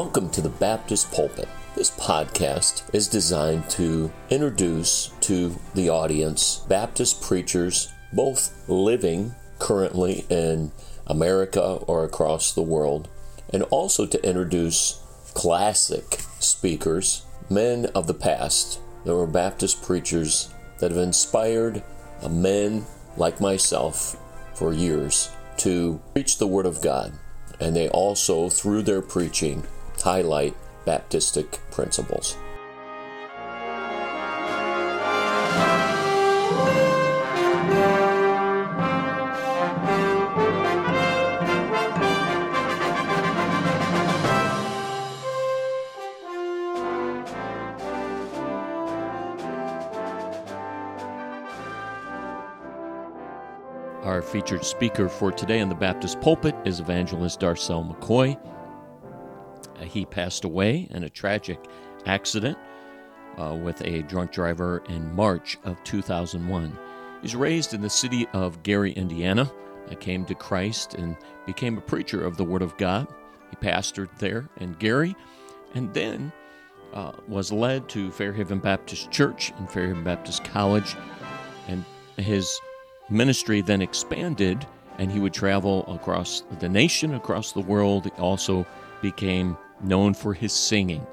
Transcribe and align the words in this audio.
Welcome 0.00 0.30
to 0.30 0.40
the 0.40 0.48
Baptist 0.48 1.10
Pulpit. 1.10 1.48
This 1.74 1.90
podcast 1.90 2.84
is 2.94 3.08
designed 3.08 3.68
to 3.70 4.12
introduce 4.30 5.08
to 5.22 5.56
the 5.74 5.88
audience 5.88 6.64
Baptist 6.68 7.20
preachers, 7.20 7.92
both 8.12 8.54
living 8.68 9.34
currently 9.58 10.24
in 10.30 10.70
America 11.08 11.80
or 11.88 12.04
across 12.04 12.52
the 12.52 12.62
world, 12.62 13.08
and 13.52 13.64
also 13.64 14.06
to 14.06 14.24
introduce 14.24 15.02
classic 15.34 16.20
speakers, 16.38 17.26
men 17.50 17.86
of 17.86 18.06
the 18.06 18.14
past 18.14 18.78
that 19.04 19.16
were 19.16 19.26
Baptist 19.26 19.82
preachers 19.82 20.54
that 20.78 20.92
have 20.92 21.00
inspired 21.00 21.82
men 22.30 22.86
like 23.16 23.40
myself 23.40 24.16
for 24.54 24.72
years 24.72 25.28
to 25.56 26.00
preach 26.14 26.38
the 26.38 26.46
Word 26.46 26.66
of 26.66 26.80
God. 26.82 27.14
And 27.58 27.74
they 27.74 27.88
also, 27.88 28.48
through 28.48 28.82
their 28.82 29.02
preaching, 29.02 29.66
highlight 30.02 30.54
Baptistic 30.86 31.58
principles. 31.70 32.36
Our 54.04 54.22
featured 54.22 54.64
speaker 54.64 55.08
for 55.08 55.30
today 55.30 55.60
in 55.60 55.68
the 55.68 55.74
Baptist 55.74 56.20
pulpit 56.22 56.54
is 56.64 56.80
evangelist 56.80 57.40
Darcel 57.40 57.86
McCoy. 57.86 58.38
Uh, 59.80 59.84
he 59.84 60.04
passed 60.04 60.44
away 60.44 60.88
in 60.90 61.04
a 61.04 61.10
tragic 61.10 61.58
accident 62.06 62.58
uh, 63.38 63.54
with 63.54 63.80
a 63.82 64.02
drunk 64.02 64.32
driver 64.32 64.82
in 64.88 65.14
March 65.14 65.58
of 65.64 65.82
2001. 65.84 66.76
He's 67.22 67.36
raised 67.36 67.74
in 67.74 67.80
the 67.80 67.90
city 67.90 68.26
of 68.32 68.62
Gary, 68.62 68.92
Indiana. 68.92 69.50
I 69.90 69.94
came 69.94 70.24
to 70.26 70.34
Christ 70.34 70.94
and 70.94 71.16
became 71.46 71.78
a 71.78 71.82
preacher 71.82 72.24
of 72.24 72.36
the 72.36 72.44
Word 72.44 72.62
of 72.62 72.76
God. 72.76 73.08
He 73.50 73.56
pastored 73.56 74.10
there 74.18 74.48
in 74.58 74.72
Gary 74.74 75.16
and 75.74 75.92
then 75.94 76.32
uh, 76.92 77.12
was 77.26 77.52
led 77.52 77.88
to 77.90 78.10
Fairhaven 78.10 78.58
Baptist 78.58 79.10
Church 79.10 79.52
and 79.58 79.70
Fairhaven 79.70 80.04
Baptist 80.04 80.44
College. 80.44 80.96
And 81.66 81.84
his 82.16 82.58
ministry 83.10 83.60
then 83.60 83.82
expanded 83.82 84.66
and 84.98 85.12
he 85.12 85.20
would 85.20 85.32
travel 85.32 85.84
across 85.92 86.42
the 86.58 86.68
nation, 86.68 87.14
across 87.14 87.52
the 87.52 87.60
world. 87.60 88.04
He 88.04 88.10
also 88.20 88.66
became 89.00 89.56
known 89.82 90.14
for 90.14 90.34
his 90.34 90.52
singing, 90.52 91.06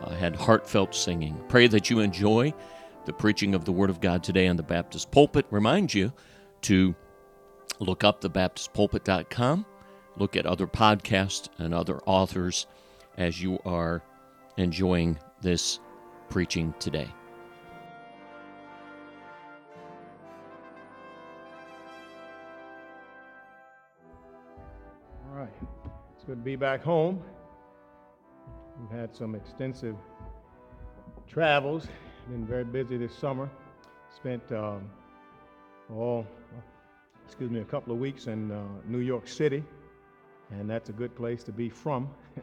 uh, 0.00 0.10
had 0.10 0.36
heartfelt 0.36 0.94
singing. 0.94 1.42
Pray 1.48 1.66
that 1.66 1.90
you 1.90 2.00
enjoy 2.00 2.52
the 3.04 3.12
preaching 3.12 3.54
of 3.54 3.64
the 3.64 3.72
Word 3.72 3.90
of 3.90 4.00
God 4.00 4.22
today 4.22 4.48
on 4.48 4.56
the 4.56 4.62
Baptist 4.62 5.10
pulpit. 5.10 5.46
Remind 5.50 5.94
you 5.94 6.12
to 6.62 6.94
look 7.78 8.04
up 8.04 8.20
thebaptistpulpit.com, 8.20 9.66
look 10.16 10.36
at 10.36 10.46
other 10.46 10.66
podcasts 10.66 11.48
and 11.58 11.72
other 11.72 12.00
authors 12.06 12.66
as 13.16 13.40
you 13.42 13.58
are 13.64 14.02
enjoying 14.56 15.18
this 15.40 15.78
preaching 16.28 16.74
today. 16.78 17.08
All 25.30 25.38
right. 25.38 25.48
It's 26.14 26.24
good 26.24 26.36
to 26.36 26.42
be 26.42 26.56
back 26.56 26.82
home. 26.82 27.22
We've 28.80 28.98
had 28.98 29.14
some 29.14 29.34
extensive 29.34 29.96
travels. 31.26 31.86
Been 32.28 32.44
very 32.46 32.64
busy 32.64 32.98
this 32.98 33.14
summer. 33.16 33.48
Spent 34.14 34.52
um, 34.52 34.90
all, 35.90 36.26
excuse 37.24 37.50
me, 37.50 37.60
a 37.60 37.64
couple 37.64 37.92
of 37.92 37.98
weeks 37.98 38.26
in 38.26 38.50
uh, 38.50 38.62
New 38.86 38.98
York 38.98 39.28
City, 39.28 39.64
and 40.50 40.68
that's 40.68 40.90
a 40.90 40.92
good 40.92 41.16
place 41.16 41.42
to 41.44 41.52
be 41.52 41.70
from. 41.70 42.10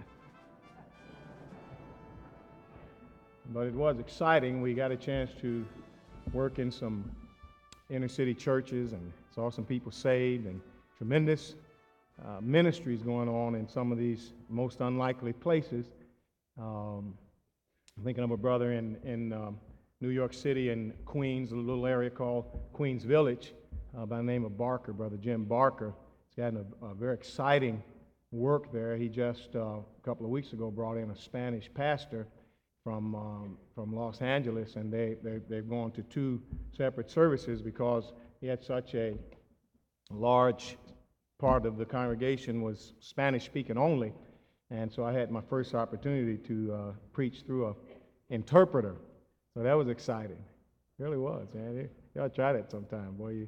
but 3.53 3.67
it 3.67 3.75
was 3.75 3.99
exciting. 3.99 4.61
We 4.61 4.73
got 4.73 4.91
a 4.91 4.97
chance 4.97 5.31
to 5.41 5.63
work 6.31 6.57
in 6.57 6.71
some 6.71 7.11
inner 7.91 8.07
city 8.07 8.33
churches 8.33 8.93
and 8.93 9.13
saw 9.35 9.51
some 9.51 9.65
people 9.65 9.91
saved 9.91 10.47
and 10.47 10.59
tremendous 10.97 11.53
uh, 12.25 12.39
ministries 12.41 13.03
going 13.03 13.29
on 13.29 13.53
in 13.55 13.67
some 13.67 13.91
of 13.91 13.99
these 13.99 14.33
most 14.49 14.81
unlikely 14.81 15.33
places. 15.33 15.91
Um, 16.59 17.17
I'm 17.97 18.03
thinking 18.03 18.23
of 18.23 18.31
a 18.31 18.37
brother 18.37 18.73
in, 18.73 18.97
in 19.03 19.33
um, 19.33 19.57
New 20.01 20.09
York 20.09 20.33
City 20.33 20.69
in 20.69 20.93
Queens, 21.05 21.51
a 21.51 21.55
little 21.55 21.87
area 21.87 22.09
called 22.09 22.45
Queens 22.73 23.03
Village, 23.03 23.53
uh, 23.97 24.05
by 24.05 24.17
the 24.17 24.23
name 24.23 24.45
of 24.45 24.57
Barker, 24.57 24.93
Brother 24.93 25.17
Jim 25.17 25.45
Barker. 25.45 25.93
He's 26.27 26.43
got 26.43 26.53
a, 26.53 26.85
a 26.85 26.93
very 26.93 27.15
exciting 27.15 27.81
work 28.31 28.71
there. 28.71 28.95
He 28.97 29.09
just, 29.09 29.55
uh, 29.55 29.59
a 29.59 29.83
couple 30.03 30.25
of 30.25 30.31
weeks 30.31 30.53
ago, 30.53 30.69
brought 30.69 30.97
in 30.97 31.09
a 31.09 31.15
Spanish 31.15 31.71
pastor 31.73 32.27
from, 32.83 33.15
um, 33.15 33.57
from 33.73 33.95
Los 33.95 34.21
Angeles, 34.21 34.75
and 34.75 34.93
they, 34.93 35.17
they, 35.23 35.39
they've 35.49 35.69
gone 35.69 35.91
to 35.91 36.03
two 36.03 36.41
separate 36.75 37.09
services 37.09 37.61
because 37.61 38.13
he 38.41 38.47
had 38.47 38.63
such 38.63 38.93
a 38.93 39.15
large 40.11 40.77
part 41.39 41.65
of 41.65 41.77
the 41.77 41.85
congregation 41.85 42.61
was 42.61 42.93
Spanish 42.99 43.45
speaking 43.45 43.77
only. 43.77 44.13
And 44.73 44.91
so 44.91 45.05
I 45.05 45.13
had 45.13 45.29
my 45.29 45.41
first 45.41 45.75
opportunity 45.75 46.35
to 46.47 46.73
uh, 46.73 46.91
preach 47.13 47.43
through 47.45 47.67
an 47.67 47.75
interpreter. 48.31 48.95
So 49.55 49.61
that 49.61 49.73
was 49.73 49.87
exciting. 49.87 50.31
It 50.99 51.03
really 51.03 51.17
was, 51.17 51.47
man. 51.53 51.87
Y'all 52.15 52.27
try 52.27 52.53
that 52.53 52.71
sometime, 52.71 53.11
boy. 53.11 53.29
You, 53.29 53.47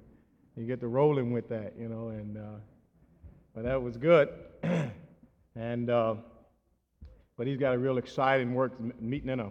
you 0.55 0.67
get 0.67 0.79
to 0.81 0.87
rolling 0.87 1.31
with 1.31 1.49
that, 1.49 1.73
you 1.79 1.89
know. 1.89 2.09
And 2.09 2.37
uh, 2.37 2.59
but 3.55 3.63
that 3.63 3.81
was 3.81 3.97
good. 3.97 4.29
and 5.55 5.89
uh, 5.89 6.15
but 7.37 7.47
he's 7.47 7.57
got 7.57 7.73
a 7.73 7.79
real 7.79 7.97
exciting 7.97 8.53
work 8.53 8.73
meeting 9.01 9.29
in 9.29 9.39
a 9.39 9.49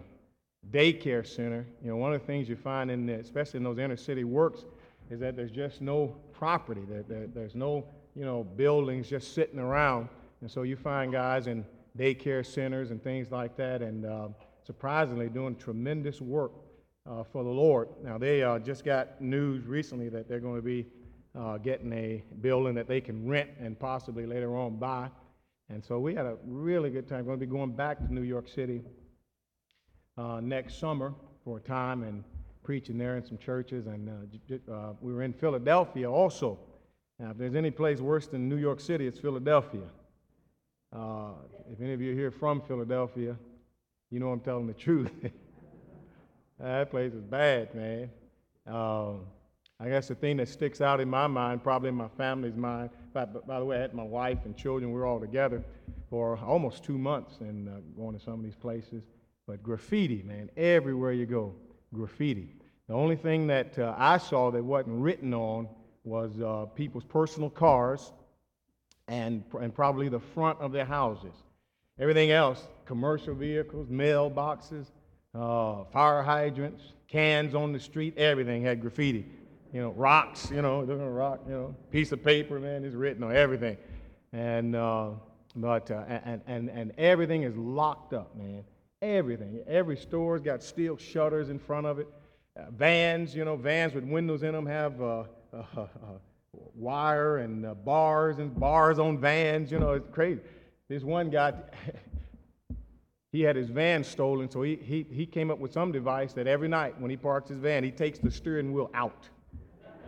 daycare 0.71 1.27
center. 1.27 1.65
You 1.83 1.89
know, 1.89 1.97
one 1.97 2.13
of 2.13 2.21
the 2.21 2.25
things 2.25 2.47
you 2.47 2.55
find 2.55 2.89
in, 2.89 3.05
the, 3.05 3.15
especially 3.15 3.57
in 3.57 3.63
those 3.65 3.79
inner 3.79 3.97
city 3.97 4.23
works, 4.23 4.63
is 5.09 5.19
that 5.19 5.35
there's 5.35 5.51
just 5.51 5.81
no 5.81 6.15
property. 6.31 6.83
There, 6.87 7.03
there, 7.03 7.27
there's 7.27 7.53
no 7.53 7.83
you 8.15 8.23
know 8.23 8.45
buildings 8.45 9.09
just 9.09 9.33
sitting 9.33 9.59
around. 9.59 10.07
And 10.41 10.49
so 10.49 10.63
you 10.63 10.75
find 10.75 11.11
guys 11.11 11.47
in 11.47 11.65
daycare 11.97 12.45
centers 12.45 12.91
and 12.91 13.01
things 13.03 13.31
like 13.31 13.55
that, 13.57 13.81
and 13.81 14.05
uh, 14.05 14.27
surprisingly 14.65 15.29
doing 15.29 15.55
tremendous 15.55 16.21
work 16.21 16.51
uh, 17.09 17.23
for 17.23 17.43
the 17.43 17.49
Lord. 17.49 17.89
Now, 18.03 18.17
they 18.17 18.43
uh, 18.43 18.59
just 18.59 18.83
got 18.83 19.21
news 19.21 19.65
recently 19.65 20.09
that 20.09 20.27
they're 20.27 20.39
going 20.39 20.55
to 20.55 20.61
be 20.61 20.87
uh, 21.37 21.57
getting 21.57 21.91
a 21.93 22.23
building 22.41 22.75
that 22.75 22.87
they 22.87 23.01
can 23.01 23.27
rent 23.27 23.49
and 23.59 23.79
possibly 23.79 24.25
later 24.25 24.55
on 24.55 24.77
buy. 24.77 25.09
And 25.69 25.83
so 25.83 25.99
we 25.99 26.13
had 26.13 26.25
a 26.25 26.37
really 26.45 26.89
good 26.89 27.07
time. 27.07 27.25
Going 27.25 27.39
to 27.39 27.45
be 27.45 27.51
going 27.51 27.71
back 27.71 27.97
to 27.99 28.13
New 28.13 28.21
York 28.21 28.47
City 28.47 28.81
uh, 30.17 30.39
next 30.41 30.79
summer 30.79 31.13
for 31.43 31.57
a 31.57 31.61
time 31.61 32.03
and 32.03 32.23
preaching 32.63 32.97
there 32.97 33.17
in 33.17 33.25
some 33.25 33.37
churches. 33.37 33.87
And 33.87 34.09
uh, 34.09 34.93
we 35.01 35.13
were 35.13 35.23
in 35.23 35.33
Philadelphia 35.33 36.09
also. 36.09 36.59
Now, 37.19 37.31
if 37.31 37.37
there's 37.37 37.55
any 37.55 37.71
place 37.71 37.99
worse 37.99 38.27
than 38.27 38.49
New 38.49 38.57
York 38.57 38.79
City, 38.79 39.07
it's 39.07 39.19
Philadelphia. 39.19 39.83
Uh, 40.95 41.31
if 41.71 41.81
any 41.81 41.91
of 41.91 42.01
you 42.01 42.13
are 42.13 42.15
here 42.15 42.31
from 42.31 42.61
Philadelphia, 42.61 43.35
you 44.11 44.19
know 44.19 44.29
I'm 44.31 44.39
telling 44.39 44.65
the 44.65 44.73
truth. 44.87 45.11
that 46.59 46.89
place 46.89 47.13
is 47.13 47.23
bad, 47.23 47.75
man. 47.75 48.09
Uh, 48.65 49.13
I 49.77 49.89
guess 49.89 50.07
the 50.07 50.15
thing 50.15 50.37
that 50.37 50.47
sticks 50.47 50.79
out 50.79 51.01
in 51.01 51.09
my 51.09 51.27
mind, 51.27 51.63
probably 51.63 51.89
in 51.89 51.95
my 51.95 52.07
family's 52.07 52.55
mind, 52.55 52.91
by, 53.13 53.25
by 53.25 53.59
the 53.59 53.65
way, 53.65 53.77
I 53.77 53.81
had 53.81 53.93
my 53.93 54.03
wife 54.03 54.39
and 54.45 54.55
children, 54.55 54.93
we 54.93 54.97
were 54.97 55.05
all 55.05 55.19
together 55.19 55.65
for 56.09 56.37
almost 56.37 56.83
two 56.85 56.97
months 56.97 57.41
and 57.41 57.67
uh, 57.67 57.71
going 57.97 58.17
to 58.17 58.23
some 58.23 58.35
of 58.35 58.43
these 58.43 58.55
places. 58.55 59.03
But 59.47 59.61
graffiti, 59.61 60.23
man, 60.23 60.49
everywhere 60.55 61.11
you 61.11 61.25
go, 61.25 61.55
graffiti. 61.93 62.55
The 62.87 62.93
only 62.93 63.17
thing 63.17 63.47
that 63.47 63.77
uh, 63.77 63.95
I 63.97 64.17
saw 64.17 64.49
that 64.51 64.63
wasn't 64.63 65.01
written 65.01 65.33
on 65.33 65.67
was 66.05 66.39
uh, 66.39 66.67
people's 66.73 67.03
personal 67.03 67.49
cars 67.49 68.13
and, 69.07 69.43
and 69.59 69.73
probably 69.73 70.09
the 70.09 70.19
front 70.19 70.59
of 70.59 70.71
their 70.71 70.85
houses. 70.85 71.33
Everything 71.99 72.31
else, 72.31 72.67
commercial 72.85 73.33
vehicles, 73.33 73.87
mailboxes, 73.87 74.87
uh, 75.33 75.83
fire 75.85 76.23
hydrants, 76.23 76.93
cans 77.07 77.55
on 77.55 77.71
the 77.71 77.79
street, 77.79 78.17
everything 78.17 78.63
had 78.63 78.81
graffiti. 78.81 79.25
You 79.73 79.81
know, 79.81 79.91
rocks, 79.91 80.49
you 80.51 80.61
know, 80.61 80.83
rock, 80.83 81.41
you 81.45 81.53
know, 81.53 81.75
piece 81.91 82.11
of 82.11 82.23
paper, 82.23 82.59
man, 82.59 82.83
is 82.83 82.95
written 82.95 83.23
on 83.23 83.35
everything. 83.35 83.77
And, 84.33 84.75
uh, 84.75 85.11
but, 85.55 85.91
uh, 85.91 86.03
and, 86.07 86.41
and, 86.47 86.69
and 86.69 86.91
everything 86.97 87.43
is 87.43 87.55
locked 87.55 88.13
up, 88.13 88.35
man. 88.35 88.63
Everything. 89.01 89.61
Every 89.67 89.97
store's 89.97 90.41
got 90.41 90.63
steel 90.63 90.97
shutters 90.97 91.49
in 91.49 91.59
front 91.59 91.85
of 91.85 91.99
it. 91.99 92.07
Uh, 92.57 92.71
vans, 92.71 93.35
you 93.35 93.45
know, 93.45 93.55
vans 93.55 93.93
with 93.93 94.03
windows 94.03 94.43
in 94.43 94.53
them 94.53 94.65
have 94.65 94.99
uh, 96.55 96.61
uh, 96.61 96.65
uh, 96.65 96.69
wire 96.75 97.37
and 97.37 97.85
bars 97.85 98.39
and 98.39 98.57
bars 98.59 98.99
on 98.99 99.19
vans. 99.19 99.71
You 99.71 99.79
know, 99.79 99.91
it's 99.91 100.09
crazy. 100.11 100.41
This 100.87 101.03
one 101.03 101.29
guy, 101.29 101.53
he 103.31 103.41
had 103.41 103.55
his 103.55 103.69
van 103.69 104.03
stolen, 104.03 104.49
so 104.49 104.61
he, 104.61 104.75
he, 104.75 105.05
he 105.09 105.25
came 105.25 105.51
up 105.51 105.59
with 105.59 105.73
some 105.73 105.91
device 105.91 106.33
that 106.33 106.47
every 106.47 106.67
night 106.67 106.99
when 106.99 107.09
he 107.09 107.17
parks 107.17 107.49
his 107.49 107.57
van, 107.57 107.83
he 107.83 107.91
takes 107.91 108.19
the 108.19 108.31
steering 108.31 108.73
wheel 108.73 108.89
out, 108.93 109.27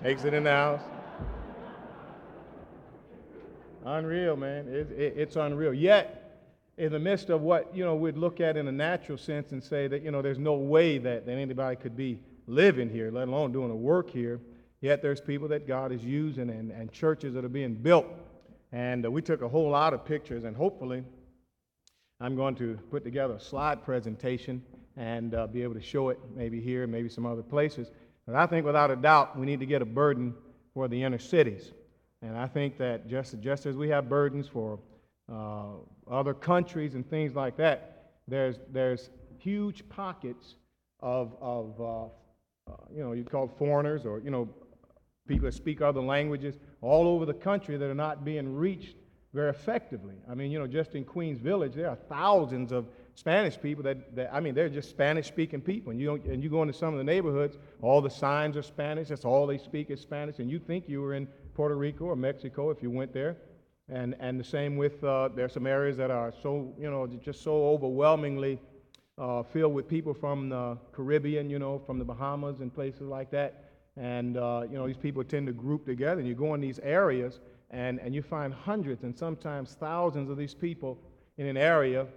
takes 0.03 0.23
it 0.23 0.33
in 0.33 0.43
the 0.43 0.51
house. 0.51 0.81
Unreal, 3.85 4.35
man. 4.35 4.67
It, 4.67 4.91
it, 4.91 5.13
it's 5.15 5.35
unreal. 5.37 5.73
Yet, 5.73 6.23
in 6.77 6.91
the 6.91 6.99
midst 6.99 7.29
of 7.29 7.41
what 7.41 7.75
you 7.75 7.83
know 7.83 7.95
we'd 7.95 8.17
look 8.17 8.41
at 8.41 8.57
in 8.57 8.67
a 8.67 8.71
natural 8.71 9.17
sense 9.17 9.51
and 9.51 9.63
say 9.63 9.87
that 9.87 10.03
you 10.03 10.11
know 10.11 10.21
there's 10.21 10.37
no 10.37 10.55
way 10.55 10.97
that, 10.97 11.25
that 11.25 11.31
anybody 11.31 11.75
could 11.77 11.95
be 11.95 12.19
living 12.47 12.89
here, 12.89 13.11
let 13.11 13.27
alone 13.27 13.51
doing 13.51 13.71
a 13.71 13.75
work 13.75 14.09
here. 14.09 14.39
Yet 14.81 15.01
there's 15.01 15.21
people 15.21 15.47
that 15.49 15.67
God 15.67 15.91
is 15.91 16.03
using 16.03 16.49
and, 16.49 16.71
and 16.71 16.91
churches 16.91 17.33
that 17.33 17.43
are 17.43 17.49
being 17.49 17.73
built. 17.73 18.05
And 18.71 19.05
uh, 19.05 19.11
we 19.11 19.21
took 19.21 19.41
a 19.41 19.47
whole 19.47 19.69
lot 19.69 19.93
of 19.93 20.05
pictures, 20.05 20.43
and 20.43 20.55
hopefully, 20.55 21.03
I'm 22.19 22.35
going 22.35 22.55
to 22.55 22.77
put 22.91 23.03
together 23.03 23.35
a 23.35 23.39
slide 23.39 23.83
presentation 23.83 24.61
and 24.95 25.33
uh, 25.33 25.47
be 25.47 25.63
able 25.63 25.75
to 25.75 25.81
show 25.81 26.09
it 26.09 26.19
maybe 26.35 26.59
here, 26.59 26.85
maybe 26.87 27.09
some 27.09 27.25
other 27.25 27.43
places. 27.43 27.91
But 28.25 28.35
I 28.35 28.45
think 28.45 28.65
without 28.65 28.91
a 28.91 28.95
doubt, 28.95 29.37
we 29.37 29.45
need 29.45 29.59
to 29.59 29.65
get 29.65 29.81
a 29.81 29.85
burden 29.85 30.33
for 30.73 30.87
the 30.87 31.01
inner 31.01 31.19
cities. 31.19 31.71
And 32.21 32.35
I 32.37 32.47
think 32.47 32.77
that 32.79 33.07
just, 33.07 33.39
just 33.39 33.65
as 33.65 33.75
we 33.75 33.89
have 33.89 34.09
burdens 34.09 34.47
for 34.47 34.79
uh, 35.31 35.73
other 36.09 36.33
countries 36.33 36.95
and 36.95 37.07
things 37.07 37.35
like 37.35 37.55
that, 37.57 38.11
there's, 38.27 38.57
there's 38.71 39.09
huge 39.37 39.87
pockets 39.87 40.55
of, 40.99 41.35
of 41.39 41.79
uh, 41.79 42.03
uh, 42.71 42.75
you 42.93 43.03
know, 43.03 43.13
you'd 43.13 43.29
call 43.29 43.47
foreigners 43.47 44.05
or, 44.05 44.19
you 44.19 44.31
know, 44.31 44.49
people 45.27 45.45
that 45.45 45.53
speak 45.53 45.81
other 45.81 46.01
languages 46.01 46.55
all 46.81 47.07
over 47.07 47.25
the 47.25 47.33
country 47.33 47.77
that 47.77 47.89
are 47.89 47.95
not 47.95 48.23
being 48.23 48.55
reached 48.55 48.95
very 49.33 49.49
effectively. 49.49 50.15
I 50.29 50.33
mean, 50.35 50.51
you 50.51 50.59
know, 50.59 50.67
just 50.67 50.95
in 50.95 51.03
Queens 51.03 51.39
Village, 51.39 51.73
there 51.75 51.89
are 51.89 51.97
thousands 52.09 52.71
of 52.71 52.87
Spanish 53.15 53.59
people 53.59 53.83
that, 53.83 54.15
that 54.15 54.33
I 54.33 54.39
mean, 54.39 54.53
they're 54.53 54.69
just 54.69 54.89
Spanish 54.89 55.27
speaking 55.27 55.61
people. 55.61 55.91
And 55.91 55.99
you, 55.99 56.07
don't, 56.07 56.25
and 56.25 56.43
you 56.43 56.49
go 56.49 56.61
into 56.61 56.73
some 56.73 56.93
of 56.93 56.97
the 56.97 57.03
neighborhoods, 57.03 57.57
all 57.81 58.01
the 58.01 58.09
signs 58.09 58.55
are 58.57 58.61
Spanish. 58.61 59.09
That's 59.09 59.25
all 59.25 59.45
they 59.47 59.57
speak 59.57 59.89
is 59.89 59.99
Spanish. 59.99 60.39
And 60.39 60.49
you 60.49 60.59
think 60.59 60.87
you 60.87 61.01
were 61.01 61.13
in 61.13 61.27
Puerto 61.53 61.75
Rico 61.75 62.05
or 62.05 62.15
Mexico 62.15 62.69
if 62.69 62.81
you 62.81 62.89
went 62.89 63.13
there. 63.13 63.37
And, 63.89 64.15
and 64.19 64.39
the 64.39 64.43
same 64.43 64.75
with, 64.75 65.03
uh, 65.03 65.29
there 65.35 65.45
are 65.45 65.49
some 65.49 65.65
areas 65.65 65.97
that 65.97 66.11
are 66.11 66.33
so, 66.41 66.73
you 66.79 66.89
know, 66.89 67.07
just 67.07 67.41
so 67.41 67.67
overwhelmingly 67.67 68.59
uh, 69.17 69.43
filled 69.43 69.73
with 69.73 69.87
people 69.87 70.13
from 70.13 70.49
the 70.49 70.77
Caribbean, 70.91 71.49
you 71.49 71.57
know, 71.57 71.79
from 71.85 71.97
the 71.97 72.05
Bahamas 72.05 72.59
and 72.59 72.73
places 72.73 73.01
like 73.01 73.31
that. 73.31 73.66
And, 73.97 74.37
uh, 74.37 74.63
you 74.69 74.77
know, 74.77 74.87
these 74.87 74.97
people 74.97 75.23
tend 75.23 75.47
to 75.47 75.53
group 75.53 75.85
together. 75.85 76.19
And 76.19 76.27
you 76.27 76.35
go 76.35 76.53
in 76.53 76.61
these 76.61 76.79
areas 76.79 77.39
and, 77.71 77.99
and 77.99 78.13
you 78.13 78.21
find 78.21 78.53
hundreds 78.53 79.03
and 79.03 79.17
sometimes 79.17 79.75
thousands 79.79 80.29
of 80.29 80.37
these 80.37 80.53
people 80.53 80.97
in 81.37 81.47
an 81.47 81.57
area 81.57 82.07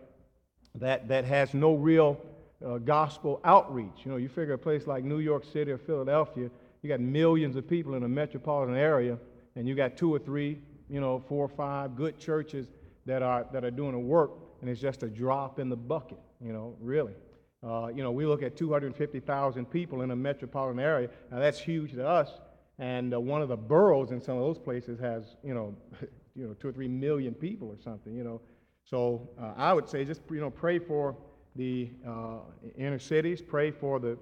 that, 0.77 1.09
that 1.09 1.25
has 1.25 1.55
no 1.55 1.75
real 1.75 2.21
uh, 2.65 2.79
gospel 2.79 3.41
outreach. 3.45 4.05
You 4.05 4.13
know, 4.13 4.17
you 4.17 4.29
figure 4.29 4.55
a 4.55 4.59
place 4.59 4.87
like 4.87 5.05
New 5.05 5.19
York 5.19 5.45
City 5.45 5.71
or 5.73 5.79
Philadelphia, 5.79 6.51
you 6.83 6.89
got 6.89 7.01
millions 7.01 7.57
of 7.57 7.69
people 7.69 7.95
in 7.95 8.05
a 8.05 8.09
metropolitan 8.09 8.77
area, 8.77 9.19
and 9.57 9.69
you 9.69 9.75
got 9.75 9.97
two 9.97 10.15
or 10.15 10.19
three, 10.19 10.59
you 10.89 11.01
know, 11.01 11.23
four 11.29 11.45
or 11.45 11.49
five 11.49 11.97
good 11.97 12.19
churches 12.19 12.69
that 13.07 13.23
are, 13.23 13.47
that 13.53 13.65
are 13.65 13.71
doing 13.71 13.93
the 13.93 13.99
work, 13.99 14.31
and 14.61 14.71
it's 14.71 14.81
just 14.81 15.03
a 15.03 15.09
drop 15.09 15.59
in 15.59 15.69
the 15.69 15.77
bucket, 15.77 16.19
you 16.41 16.53
know, 16.53 16.75
really. 16.81 17.15
Uh, 17.63 17.89
you 17.89 18.03
know, 18.03 18.11
we 18.11 18.27
look 18.27 18.43
at 18.43 18.57
250,000 18.57 19.67
people 19.67 20.03
in 20.03 20.11
a 20.11 20.17
metropolitan 20.17 20.81
area. 20.81 21.09
Now, 21.31 21.39
that's 21.39 21.59
huge 21.59 21.93
to 21.93 22.07
us. 22.07 22.31
And 22.79 23.13
uh, 23.13 23.21
one 23.21 23.43
of 23.43 23.49
the 23.49 23.57
boroughs 23.57 24.11
in 24.11 24.21
some 24.21 24.37
of 24.37 24.43
those 24.43 24.59
places 24.59 24.99
has, 24.99 25.37
you 25.45 25.53
know, 25.53 25.75
you 26.35 26.47
know, 26.47 26.55
two 26.55 26.69
or 26.69 26.73
three 26.73 26.89
million 26.89 27.35
people 27.35 27.69
or 27.69 27.77
something, 27.83 28.15
you 28.15 28.25
know. 28.25 28.41
So 28.85 29.29
uh, 29.41 29.53
I 29.57 29.73
would 29.75 29.89
say 29.89 30.05
just, 30.05 30.23
you 30.31 30.41
know, 30.41 30.51
pray 30.51 30.79
for 30.79 31.17
the 31.57 31.91
uh, 32.07 32.39
inner 32.79 32.99
cities, 32.99 33.43
pray 33.43 33.71
for 33.71 33.99
the 33.99 34.17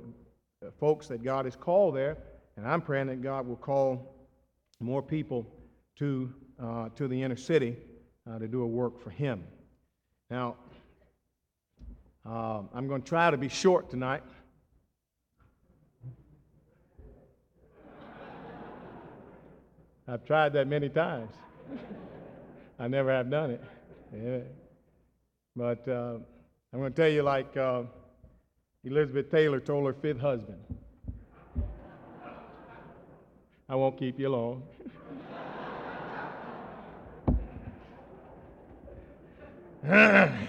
folks 0.80 1.06
that 1.08 1.22
God 1.22 1.44
has 1.44 1.54
called 1.54 1.94
there. 1.94 2.18
And 2.56 2.66
I'm 2.66 2.80
praying 2.80 3.06
that 3.06 3.22
God 3.22 3.46
will 3.46 3.56
call 3.56 4.16
more 4.80 5.02
people 5.02 5.46
to, 5.96 6.32
uh, 6.60 6.88
to 6.96 7.06
the 7.06 7.22
inner 7.22 7.36
city 7.36 7.76
uh, 8.28 8.38
to 8.38 8.48
do 8.48 8.62
a 8.62 8.66
work 8.66 9.00
for 9.00 9.10
Him. 9.10 9.44
Now, 10.30 10.56
um, 12.28 12.68
I'm 12.74 12.86
going 12.86 13.00
to 13.00 13.08
try 13.08 13.30
to 13.30 13.38
be 13.38 13.48
short 13.48 13.88
tonight. 13.88 14.22
I've 20.06 20.24
tried 20.26 20.52
that 20.52 20.66
many 20.66 20.90
times. 20.90 21.32
I 22.78 22.86
never 22.88 23.10
have 23.10 23.30
done 23.30 23.52
it. 23.52 23.64
Yeah. 24.14 24.38
But 25.56 25.88
uh, 25.88 26.18
I'm 26.72 26.78
going 26.78 26.92
to 26.92 26.96
tell 26.96 27.10
you, 27.10 27.22
like 27.22 27.56
uh, 27.56 27.82
Elizabeth 28.84 29.30
Taylor 29.30 29.60
told 29.60 29.86
her 29.86 29.94
fifth 29.94 30.20
husband 30.20 30.58
I 33.70 33.74
won't 33.74 33.98
keep 33.98 34.18
you 34.18 34.28
long. 34.28 34.62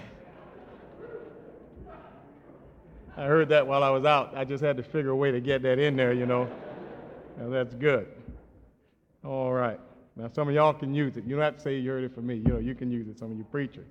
I 3.20 3.24
heard 3.24 3.50
that 3.50 3.66
while 3.66 3.84
I 3.84 3.90
was 3.90 4.06
out. 4.06 4.34
I 4.34 4.46
just 4.46 4.64
had 4.64 4.78
to 4.78 4.82
figure 4.82 5.10
a 5.10 5.16
way 5.16 5.30
to 5.30 5.42
get 5.42 5.60
that 5.60 5.78
in 5.78 5.94
there, 5.94 6.14
you 6.14 6.24
know. 6.24 6.48
Now, 7.38 7.50
that's 7.50 7.74
good. 7.74 8.08
All 9.22 9.52
right. 9.52 9.78
Now, 10.16 10.30
some 10.32 10.48
of 10.48 10.54
y'all 10.54 10.72
can 10.72 10.94
use 10.94 11.18
it. 11.18 11.24
You 11.24 11.36
don't 11.36 11.44
have 11.44 11.56
to 11.56 11.60
say 11.60 11.76
you 11.76 11.90
heard 11.90 12.02
it 12.02 12.14
from 12.14 12.26
me. 12.26 12.36
You 12.36 12.54
know, 12.54 12.58
you 12.58 12.74
can 12.74 12.90
use 12.90 13.08
it, 13.08 13.18
some 13.18 13.30
of 13.30 13.36
you 13.36 13.44
preachers. 13.44 13.88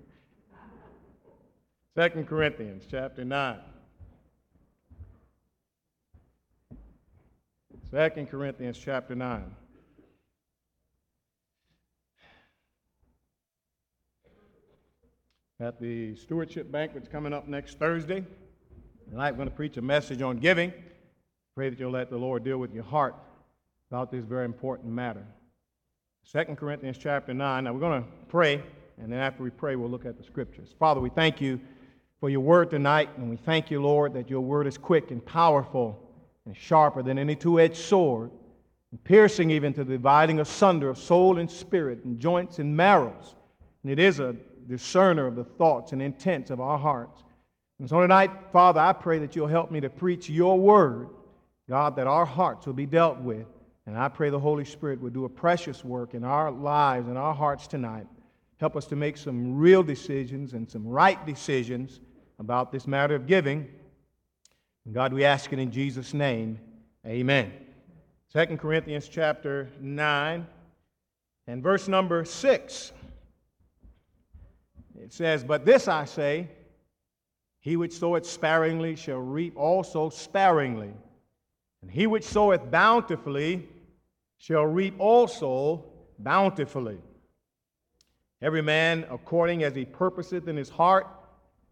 Second 1.94 2.28
Corinthians 2.28 2.86
chapter 2.90 3.24
9. 3.24 3.60
Second 7.92 8.32
Corinthians 8.32 8.80
chapter 8.84 9.14
9. 9.14 9.44
At 15.60 15.80
the 15.80 16.16
stewardship 16.16 16.72
banquet's 16.72 17.08
coming 17.08 17.32
up 17.32 17.48
next 17.48 17.78
Thursday. 17.78 18.26
Tonight, 19.10 19.30
I'm 19.30 19.38
going 19.38 19.50
to 19.50 19.56
preach 19.56 19.76
a 19.78 19.82
message 19.82 20.22
on 20.22 20.38
giving. 20.38 20.72
Pray 21.56 21.70
that 21.70 21.80
you'll 21.80 21.90
let 21.90 22.12
the 22.12 22.18
Lord 22.18 22.44
deal 22.44 22.60
with 22.60 22.76
your 22.76 22.84
heart 22.84 23.16
about 23.90 24.12
this 24.12 24.24
very 24.24 24.46
important 24.46 24.94
matter. 24.94 25.26
2 26.32 26.56
Corinthians 26.56 26.96
chapter 27.00 27.34
9. 27.34 27.64
Now, 27.64 27.74
we're 27.74 27.80
going 27.80 28.04
to 28.04 28.08
pray, 28.28 28.62
and 29.02 29.12
then 29.12 29.18
after 29.18 29.42
we 29.42 29.50
pray, 29.50 29.76
we'll 29.76 29.90
look 29.90 30.06
at 30.06 30.16
the 30.16 30.24
scriptures. 30.24 30.76
Father, 30.78 31.02
we 31.02 31.10
thank 31.10 31.42
you 31.42 31.60
for 32.20 32.30
your 32.30 32.42
word 32.42 32.70
tonight, 32.70 33.10
and 33.18 33.32
we 33.32 33.36
thank 33.36 33.72
you, 33.72 33.82
Lord, 33.82 34.14
that 34.14 34.30
your 34.30 34.42
word 34.42 34.68
is 34.68 34.78
quick 34.78 35.10
and 35.10 35.26
powerful 35.26 36.00
and 36.46 36.56
sharper 36.56 37.02
than 37.02 37.18
any 37.18 37.36
two 37.36 37.60
edged 37.60 37.78
sword, 37.78 38.30
and 38.92 39.04
piercing 39.04 39.50
even 39.50 39.74
to 39.74 39.84
the 39.84 39.94
dividing 39.94 40.40
asunder 40.40 40.88
of 40.88 41.00
soul 41.00 41.40
and 41.40 41.50
spirit, 41.50 42.04
and 42.04 42.20
joints 42.20 42.60
and 42.60 42.78
marrows. 42.78 43.34
And 43.82 43.92
it 43.92 43.98
is 43.98 44.20
a 44.20 44.36
discerner 44.68 45.26
of 45.26 45.36
the 45.36 45.46
thoughts 45.46 45.94
and 45.94 46.02
intents 46.02 46.52
of 46.52 46.62
our 46.62 46.78
hearts. 46.78 47.24
And 47.80 47.90
so 47.90 48.02
tonight, 48.02 48.32
Father, 48.52 48.82
I 48.82 48.92
pray 48.92 49.20
that 49.20 49.36
you'll 49.36 49.48
help 49.48 49.72
me 49.72 49.80
to 49.80 49.90
preach 49.90 50.30
your 50.30 50.60
word, 50.60 51.10
God, 51.70 51.96
that 51.96 52.08
our 52.08 52.26
hearts 52.26 52.66
will 52.66 52.74
be 52.74 52.86
dealt 52.86 53.20
with. 53.20 53.48
And 53.86 53.98
I 53.98 54.10
pray 54.10 54.30
the 54.30 54.40
Holy 54.40 54.66
Spirit 54.66 55.02
will 55.02 55.10
do 55.10 55.26
a 55.26 55.30
precious 55.30 55.84
work 55.84 56.14
in 56.14 56.24
our 56.24 56.52
lives 56.52 57.08
and 57.08 57.18
our 57.18 57.34
hearts 57.34 57.68
tonight. 57.68 58.06
Help 58.60 58.76
us 58.76 58.86
to 58.88 58.96
make 58.96 59.16
some 59.16 59.58
real 59.58 59.82
decisions 59.82 60.54
and 60.54 60.70
some 60.70 60.86
right 60.86 61.26
decisions 61.26 62.02
about 62.38 62.72
this 62.72 62.86
matter 62.86 63.16
of 63.16 63.26
giving. 63.26 63.68
And 64.86 64.94
God, 64.94 65.14
we 65.14 65.24
ask 65.24 65.52
it 65.54 65.60
in 65.60 65.72
Jesus' 65.72 66.14
name. 66.14 66.60
Amen. 67.08 67.54
2 68.34 68.58
Corinthians 68.58 69.08
chapter 69.08 69.70
9 69.80 70.46
and 71.48 71.64
verse 71.64 71.88
number 71.88 72.26
6. 72.26 72.92
It 75.02 75.14
says, 75.14 75.44
But 75.44 75.66
this 75.66 75.88
I 75.88 76.04
say, 76.06 76.50
he 77.62 77.76
which 77.76 77.94
soweth 77.94 78.26
sparingly 78.26 78.96
shall 78.96 79.20
reap 79.20 79.58
also 79.58 80.10
sparingly, 80.10 80.94
and 81.82 81.92
he 81.92 82.08
which 82.08 82.24
soweth 82.24 82.72
bountifully 82.72 83.68
shall 84.38 84.66
reap 84.66 84.96
also 84.98 85.84
bountifully. 86.20 86.98
Every 88.42 88.62
man 88.62 89.06
according 89.12 89.64
as 89.64 89.76
he 89.76 89.84
purposeth 89.84 90.48
in 90.48 90.56
his 90.56 90.70
heart, 90.70 91.08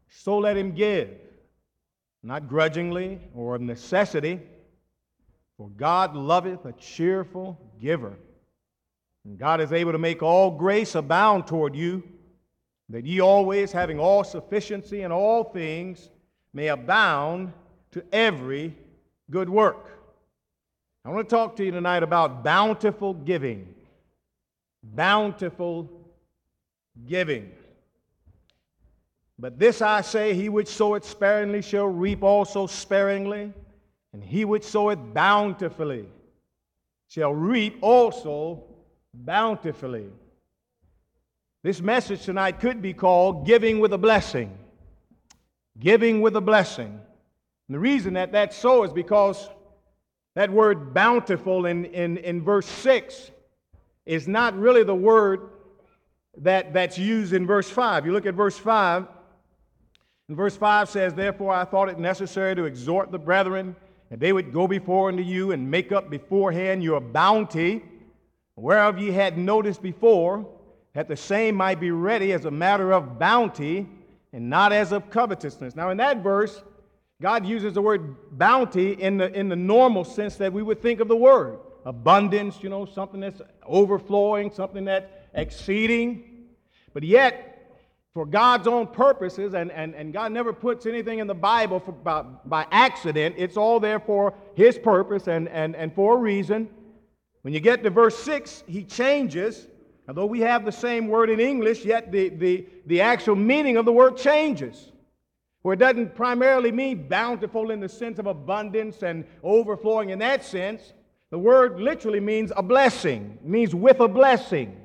so 0.09 0.37
let 0.37 0.57
him 0.57 0.73
give, 0.73 1.09
not 2.23 2.49
grudgingly 2.49 3.19
or 3.33 3.55
of 3.55 3.61
necessity, 3.61 4.41
for 5.57 5.69
God 5.69 6.15
loveth 6.15 6.65
a 6.65 6.73
cheerful 6.73 7.57
giver. 7.79 8.17
And 9.25 9.37
God 9.37 9.61
is 9.61 9.73
able 9.73 9.93
to 9.93 9.97
make 9.97 10.21
all 10.21 10.51
grace 10.51 10.95
abound 10.95 11.47
toward 11.47 11.75
you 11.75 12.03
that 12.89 13.05
ye 13.05 13.19
always, 13.19 13.71
having 13.71 13.99
all 13.99 14.23
sufficiency 14.23 15.01
in 15.01 15.11
all 15.11 15.43
things, 15.43 16.09
may 16.53 16.67
abound 16.67 17.51
to 17.91 18.03
every 18.11 18.75
good 19.29 19.49
work. 19.49 19.89
I 21.03 21.09
want 21.09 21.29
to 21.29 21.35
talk 21.35 21.55
to 21.57 21.65
you 21.65 21.71
tonight 21.71 22.03
about 22.03 22.43
bountiful 22.43 23.13
giving. 23.13 23.73
Bountiful 24.83 25.89
giving. 27.05 27.51
But 29.39 29.59
this 29.59 29.81
I 29.81 30.01
say, 30.01 30.33
he 30.33 30.49
which 30.49 30.67
soweth 30.67 31.05
sparingly 31.05 31.61
shall 31.61 31.87
reap 31.87 32.23
also 32.23 32.67
sparingly, 32.67 33.53
and 34.13 34.23
he 34.23 34.45
which 34.45 34.63
soweth 34.63 34.99
bountifully 35.13 36.07
shall 37.07 37.33
reap 37.33 37.77
also 37.81 38.63
bountifully. 39.13 40.09
This 41.67 41.81
message 41.81 42.23
tonight 42.23 42.61
could 42.61 42.81
be 42.81 42.93
called 42.93 43.45
Giving 43.45 43.81
with 43.81 43.91
a 43.91 43.97
Blessing. 43.97 44.57
Giving 45.77 46.21
with 46.21 46.33
a 46.37 46.39
Blessing. 46.39 46.87
And 46.87 47.75
the 47.75 47.77
reason 47.77 48.13
that 48.13 48.31
that's 48.31 48.55
so 48.55 48.85
is 48.85 48.93
because 48.93 49.49
that 50.35 50.49
word 50.49 50.93
bountiful 50.93 51.65
in, 51.65 51.83
in, 51.83 52.15
in 52.19 52.41
verse 52.41 52.67
6 52.67 53.31
is 54.05 54.29
not 54.29 54.57
really 54.57 54.85
the 54.85 54.95
word 54.95 55.49
that, 56.37 56.71
that's 56.71 56.97
used 56.97 57.33
in 57.33 57.45
verse 57.45 57.69
5. 57.69 58.05
You 58.05 58.13
look 58.13 58.25
at 58.25 58.33
verse 58.33 58.57
5, 58.57 59.05
and 60.29 60.37
verse 60.37 60.55
5 60.55 60.87
says, 60.87 61.13
Therefore 61.15 61.51
I 61.51 61.65
thought 61.65 61.89
it 61.89 61.99
necessary 61.99 62.55
to 62.55 62.63
exhort 62.63 63.11
the 63.11 63.19
brethren, 63.19 63.75
and 64.09 64.21
they 64.21 64.31
would 64.31 64.53
go 64.53 64.69
before 64.69 65.09
unto 65.09 65.21
you 65.21 65.51
and 65.51 65.69
make 65.69 65.91
up 65.91 66.09
beforehand 66.09 66.81
your 66.81 67.01
bounty, 67.01 67.83
whereof 68.55 68.99
ye 68.99 69.11
had 69.11 69.37
noticed 69.37 69.81
before, 69.81 70.47
that 70.97 71.07
the 71.07 71.15
same 71.15 71.53
might 71.53 71.79
be 71.79 71.91
ready 71.91 72.33
as 72.33 72.45
a 72.45 72.49
matter 72.49 72.91
of 72.91 73.19
bounty 73.19 73.87
and 74.33 74.49
not 74.49 74.73
as 74.73 74.91
of 74.91 75.11
covetousness. 75.11 75.75
Now, 75.75 75.91
in 75.91 75.97
that 75.97 76.23
verse, 76.23 76.63
God 77.21 77.45
uses 77.45 77.73
the 77.73 77.83
word 77.83 78.15
bounty 78.35 78.93
in 78.93 79.19
the, 79.19 79.31
in 79.31 79.47
the 79.47 79.55
normal 79.55 80.03
sense 80.03 80.37
that 80.37 80.51
we 80.51 80.63
would 80.63 80.81
think 80.81 80.99
of 80.99 81.07
the 81.07 81.15
word 81.15 81.59
abundance, 81.85 82.63
you 82.63 82.69
know, 82.69 82.83
something 82.83 83.19
that's 83.19 83.43
overflowing, 83.63 84.49
something 84.49 84.85
that's 84.85 85.05
exceeding. 85.35 86.47
But 86.95 87.03
yet, 87.03 87.77
for 88.15 88.25
God's 88.25 88.65
own 88.65 88.87
purposes, 88.87 89.53
and, 89.53 89.71
and, 89.71 89.93
and 89.93 90.11
God 90.11 90.31
never 90.31 90.51
puts 90.51 90.87
anything 90.87 91.19
in 91.19 91.27
the 91.27 91.35
Bible 91.35 91.79
for, 91.79 91.91
by, 91.91 92.23
by 92.43 92.65
accident, 92.71 93.35
it's 93.37 93.55
all 93.55 93.79
there 93.79 93.99
for 93.99 94.33
His 94.55 94.79
purpose 94.79 95.27
and, 95.27 95.47
and, 95.49 95.75
and 95.75 95.93
for 95.93 96.15
a 96.15 96.17
reason. 96.17 96.67
When 97.43 97.53
you 97.53 97.59
get 97.59 97.83
to 97.83 97.91
verse 97.91 98.17
6, 98.17 98.63
He 98.65 98.83
changes. 98.83 99.67
Although 100.07 100.27
we 100.27 100.39
have 100.39 100.63
the 100.63 100.71
same 100.71 101.07
word 101.07 101.29
in 101.29 101.39
English, 101.39 101.83
yet 101.83 102.11
the, 102.11 102.29
the, 102.29 102.65
the 102.85 103.01
actual 103.01 103.35
meaning 103.35 103.75
of 103.75 103.85
the 103.85 103.91
word 103.91 104.15
changes. 104.15 104.91
Where 105.63 105.73
it 105.73 105.79
doesn't 105.79 106.15
primarily 106.15 106.71
mean 106.71 107.09
bountiful 107.09 107.71
in 107.71 107.81
the 107.81 107.89
sense 107.89 108.19
of 108.19 108.25
abundance 108.25 109.03
and 109.03 109.25
overflowing 109.43 110.11
in 110.11 110.19
that 110.19 110.45
sense. 110.45 110.93
The 111.29 111.37
word 111.37 111.81
literally 111.81 112.21
means 112.21 112.53
a 112.55 112.63
blessing, 112.63 113.37
means 113.43 113.75
with 113.75 113.99
a 113.99 114.07
blessing. 114.07 114.77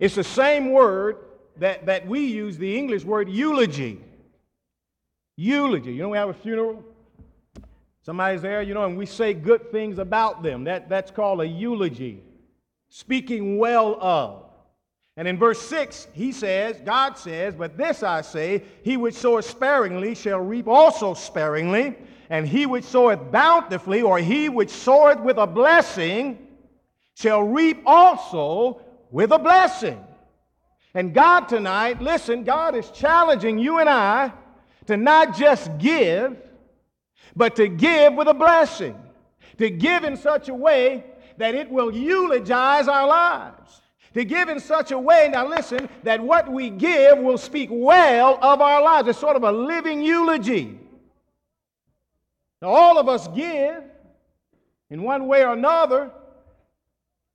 It's 0.00 0.16
the 0.16 0.24
same 0.24 0.72
word 0.72 1.18
that, 1.58 1.86
that 1.86 2.08
we 2.08 2.24
use, 2.24 2.58
the 2.58 2.76
English 2.76 3.04
word 3.04 3.28
eulogy. 3.28 4.00
Eulogy. 5.36 5.92
You 5.92 6.02
know, 6.02 6.08
we 6.08 6.18
have 6.18 6.30
a 6.30 6.34
funeral, 6.34 6.82
somebody's 8.04 8.42
there, 8.42 8.62
you 8.62 8.74
know, 8.74 8.86
and 8.86 8.98
we 8.98 9.06
say 9.06 9.34
good 9.34 9.70
things 9.70 9.98
about 9.98 10.42
them. 10.42 10.64
That, 10.64 10.88
that's 10.88 11.12
called 11.12 11.40
a 11.42 11.46
eulogy 11.46 12.24
speaking 12.94 13.56
well 13.56 13.96
of. 14.02 14.44
And 15.16 15.26
in 15.26 15.38
verse 15.38 15.60
6, 15.62 16.08
he 16.12 16.30
says, 16.30 16.78
God 16.84 17.16
says, 17.16 17.54
But 17.54 17.78
this 17.78 18.02
I 18.02 18.20
say, 18.20 18.64
he 18.82 18.98
which 18.98 19.14
soweth 19.14 19.46
sparingly 19.46 20.14
shall 20.14 20.40
reap 20.40 20.68
also 20.68 21.14
sparingly, 21.14 21.96
and 22.28 22.46
he 22.46 22.66
which 22.66 22.84
soweth 22.84 23.32
bountifully, 23.32 24.02
or 24.02 24.18
he 24.18 24.50
which 24.50 24.68
soweth 24.68 25.20
with 25.20 25.38
a 25.38 25.46
blessing, 25.46 26.46
shall 27.14 27.42
reap 27.42 27.82
also 27.86 28.82
with 29.10 29.32
a 29.32 29.38
blessing. 29.38 29.98
And 30.92 31.14
God 31.14 31.48
tonight, 31.48 32.02
listen, 32.02 32.44
God 32.44 32.76
is 32.76 32.90
challenging 32.90 33.58
you 33.58 33.78
and 33.78 33.88
I 33.88 34.34
to 34.86 34.98
not 34.98 35.34
just 35.34 35.78
give, 35.78 36.36
but 37.34 37.56
to 37.56 37.68
give 37.68 38.12
with 38.12 38.28
a 38.28 38.34
blessing. 38.34 38.98
To 39.56 39.70
give 39.70 40.04
in 40.04 40.18
such 40.18 40.50
a 40.50 40.54
way 40.54 41.04
that 41.38 41.54
it 41.54 41.70
will 41.70 41.94
eulogize 41.94 42.88
our 42.88 43.06
lives. 43.06 43.80
To 44.14 44.24
give 44.24 44.48
in 44.48 44.60
such 44.60 44.90
a 44.90 44.98
way, 44.98 45.30
now 45.32 45.46
listen, 45.46 45.88
that 46.02 46.20
what 46.20 46.50
we 46.50 46.68
give 46.68 47.18
will 47.18 47.38
speak 47.38 47.70
well 47.72 48.38
of 48.42 48.60
our 48.60 48.82
lives. 48.82 49.08
It's 49.08 49.18
sort 49.18 49.36
of 49.36 49.42
a 49.42 49.52
living 49.52 50.02
eulogy. 50.02 50.78
Now, 52.60 52.68
all 52.68 52.98
of 52.98 53.08
us 53.08 53.26
give 53.28 53.82
in 54.90 55.02
one 55.02 55.26
way 55.26 55.42
or 55.42 55.54
another. 55.54 56.10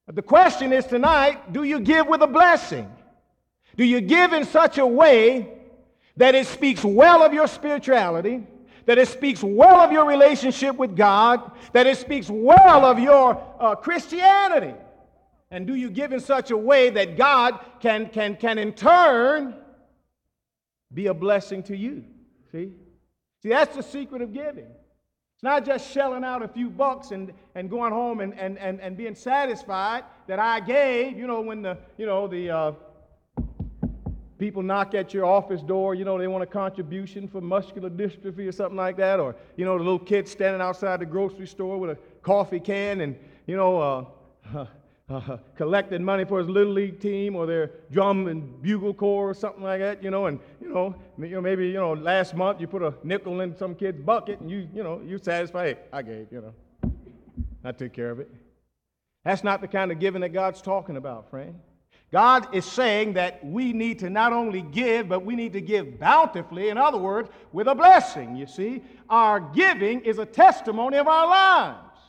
But 0.06 0.16
the 0.16 0.22
question 0.22 0.72
is 0.72 0.86
tonight 0.86 1.52
do 1.52 1.64
you 1.64 1.80
give 1.80 2.08
with 2.08 2.22
a 2.22 2.28
blessing? 2.28 2.90
Do 3.76 3.84
you 3.84 4.00
give 4.00 4.34
in 4.34 4.46
such 4.46 4.78
a 4.78 4.86
way 4.86 5.50
that 6.16 6.36
it 6.36 6.48
speaks 6.48 6.84
well 6.84 7.24
of 7.24 7.34
your 7.34 7.48
spirituality? 7.48 8.46
That 8.88 8.98
it 8.98 9.08
speaks 9.08 9.44
well 9.44 9.82
of 9.82 9.92
your 9.92 10.06
relationship 10.06 10.76
with 10.78 10.96
God, 10.96 11.52
that 11.74 11.86
it 11.86 11.98
speaks 11.98 12.30
well 12.30 12.86
of 12.86 12.98
your 12.98 13.42
uh, 13.60 13.76
Christianity? 13.76 14.74
And 15.52 15.68
do 15.68 15.76
you 15.76 15.90
give 15.90 16.14
in 16.14 16.20
such 16.20 16.52
a 16.52 16.58
way 16.58 16.90
that 16.90 17.18
God 17.18 17.60
can, 17.82 18.10
can, 18.10 18.36
can 18.38 18.58
in 18.58 18.74
turn 18.74 19.56
be 20.94 21.08
a 21.08 21.14
blessing 21.14 21.64
to 21.64 21.76
you? 21.78 22.04
See? 22.52 22.72
See, 23.44 23.50
that's 23.50 23.76
the 23.76 23.84
secret 23.84 24.22
of 24.22 24.34
giving. 24.34 24.66
It's 24.66 25.44
not 25.44 25.66
just 25.66 25.92
shelling 25.92 26.24
out 26.24 26.42
a 26.42 26.48
few 26.48 26.70
bucks 26.70 27.12
and, 27.12 27.32
and 27.56 27.70
going 27.70 27.92
home 27.92 28.22
and, 28.22 28.34
and, 28.40 28.58
and, 28.58 28.82
and 28.82 28.98
being 28.98 29.16
satisfied 29.16 30.04
that 30.28 30.40
I 30.40 30.62
gave, 30.62 31.18
you 31.18 31.28
know, 31.28 31.42
when 31.42 31.62
the, 31.62 31.78
you 31.98 32.06
know, 32.06 32.28
the, 32.28 32.50
uh, 32.50 32.72
people 34.38 34.62
knock 34.62 34.94
at 34.94 35.14
your 35.14 35.26
office 35.26 35.62
door, 35.62 35.96
you 35.96 36.06
know, 36.06 36.18
they 36.18 36.28
want 36.28 36.44
a 36.44 36.48
contribution 36.48 37.28
for 37.28 37.42
muscular 37.42 37.90
dystrophy 37.90 38.48
or 38.48 38.52
something 38.52 38.78
like 38.78 38.98
that, 38.98 39.20
or, 39.20 39.36
you 39.56 39.66
know, 39.66 39.78
the 39.78 39.84
little 39.84 40.00
kid 40.00 40.28
standing 40.28 40.62
outside 40.62 41.00
the 41.00 41.06
grocery 41.06 41.48
store 41.48 41.78
with 41.78 41.92
a 41.92 41.98
coffee 42.22 42.60
can 42.60 43.02
and, 43.02 43.16
you 43.46 43.56
know, 43.56 44.12
uh, 44.54 44.66
uh, 45.10 45.38
collecting 45.56 46.04
money 46.04 46.26
for 46.26 46.40
his 46.40 46.50
little 46.50 46.74
league 46.74 47.00
team 47.00 47.36
or 47.36 47.46
their 47.46 47.72
drum 47.92 48.28
and 48.28 48.62
bugle 48.62 48.94
corps 48.94 49.30
or 49.30 49.34
something 49.34 49.64
like 49.64 49.80
that, 49.80 50.04
you 50.04 50.12
know, 50.12 50.26
and, 50.28 50.40
you 50.62 50.70
know, 50.70 50.96
maybe, 51.18 51.68
you 51.68 51.74
know, 51.74 51.94
last 51.94 52.36
month 52.36 52.60
you 52.60 52.68
put 52.68 52.82
a 52.82 52.94
nickel 53.04 53.42
in 53.42 53.56
some 53.56 53.74
kid's 53.74 54.00
bucket 54.02 54.40
and 54.40 54.52
you, 54.52 54.68
you 54.74 54.84
know, 54.84 55.02
you 55.06 55.18
satisfied, 55.18 55.78
hey, 55.78 55.84
I 55.92 56.02
gave, 56.02 56.28
you 56.32 56.42
know. 56.42 56.54
I 57.64 57.72
took 57.72 57.92
care 57.94 58.12
of 58.12 58.20
it. 58.20 58.30
That's 59.26 59.44
not 59.44 59.60
the 59.60 59.68
kind 59.68 59.92
of 59.92 60.00
giving 60.00 60.22
that 60.22 60.30
God's 60.30 60.62
talking 60.62 60.96
about, 60.96 61.30
friend. 61.30 61.60
God 62.12 62.56
is 62.56 62.66
saying 62.66 63.14
that 63.14 63.46
we 63.46 63.74
need 63.74 64.00
to 64.00 64.10
not 64.10 64.32
only 64.32 64.62
give, 64.62 65.10
but 65.10 65.26
we 65.26 65.36
need 65.36 65.54
to 65.54 65.62
give 65.62 66.00
bountifully. 66.00 66.70
In 66.70 66.78
other 66.78 66.98
words, 66.98 67.30
with 67.52 67.68
a 67.68 67.76
blessing. 67.76 68.36
You 68.38 68.48
see, 68.48 68.82
our 69.10 69.40
giving 69.40 70.02
is 70.02 70.18
a 70.18 70.26
testimony 70.26 70.98
of 70.98 71.08
our 71.08 71.28
lives. 71.28 72.00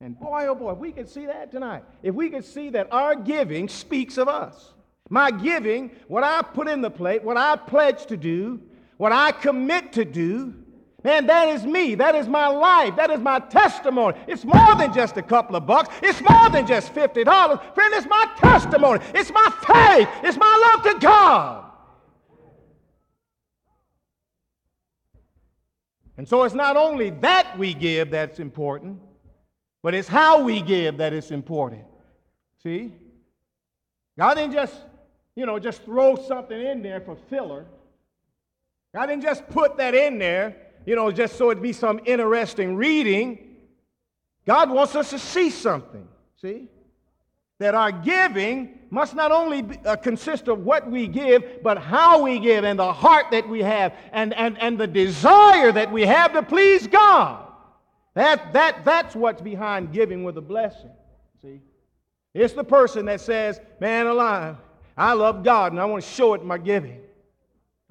And 0.00 0.18
boy, 0.18 0.46
oh 0.48 0.56
boy, 0.56 0.72
if 0.72 0.78
we 0.78 0.90
could 0.90 1.08
see 1.08 1.26
that 1.26 1.52
tonight, 1.52 1.84
if 2.02 2.12
we 2.14 2.30
could 2.30 2.44
see 2.44 2.70
that 2.70 2.92
our 2.92 3.14
giving 3.14 3.68
speaks 3.68 4.18
of 4.18 4.26
us. 4.26 4.72
My 5.08 5.30
giving, 5.30 5.92
what 6.08 6.24
I 6.24 6.42
put 6.42 6.68
in 6.68 6.80
the 6.80 6.90
plate, 6.90 7.22
what 7.22 7.36
I 7.36 7.54
pledge 7.54 8.06
to 8.06 8.16
do, 8.16 8.60
what 8.96 9.12
I 9.12 9.30
commit 9.30 9.92
to 9.92 10.04
do, 10.04 10.54
Man, 11.04 11.26
that 11.26 11.48
is 11.48 11.66
me. 11.66 11.96
That 11.96 12.14
is 12.14 12.28
my 12.28 12.46
life. 12.46 12.94
That 12.96 13.10
is 13.10 13.20
my 13.20 13.40
testimony. 13.40 14.16
It's 14.28 14.44
more 14.44 14.74
than 14.76 14.92
just 14.92 15.16
a 15.16 15.22
couple 15.22 15.56
of 15.56 15.66
bucks. 15.66 15.92
It's 16.00 16.20
more 16.20 16.48
than 16.48 16.66
just 16.66 16.94
$50. 16.94 17.74
Friend, 17.74 17.94
it's 17.94 18.06
my 18.06 18.30
testimony. 18.36 19.04
It's 19.14 19.32
my 19.32 19.48
faith. 19.66 20.08
It's 20.22 20.36
my 20.38 20.72
love 20.74 20.84
to 20.84 20.98
God. 21.00 21.64
And 26.16 26.28
so 26.28 26.44
it's 26.44 26.54
not 26.54 26.76
only 26.76 27.10
that 27.10 27.58
we 27.58 27.74
give 27.74 28.10
that's 28.10 28.38
important, 28.38 29.00
but 29.82 29.94
it's 29.94 30.06
how 30.06 30.44
we 30.44 30.62
give 30.62 30.98
that 30.98 31.12
is 31.12 31.32
important. 31.32 31.82
See? 32.62 32.92
God 34.16 34.34
didn't 34.34 34.52
just, 34.52 34.76
you 35.34 35.46
know, 35.46 35.58
just 35.58 35.82
throw 35.82 36.14
something 36.14 36.60
in 36.60 36.80
there 36.80 37.00
for 37.00 37.16
filler. 37.28 37.66
God 38.94 39.06
didn't 39.06 39.22
just 39.22 39.48
put 39.48 39.78
that 39.78 39.96
in 39.96 40.18
there 40.18 40.54
you 40.86 40.96
know, 40.96 41.10
just 41.10 41.36
so 41.36 41.50
it'd 41.50 41.62
be 41.62 41.72
some 41.72 42.00
interesting 42.04 42.76
reading. 42.76 43.56
God 44.46 44.70
wants 44.70 44.96
us 44.96 45.10
to 45.10 45.18
see 45.18 45.50
something, 45.50 46.06
see? 46.40 46.68
That 47.58 47.74
our 47.74 47.92
giving 47.92 48.80
must 48.90 49.14
not 49.14 49.30
only 49.30 49.62
be, 49.62 49.78
uh, 49.86 49.96
consist 49.96 50.48
of 50.48 50.64
what 50.64 50.90
we 50.90 51.06
give, 51.06 51.62
but 51.62 51.78
how 51.78 52.22
we 52.22 52.38
give 52.38 52.64
and 52.64 52.78
the 52.78 52.92
heart 52.92 53.26
that 53.30 53.48
we 53.48 53.62
have 53.62 53.94
and, 54.12 54.34
and, 54.34 54.58
and 54.58 54.78
the 54.78 54.86
desire 54.86 55.70
that 55.70 55.90
we 55.92 56.02
have 56.02 56.32
to 56.32 56.42
please 56.42 56.86
God. 56.86 57.46
That, 58.14 58.52
that, 58.52 58.84
that's 58.84 59.14
what's 59.14 59.40
behind 59.40 59.92
giving 59.92 60.24
with 60.24 60.36
a 60.36 60.42
blessing, 60.42 60.90
see? 61.40 61.60
It's 62.34 62.54
the 62.54 62.64
person 62.64 63.06
that 63.06 63.20
says, 63.20 63.60
man 63.80 64.06
alive, 64.06 64.56
I 64.96 65.12
love 65.12 65.42
God 65.44 65.72
and 65.72 65.80
I 65.80 65.84
want 65.84 66.02
to 66.02 66.10
show 66.10 66.34
it 66.34 66.40
in 66.40 66.46
my 66.46 66.58
giving. 66.58 67.00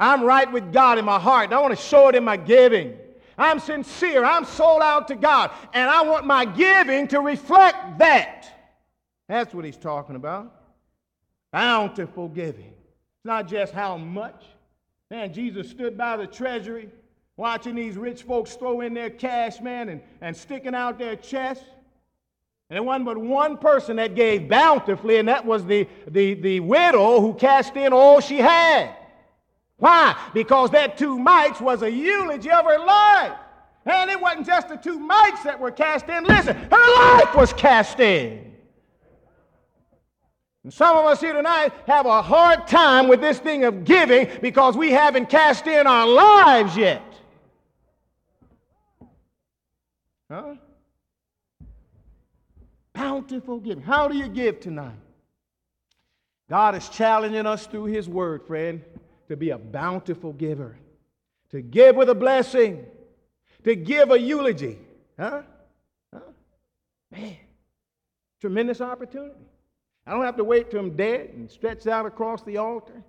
I'm 0.02 0.24
right 0.24 0.52
with 0.52 0.74
God 0.74 0.98
in 0.98 1.06
my 1.06 1.20
heart, 1.20 1.46
and 1.46 1.54
I 1.54 1.62
want 1.62 1.78
to 1.78 1.82
show 1.82 2.10
it 2.10 2.16
in 2.16 2.26
my 2.26 2.36
giving. 2.36 2.98
I'm 3.38 3.60
sincere. 3.60 4.26
I'm 4.26 4.44
sold 4.44 4.82
out 4.82 5.08
to 5.08 5.16
God, 5.16 5.52
and 5.74 5.90
I 5.90 6.02
want 6.02 6.26
my 6.26 6.44
giving 6.44 7.08
to 7.10 7.22
reflect 7.22 8.00
that. 8.00 8.48
That's 9.30 9.54
what 9.54 9.64
he's 9.64 9.78
talking 9.78 10.18
about. 10.18 10.54
Bountiful 11.54 12.28
giving. 12.28 12.66
It's 12.66 13.26
not 13.26 13.48
just 13.48 13.74
how 13.74 13.96
much, 13.98 14.44
Man, 15.12 15.34
Jesus 15.34 15.70
stood 15.70 15.98
by 15.98 16.16
the 16.16 16.26
treasury 16.26 16.90
watching 17.36 17.76
these 17.76 17.98
rich 17.98 18.24
folks 18.24 18.54
throw 18.56 18.80
in 18.80 18.94
their 18.94 19.10
cash, 19.10 19.60
man, 19.60 19.90
and, 19.90 20.02
and 20.22 20.36
sticking 20.36 20.74
out 20.74 20.98
their 20.98 21.18
chests. 21.18 21.66
And 22.70 22.78
there 22.78 22.84
wasn't 22.84 23.08
but 23.08 23.18
one 23.18 23.58
person 23.58 23.98
that 23.98 24.16
gave 24.16 24.48
bountifully, 24.48 25.18
and 25.18 25.28
that 25.28 25.46
was 25.46 25.66
the, 25.66 25.86
the, 26.08 26.36
the 26.36 26.62
widow 26.62 27.20
who 27.20 27.34
cast 27.34 27.76
in 27.76 27.92
all 27.92 28.22
she 28.22 28.38
had. 28.38 28.96
Why? 29.82 30.16
Because 30.36 30.70
that 30.70 30.96
two 30.96 31.18
mites 31.18 31.60
was 31.60 31.82
a 31.82 31.90
eulogy 31.90 32.52
of 32.52 32.66
her 32.66 32.78
life. 32.78 33.34
And 33.84 34.12
it 34.12 34.22
wasn't 34.22 34.46
just 34.46 34.70
the 34.70 34.76
two 34.76 35.00
mites 35.00 35.42
that 35.42 35.60
were 35.60 35.72
cast 35.72 36.08
in. 36.08 36.24
Listen, 36.24 36.56
her 36.56 36.96
life 36.96 37.34
was 37.34 37.52
cast 37.52 38.00
in. 38.00 38.54
And 40.64 40.72
some 40.72 40.96
of 40.96 41.06
us 41.06 41.20
here 41.20 41.34
tonight 41.34 41.74
have 41.88 42.06
a 42.06 42.22
hard 42.22 42.68
time 42.68 43.08
with 43.08 43.22
this 43.22 43.40
thing 43.40 43.64
of 43.64 43.84
giving 43.84 44.30
because 44.40 44.78
we 44.78 44.92
haven't 44.92 45.32
cast 45.32 45.66
in 45.66 45.88
our 45.88 46.08
lives 46.08 46.78
yet. 46.78 47.02
Huh? 50.30 50.54
Bountiful 52.94 53.60
giving. 53.60 53.82
How 53.82 54.08
do 54.08 54.16
you 54.16 54.28
give 54.28 54.60
tonight? 54.60 54.94
God 56.52 56.76
is 56.76 56.88
challenging 56.88 57.48
us 57.48 57.66
through 57.66 57.86
His 57.86 58.08
Word, 58.08 58.46
friend, 58.46 58.84
to 59.32 59.38
be 59.38 59.52
a 59.52 59.58
bountiful 59.58 60.34
giver, 60.34 60.78
to 61.52 61.62
give 61.62 61.96
with 61.96 62.10
a 62.10 62.16
blessing, 62.16 62.86
to 63.64 63.76
give 63.76 64.12
a 64.12 64.20
eulogy. 64.20 64.78
Huh? 65.18 65.44
Huh? 66.14 66.20
Man, 67.10 67.38
tremendous 68.42 68.82
opportunity. 68.82 69.40
I 70.06 70.12
don't 70.12 70.26
have 70.26 70.36
to 70.36 70.44
wait 70.44 70.70
till 70.70 70.82
I'm 70.82 70.98
dead 70.98 71.30
and 71.30 71.50
stretched 71.50 71.88
out 71.88 72.06
across 72.06 72.44
the 72.44 72.58
altar 72.58 73.04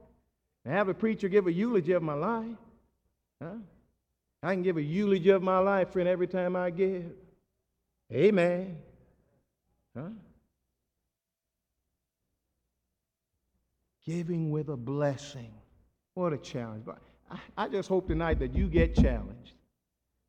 and 0.65 0.73
have 0.73 0.89
a 0.89 0.95
preacher 0.95 1.29
give 1.29 1.49
a 1.49 1.53
eulogy 1.53 1.91
of 1.91 2.05
my 2.05 2.15
life. 2.15 2.57
Huh? 3.43 3.57
I 4.45 4.55
can 4.55 4.63
give 4.63 4.77
a 4.77 4.83
eulogy 4.83 5.31
of 5.31 5.43
my 5.43 5.59
life, 5.59 5.91
friend, 5.91 6.09
every 6.09 6.29
time 6.29 6.55
I 6.55 6.71
give. 6.71 7.11
Amen. 8.13 8.77
Huh? 9.97 10.11
Giving 14.07 14.53
with 14.53 14.69
a 14.69 14.77
blessing. 14.77 15.53
What 16.15 16.33
a 16.33 16.39
challenge. 16.39 16.85
But 16.85 16.99
I, 17.57 17.69
just 17.69 17.89
hope 17.89 18.07
tonight 18.07 18.39
that 18.41 18.55
you 18.55 18.69
get 18.69 18.95
challenged 18.95 19.53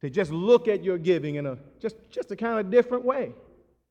to 0.02 0.10
just 0.10 0.32
look 0.32 0.68
at 0.68 0.84
your 0.84 0.98
giving 0.98 1.36
in 1.36 1.46
a 1.46 1.58
just, 1.80 1.96
just 2.10 2.32
a 2.32 2.36
kind 2.36 2.60
of 2.60 2.72
different 2.72 3.04
way. 3.04 3.34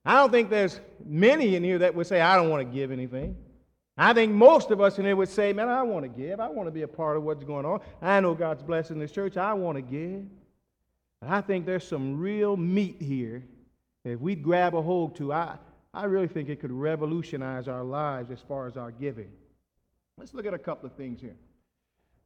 I 0.04 0.16
don't 0.16 0.30
think 0.30 0.50
there's 0.50 0.80
many 1.04 1.54
in 1.54 1.62
here 1.62 1.78
that 1.78 1.94
would 1.94 2.06
say, 2.06 2.20
I 2.20 2.36
don't 2.36 2.50
want 2.50 2.66
to 2.66 2.74
give 2.74 2.90
anything. 2.90 3.36
I 3.96 4.14
think 4.14 4.32
most 4.32 4.70
of 4.70 4.80
us 4.80 4.98
in 4.98 5.04
here 5.04 5.14
would 5.14 5.28
say, 5.28 5.52
Man, 5.52 5.68
I 5.68 5.82
want 5.82 6.04
to 6.04 6.08
give. 6.08 6.40
I 6.40 6.48
want 6.48 6.66
to 6.66 6.70
be 6.72 6.82
a 6.82 6.88
part 6.88 7.16
of 7.16 7.22
what's 7.24 7.44
going 7.44 7.66
on. 7.66 7.80
I 8.00 8.20
know 8.20 8.34
God's 8.34 8.62
blessing 8.62 8.98
this 8.98 9.12
church. 9.12 9.36
I 9.36 9.52
want 9.52 9.76
to 9.76 9.82
give. 9.82 10.24
I 11.20 11.40
think 11.40 11.66
there's 11.66 11.86
some 11.86 12.18
real 12.18 12.56
meat 12.56 12.96
here 13.00 13.44
if 14.04 14.18
we'd 14.18 14.42
grab 14.42 14.74
a 14.74 14.82
hold 14.82 15.16
to. 15.16 15.32
I, 15.32 15.56
I 15.94 16.04
really 16.04 16.26
think 16.26 16.48
it 16.48 16.58
could 16.58 16.72
revolutionize 16.72 17.68
our 17.68 17.84
lives 17.84 18.30
as 18.30 18.40
far 18.40 18.66
as 18.66 18.76
our 18.76 18.90
giving. 18.90 19.30
Let's 20.16 20.34
look 20.34 20.46
at 20.46 20.54
a 20.54 20.58
couple 20.58 20.86
of 20.86 20.94
things 20.94 21.20
here. 21.20 21.36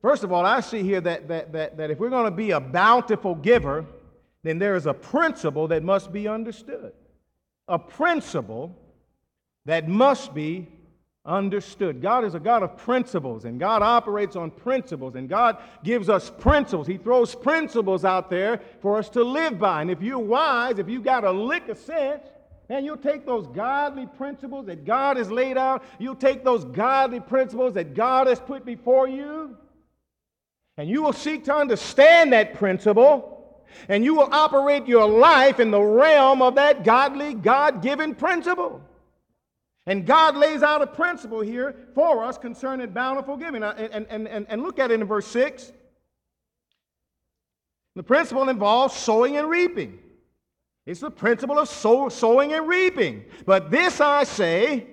First 0.02 0.24
of 0.24 0.32
all, 0.32 0.44
I 0.44 0.60
see 0.60 0.82
here 0.82 1.00
that, 1.00 1.28
that, 1.28 1.52
that, 1.52 1.76
that 1.76 1.90
if 1.90 1.98
we're 1.98 2.10
going 2.10 2.30
to 2.30 2.36
be 2.36 2.50
a 2.50 2.60
bountiful 2.60 3.34
giver, 3.34 3.84
then 4.42 4.58
there 4.58 4.76
is 4.76 4.86
a 4.86 4.94
principle 4.94 5.68
that 5.68 5.82
must 5.82 6.12
be 6.12 6.28
understood. 6.28 6.92
A 7.68 7.78
principle 7.78 8.76
that 9.64 9.88
must 9.88 10.32
be 10.34 10.68
understood. 11.24 12.00
God 12.00 12.24
is 12.24 12.34
a 12.34 12.40
God 12.40 12.62
of 12.62 12.76
principles, 12.76 13.44
and 13.44 13.58
God 13.58 13.82
operates 13.82 14.36
on 14.36 14.52
principles, 14.52 15.16
and 15.16 15.28
God 15.28 15.58
gives 15.82 16.08
us 16.08 16.30
principles. 16.30 16.86
He 16.86 16.96
throws 16.96 17.34
principles 17.34 18.04
out 18.04 18.30
there 18.30 18.60
for 18.80 18.98
us 18.98 19.08
to 19.10 19.24
live 19.24 19.58
by. 19.58 19.82
And 19.82 19.90
if 19.90 20.00
you're 20.00 20.18
wise, 20.18 20.78
if 20.78 20.88
you 20.88 21.00
got 21.00 21.24
a 21.24 21.32
lick 21.32 21.68
of 21.68 21.78
sense, 21.78 22.22
and 22.68 22.84
you'll 22.84 22.96
take 22.96 23.26
those 23.26 23.46
godly 23.48 24.06
principles 24.06 24.66
that 24.66 24.84
God 24.84 25.16
has 25.16 25.30
laid 25.30 25.56
out, 25.56 25.84
you'll 25.98 26.16
take 26.16 26.44
those 26.44 26.64
godly 26.64 27.20
principles 27.20 27.74
that 27.74 27.94
God 27.94 28.26
has 28.26 28.40
put 28.40 28.64
before 28.64 29.08
you, 29.08 29.56
and 30.78 30.88
you 30.88 31.02
will 31.02 31.12
seek 31.12 31.44
to 31.44 31.54
understand 31.54 32.32
that 32.32 32.54
principle. 32.54 33.32
And 33.88 34.04
you 34.04 34.14
will 34.14 34.28
operate 34.32 34.86
your 34.86 35.06
life 35.06 35.60
in 35.60 35.70
the 35.70 35.80
realm 35.80 36.40
of 36.40 36.54
that 36.54 36.82
godly, 36.82 37.34
God 37.34 37.82
given 37.82 38.14
principle. 38.14 38.80
And 39.86 40.06
God 40.06 40.36
lays 40.36 40.62
out 40.62 40.82
a 40.82 40.86
principle 40.86 41.40
here 41.40 41.88
for 41.94 42.24
us 42.24 42.38
concerning 42.38 42.90
bountiful 42.90 43.36
giving. 43.36 43.62
And, 43.62 44.06
and, 44.08 44.28
and, 44.28 44.46
and 44.48 44.62
look 44.62 44.78
at 44.78 44.90
it 44.90 45.00
in 45.00 45.06
verse 45.06 45.26
6. 45.28 45.72
The 47.94 48.02
principle 48.02 48.48
involves 48.48 48.94
sowing 48.94 49.36
and 49.36 49.48
reaping. 49.48 49.98
It's 50.86 51.00
the 51.00 51.10
principle 51.10 51.58
of 51.58 51.68
sow, 51.68 52.08
sowing 52.08 52.52
and 52.52 52.68
reaping. 52.68 53.24
But 53.44 53.70
this 53.70 54.00
I 54.00 54.24
say, 54.24 54.86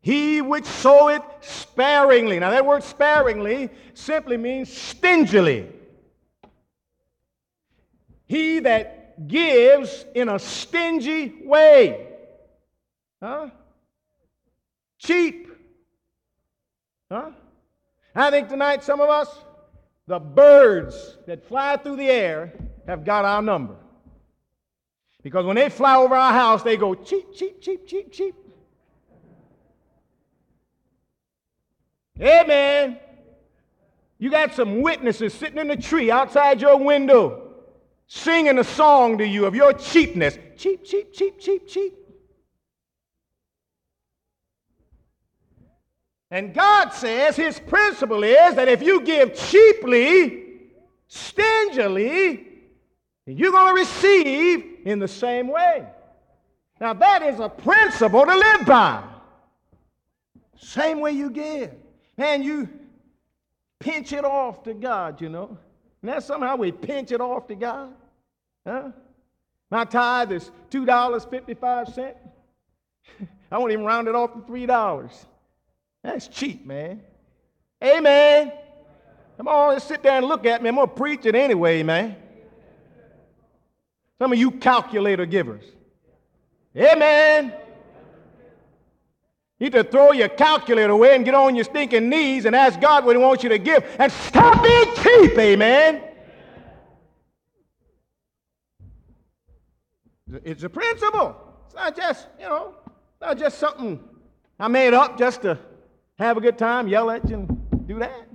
he 0.00 0.40
which 0.40 0.64
soweth 0.64 1.22
sparingly. 1.40 2.38
Now, 2.38 2.50
that 2.50 2.64
word 2.64 2.82
sparingly 2.82 3.70
simply 3.94 4.36
means 4.36 4.72
stingily. 4.72 5.68
He 8.26 8.60
that 8.60 9.26
gives 9.26 10.04
in 10.14 10.28
a 10.28 10.38
stingy 10.38 11.42
way. 11.44 12.06
Huh? 13.22 13.48
cheap. 14.98 15.48
Huh? 17.10 17.30
I 18.14 18.30
think 18.30 18.48
tonight 18.48 18.82
some 18.82 19.00
of 19.00 19.08
us, 19.08 19.28
the 20.06 20.18
birds 20.18 21.18
that 21.26 21.46
fly 21.46 21.76
through 21.76 21.96
the 21.96 22.10
air, 22.10 22.52
have 22.86 23.04
got 23.04 23.24
our 23.24 23.42
number. 23.42 23.76
Because 25.22 25.44
when 25.44 25.56
they 25.56 25.68
fly 25.68 25.96
over 25.96 26.14
our 26.14 26.32
house, 26.32 26.62
they 26.62 26.76
go 26.76 26.94
cheap, 26.94 27.34
cheap, 27.34 27.60
cheap, 27.60 27.86
cheap, 27.86 28.12
cheap. 28.12 28.34
Amen. 32.20 32.98
You 34.18 34.30
got 34.30 34.54
some 34.54 34.82
witnesses 34.82 35.32
sitting 35.32 35.58
in 35.58 35.68
the 35.68 35.76
tree 35.76 36.10
outside 36.10 36.60
your 36.60 36.76
window 36.76 37.48
singing 38.08 38.58
a 38.58 38.64
song 38.64 39.18
to 39.18 39.26
you 39.26 39.46
of 39.46 39.54
your 39.54 39.72
cheapness. 39.72 40.38
Cheap, 40.56 40.84
cheap, 40.84 41.12
cheap, 41.12 41.38
cheap, 41.38 41.68
cheap. 41.68 41.94
And 46.30 46.52
God 46.52 46.90
says 46.92 47.36
his 47.36 47.58
principle 47.60 48.22
is 48.22 48.54
that 48.56 48.68
if 48.68 48.82
you 48.82 49.02
give 49.02 49.34
cheaply, 49.34 50.44
stingily, 51.06 52.46
you're 53.24 53.52
going 53.52 53.74
to 53.74 53.80
receive 53.80 54.80
in 54.84 54.98
the 54.98 55.08
same 55.08 55.48
way. 55.48 55.86
Now, 56.80 56.94
that 56.94 57.22
is 57.22 57.40
a 57.40 57.48
principle 57.48 58.24
to 58.24 58.34
live 58.34 58.66
by. 58.66 59.02
Same 60.56 61.00
way 61.00 61.12
you 61.12 61.30
give. 61.30 61.74
Man, 62.18 62.42
you 62.42 62.68
pinch 63.78 64.12
it 64.12 64.24
off 64.24 64.64
to 64.64 64.74
God, 64.74 65.20
you 65.20 65.28
know. 65.28 65.56
And 66.02 66.10
that's 66.10 66.26
somehow 66.26 66.56
we 66.56 66.72
pinch 66.72 67.12
it 67.12 67.20
off 67.20 67.46
to 67.46 67.54
God. 67.54 67.94
Huh? 68.66 68.90
My 69.70 69.84
tithe 69.84 70.32
is 70.32 70.50
$2.55. 70.70 72.14
I 73.50 73.58
won't 73.58 73.72
even 73.72 73.84
round 73.84 74.08
it 74.08 74.14
off 74.14 74.32
to 74.34 74.40
$3. 74.40 75.12
That's 76.02 76.28
cheap, 76.28 76.66
man. 76.66 77.00
Amen. 77.82 78.52
Come 79.36 79.46
on, 79.46 79.68
let's 79.68 79.84
sit 79.84 80.02
there 80.02 80.18
and 80.18 80.26
look 80.26 80.44
at 80.44 80.60
me. 80.62 80.68
I'm 80.68 80.74
going 80.74 80.88
to 80.88 80.94
preach 80.94 81.24
it 81.24 81.36
anyway, 81.36 81.84
man. 81.84 82.16
Some 84.18 84.32
of 84.32 84.38
you 84.38 84.50
calculator 84.50 85.26
givers. 85.26 85.64
Amen. 86.76 87.54
You 89.58 89.66
need 89.66 89.72
to 89.72 89.84
throw 89.84 90.12
your 90.12 90.28
calculator 90.28 90.92
away 90.92 91.16
and 91.16 91.24
get 91.24 91.34
on 91.34 91.56
your 91.56 91.64
stinking 91.64 92.08
knees 92.08 92.44
and 92.44 92.54
ask 92.54 92.80
God 92.80 93.04
what 93.04 93.16
He 93.16 93.22
wants 93.22 93.42
you 93.42 93.48
to 93.48 93.58
give 93.58 93.84
and 93.98 94.10
stop 94.12 94.62
being 94.62 94.94
cheap, 95.02 95.36
amen. 95.38 96.02
It's 100.44 100.62
a 100.62 100.68
principle. 100.68 101.36
It's 101.66 101.74
not 101.74 101.96
just, 101.96 102.28
you 102.38 102.46
know, 102.46 102.74
not 103.20 103.38
just 103.38 103.58
something 103.58 103.98
I 104.60 104.68
made 104.68 104.94
up 104.94 105.18
just 105.18 105.42
to 105.42 105.58
have 106.18 106.36
a 106.36 106.40
good 106.40 106.58
time, 106.58 106.86
yell 106.86 107.10
at 107.10 107.28
you, 107.28 107.36
and 107.36 107.88
do 107.88 107.98
that. 107.98 108.28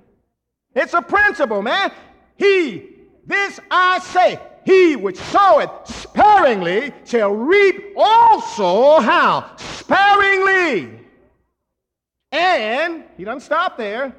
It's 0.75 0.93
a 0.93 1.01
principle, 1.01 1.61
man. 1.61 1.91
He, 2.35 2.89
this 3.25 3.59
I 3.69 3.99
say, 3.99 4.39
he 4.65 4.95
which 4.95 5.17
soweth 5.17 5.69
sparingly 5.87 6.93
shall 7.05 7.31
reap 7.31 7.93
also 7.95 8.99
how? 8.99 9.55
Sparingly. 9.57 11.02
And, 12.33 13.03
he 13.15 13.23
doesn't 13.23 13.41
stop 13.41 13.77
there, 13.77 14.13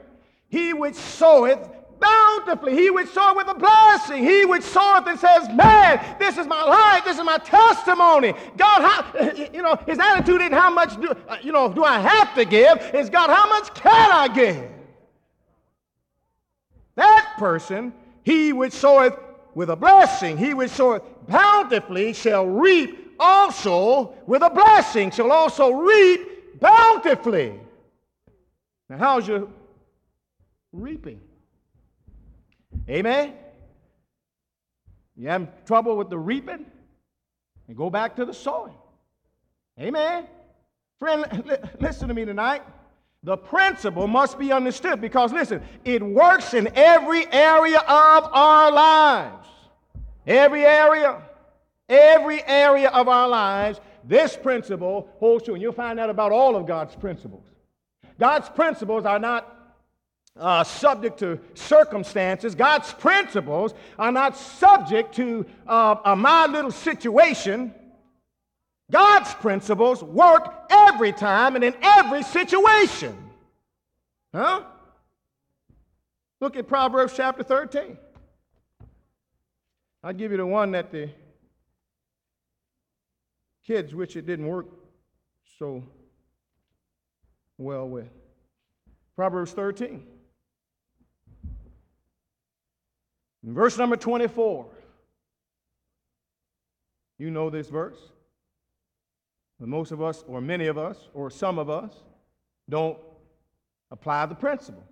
he 0.48 0.72
which 0.72 0.94
soweth 0.94 1.68
bountifully. 1.98 2.76
He 2.76 2.88
which 2.88 3.08
soweth 3.08 3.36
with 3.36 3.48
a 3.48 3.58
blessing. 3.58 4.22
He 4.24 4.44
which 4.44 4.62
soweth 4.62 5.04
and 5.08 5.18
says, 5.18 5.48
Man, 5.48 6.16
this 6.20 6.38
is 6.38 6.46
my 6.46 6.62
life. 6.62 7.04
This 7.04 7.18
is 7.18 7.24
my 7.24 7.38
testimony. 7.38 8.34
God, 8.56 8.82
how, 8.82 9.30
you 9.52 9.62
know, 9.62 9.76
his 9.84 9.98
attitude 9.98 10.42
isn't 10.42 10.52
how 10.52 10.70
much 10.70 11.00
do, 11.00 11.12
you 11.42 11.50
know, 11.50 11.72
do 11.72 11.82
I 11.82 11.98
have 11.98 12.32
to 12.36 12.44
give? 12.44 12.78
It's 12.94 13.10
God, 13.10 13.30
how 13.30 13.48
much 13.48 13.74
can 13.74 14.10
I 14.12 14.28
give? 14.28 14.70
That 16.94 17.34
person, 17.36 17.92
he 18.22 18.52
which 18.52 18.74
soweth 18.74 19.18
with 19.56 19.70
a 19.70 19.76
blessing, 19.76 20.36
he 20.36 20.54
which 20.54 20.70
soweth 20.70 21.02
bountifully 21.26 22.12
shall 22.12 22.46
reap 22.46 23.16
also 23.18 24.14
with 24.26 24.42
a 24.42 24.50
blessing, 24.50 25.10
shall 25.10 25.32
also 25.32 25.72
reap 25.72 26.60
bountifully. 26.60 27.60
Now, 28.88 28.98
how's 28.98 29.26
your 29.26 29.48
reaping? 30.72 31.20
Amen? 32.88 33.34
You 35.16 35.28
have 35.28 35.64
trouble 35.64 35.96
with 35.96 36.10
the 36.10 36.18
reaping? 36.18 36.66
And 37.66 37.76
go 37.76 37.88
back 37.88 38.16
to 38.16 38.24
the 38.24 38.34
sowing. 38.34 38.74
Amen? 39.80 40.26
Friend, 40.98 41.44
li- 41.46 41.56
listen 41.80 42.08
to 42.08 42.14
me 42.14 42.24
tonight. 42.24 42.62
The 43.22 43.36
principle 43.38 44.06
must 44.06 44.38
be 44.38 44.52
understood 44.52 45.00
because, 45.00 45.32
listen, 45.32 45.62
it 45.84 46.02
works 46.02 46.52
in 46.52 46.68
every 46.74 47.26
area 47.32 47.78
of 47.78 48.28
our 48.32 48.70
lives. 48.70 49.48
Every 50.26 50.64
area, 50.64 51.22
every 51.88 52.44
area 52.44 52.90
of 52.90 53.08
our 53.08 53.28
lives, 53.28 53.80
this 54.04 54.36
principle 54.36 55.08
holds 55.18 55.44
true. 55.44 55.54
And 55.54 55.62
you'll 55.62 55.72
find 55.72 55.98
out 55.98 56.10
about 56.10 56.32
all 56.32 56.54
of 56.54 56.66
God's 56.66 56.94
principles. 56.94 57.46
God's 58.18 58.48
principles 58.48 59.04
are 59.04 59.18
not 59.18 59.50
uh, 60.36 60.64
subject 60.64 61.18
to 61.20 61.38
circumstances. 61.54 62.54
God's 62.54 62.92
principles 62.92 63.74
are 63.98 64.12
not 64.12 64.36
subject 64.36 65.14
to 65.16 65.46
uh, 65.66 65.96
a 66.04 66.16
my 66.16 66.46
little 66.46 66.70
situation. 66.70 67.74
God's 68.90 69.32
principles 69.34 70.02
work 70.02 70.66
every 70.70 71.12
time 71.12 71.54
and 71.54 71.64
in 71.64 71.74
every 71.82 72.22
situation. 72.22 73.16
Huh? 74.32 74.62
Look 76.40 76.56
at 76.56 76.66
Proverbs 76.66 77.14
chapter 77.16 77.42
13. 77.42 77.96
I'll 80.02 80.12
give 80.12 80.32
you 80.32 80.36
the 80.36 80.46
one 80.46 80.72
that 80.72 80.90
the 80.90 81.08
kids, 83.66 83.94
which 83.94 84.16
it 84.16 84.26
didn't 84.26 84.46
work 84.46 84.66
so 85.58 85.82
well 87.58 87.88
with. 87.88 88.08
Proverbs 89.16 89.52
13. 89.52 90.02
Verse 93.44 93.76
number 93.76 93.96
24. 93.96 94.66
You 97.18 97.30
know 97.30 97.50
this 97.50 97.68
verse. 97.68 97.98
But 99.60 99.68
most 99.68 99.92
of 99.92 100.02
us, 100.02 100.24
or 100.26 100.40
many 100.40 100.66
of 100.66 100.78
us, 100.78 101.08
or 101.14 101.30
some 101.30 101.58
of 101.58 101.70
us, 101.70 101.92
don't 102.68 102.98
apply 103.90 104.26
the 104.26 104.34
principle. 104.34 104.82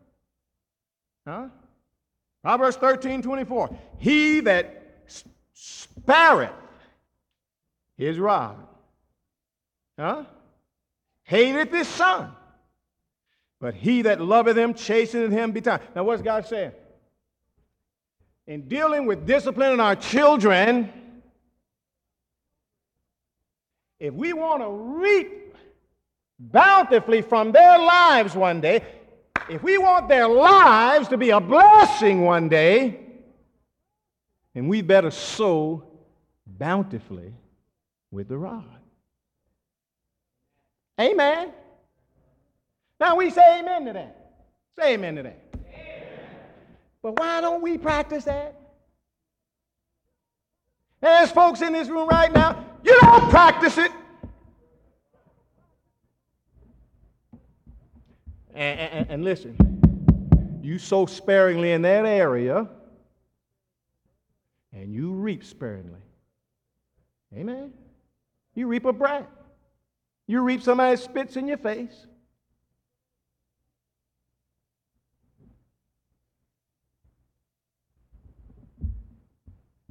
Huh? 1.27 1.48
Proverbs 2.42 2.77
13 2.77 3.22
24. 3.22 3.77
He 3.98 4.40
that 4.40 5.07
spareth 5.55 6.51
his 7.96 8.18
rod, 8.18 8.57
huh? 9.98 10.25
hateth 11.25 11.70
his 11.70 11.88
son. 11.88 12.33
But 13.62 13.75
he 13.77 14.03
that 14.03 14.20
loveth 14.20 14.59
him 14.59 14.75
chasteneth 14.75 15.31
him 15.31 15.53
betimes. 15.53 15.85
Now, 15.94 16.03
what's 16.03 16.20
God 16.20 16.44
saying? 16.48 16.72
In 18.48 18.66
dealing 18.66 19.07
with 19.07 19.25
disciplining 19.25 19.79
our 19.79 19.94
children, 19.94 20.92
if 24.01 24.12
we 24.12 24.33
want 24.33 24.62
to 24.62 24.68
reap 24.68 25.55
bountifully 26.40 27.22
from 27.22 27.53
their 27.53 27.79
lives 27.79 28.35
one 28.35 28.61
day, 28.61 28.85
if 29.48 29.62
we 29.62 29.79
want 29.79 30.09
their 30.09 30.27
lives 30.27 31.07
to 31.11 31.16
be 31.16 31.31
a 31.31 31.38
blessing 31.38 32.22
one 32.22 32.48
day, 32.48 32.98
then 34.55 34.66
we 34.66 34.83
better 34.83 35.12
sow 35.12 35.85
bountifully 36.44 37.33
with 38.11 38.27
the 38.27 38.37
rod. 38.37 38.64
Amen. 41.01 41.53
Now 43.03 43.17
we 43.17 43.31
say 43.31 43.59
amen 43.59 43.87
to 43.87 43.93
that. 43.95 44.17
Say 44.79 44.95
amen 44.95 45.17
to 45.17 45.25
that. 45.25 45.37
But 47.03 47.19
why 47.19 47.41
don't 47.41 47.61
we 47.61 47.77
practice 47.77 48.23
that? 48.27 48.55
There's 51.01 51.33
folks 51.33 51.62
in 51.62 51.73
this 51.73 51.88
room 51.88 52.09
right 52.09 52.33
now, 52.33 52.65
you 52.85 52.97
don't 53.01 53.29
practice 53.29 53.77
it. 53.77 53.91
And, 58.55 58.81
and, 58.81 59.11
and, 59.11 59.25
listen, 59.25 60.61
you 60.62 60.79
sow 60.79 61.07
sparingly 61.07 61.73
in 61.73 61.83
that 61.83 62.05
area, 62.05 62.69
and 64.73 64.95
you 64.95 65.11
reap 65.11 65.43
sparingly. 65.43 65.99
Amen. 67.37 67.73
You 68.55 68.69
reap 68.69 68.85
a 68.85 68.93
brat. 68.93 69.29
You 70.29 70.43
reap 70.43 70.62
somebody 70.62 70.97
spits 70.99 71.37
in 71.37 71.49
your 71.49 71.59
face. 71.59 72.07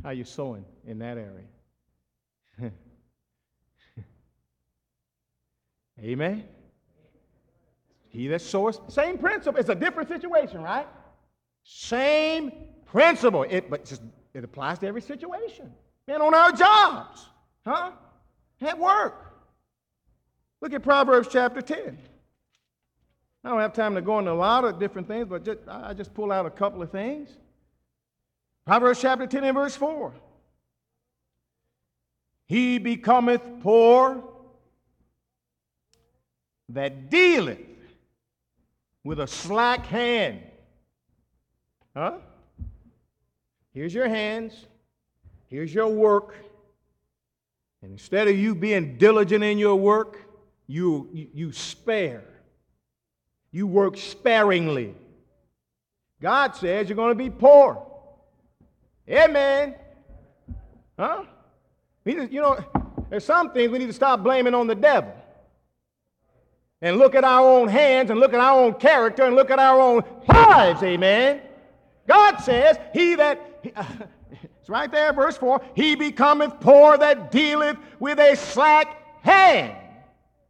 How 0.04 0.10
you 0.12 0.24
sowing 0.24 0.66
in 0.86 1.00
that 1.00 1.18
area? 1.18 1.46
Amen. 6.04 6.44
He 8.10 8.28
that 8.28 8.42
sows, 8.42 8.82
same 8.88 9.18
principle. 9.18 9.60
It's 9.60 9.70
a 9.70 9.76
different 9.76 10.10
situation, 10.10 10.62
right? 10.62 10.88
Same 11.64 12.52
principle. 12.86 13.44
It, 13.44 13.70
but 13.70 13.86
just, 13.86 14.02
it 14.34 14.44
applies 14.44 14.80
to 14.80 14.88
every 14.88 15.02
situation. 15.02 15.72
And 16.08 16.22
on 16.22 16.34
our 16.34 16.52
jobs, 16.52 17.28
huh? 17.66 17.92
At 18.62 18.78
work. 18.78 19.34
Look 20.62 20.74
at 20.74 20.84
Proverbs 20.84 21.30
chapter 21.32 21.62
10. 21.62 21.98
I 23.44 23.50
don't 23.50 23.60
have 23.60 23.74
time 23.74 23.96
to 23.96 24.02
go 24.02 24.20
into 24.20 24.32
a 24.32 24.34
lot 24.34 24.66
of 24.66 24.80
different 24.80 25.08
things, 25.08 25.28
but 25.28 25.44
just, 25.44 25.60
I 25.68 25.94
just 25.94 26.14
pull 26.14 26.32
out 26.32 26.46
a 26.46 26.52
couple 26.52 26.82
of 26.82 26.92
things. 26.92 27.38
Proverbs 28.66 29.02
chapter 29.02 29.28
10 29.28 29.44
and 29.44 29.56
verse 29.56 29.76
4. 29.76 30.14
He 32.48 32.78
becometh 32.78 33.42
poor 33.62 34.24
that 36.70 37.10
dealeth 37.10 37.60
with 39.04 39.20
a 39.20 39.28
slack 39.28 39.86
hand. 39.86 40.42
Huh? 41.96 42.18
Here's 43.74 43.94
your 43.94 44.08
hands. 44.08 44.66
Here's 45.48 45.74
your 45.74 45.88
work. 45.88 46.36
And 47.82 47.92
instead 47.94 48.28
of 48.28 48.38
you 48.38 48.54
being 48.54 48.98
diligent 48.98 49.44
in 49.44 49.58
your 49.58 49.76
work, 49.76 50.20
you, 50.68 51.10
you, 51.14 51.28
you 51.34 51.52
spare. 51.52 52.24
You 53.52 53.68
work 53.68 53.98
sparingly. 53.98 54.96
God 56.22 56.56
says 56.56 56.88
you're 56.88 56.96
going 56.96 57.12
to 57.12 57.24
be 57.24 57.30
poor. 57.30 57.91
Amen. 59.12 59.76
Huh? 60.98 61.24
Just, 62.08 62.32
you 62.32 62.42
know, 62.42 62.64
there's 63.10 63.26
some 63.26 63.52
things 63.52 63.72
we 63.72 63.80
need 63.80 63.88
to 63.88 63.94
stop 63.94 64.24
blaming 64.24 64.54
on 64.54 64.68
the 64.68 64.76
devil. 64.76 65.14
And 66.82 66.98
look 66.98 67.14
at 67.14 67.24
our 67.24 67.48
own 67.48 67.68
hands 67.68 68.10
and 68.10 68.20
look 68.20 68.34
at 68.34 68.40
our 68.40 68.60
own 68.60 68.74
character 68.76 69.24
and 69.24 69.36
look 69.36 69.52
at 69.52 69.60
our 69.60 69.80
own 69.80 70.04
lives. 70.28 70.82
Amen. 70.82 71.42
God 72.08 72.38
says, 72.38 72.78
He 72.94 73.16
that, 73.16 73.40
it's 74.60 74.70
right 74.70 74.92
there, 74.92 75.14
verse 75.14 75.38
4, 75.38 75.62
He 75.76 75.96
becometh 75.96 76.60
poor 76.60 76.98
that 76.98 77.32
dealeth 77.32 77.78
with 78.00 78.18
a 78.20 78.36
slack 78.36 79.24
hand. 79.24 79.76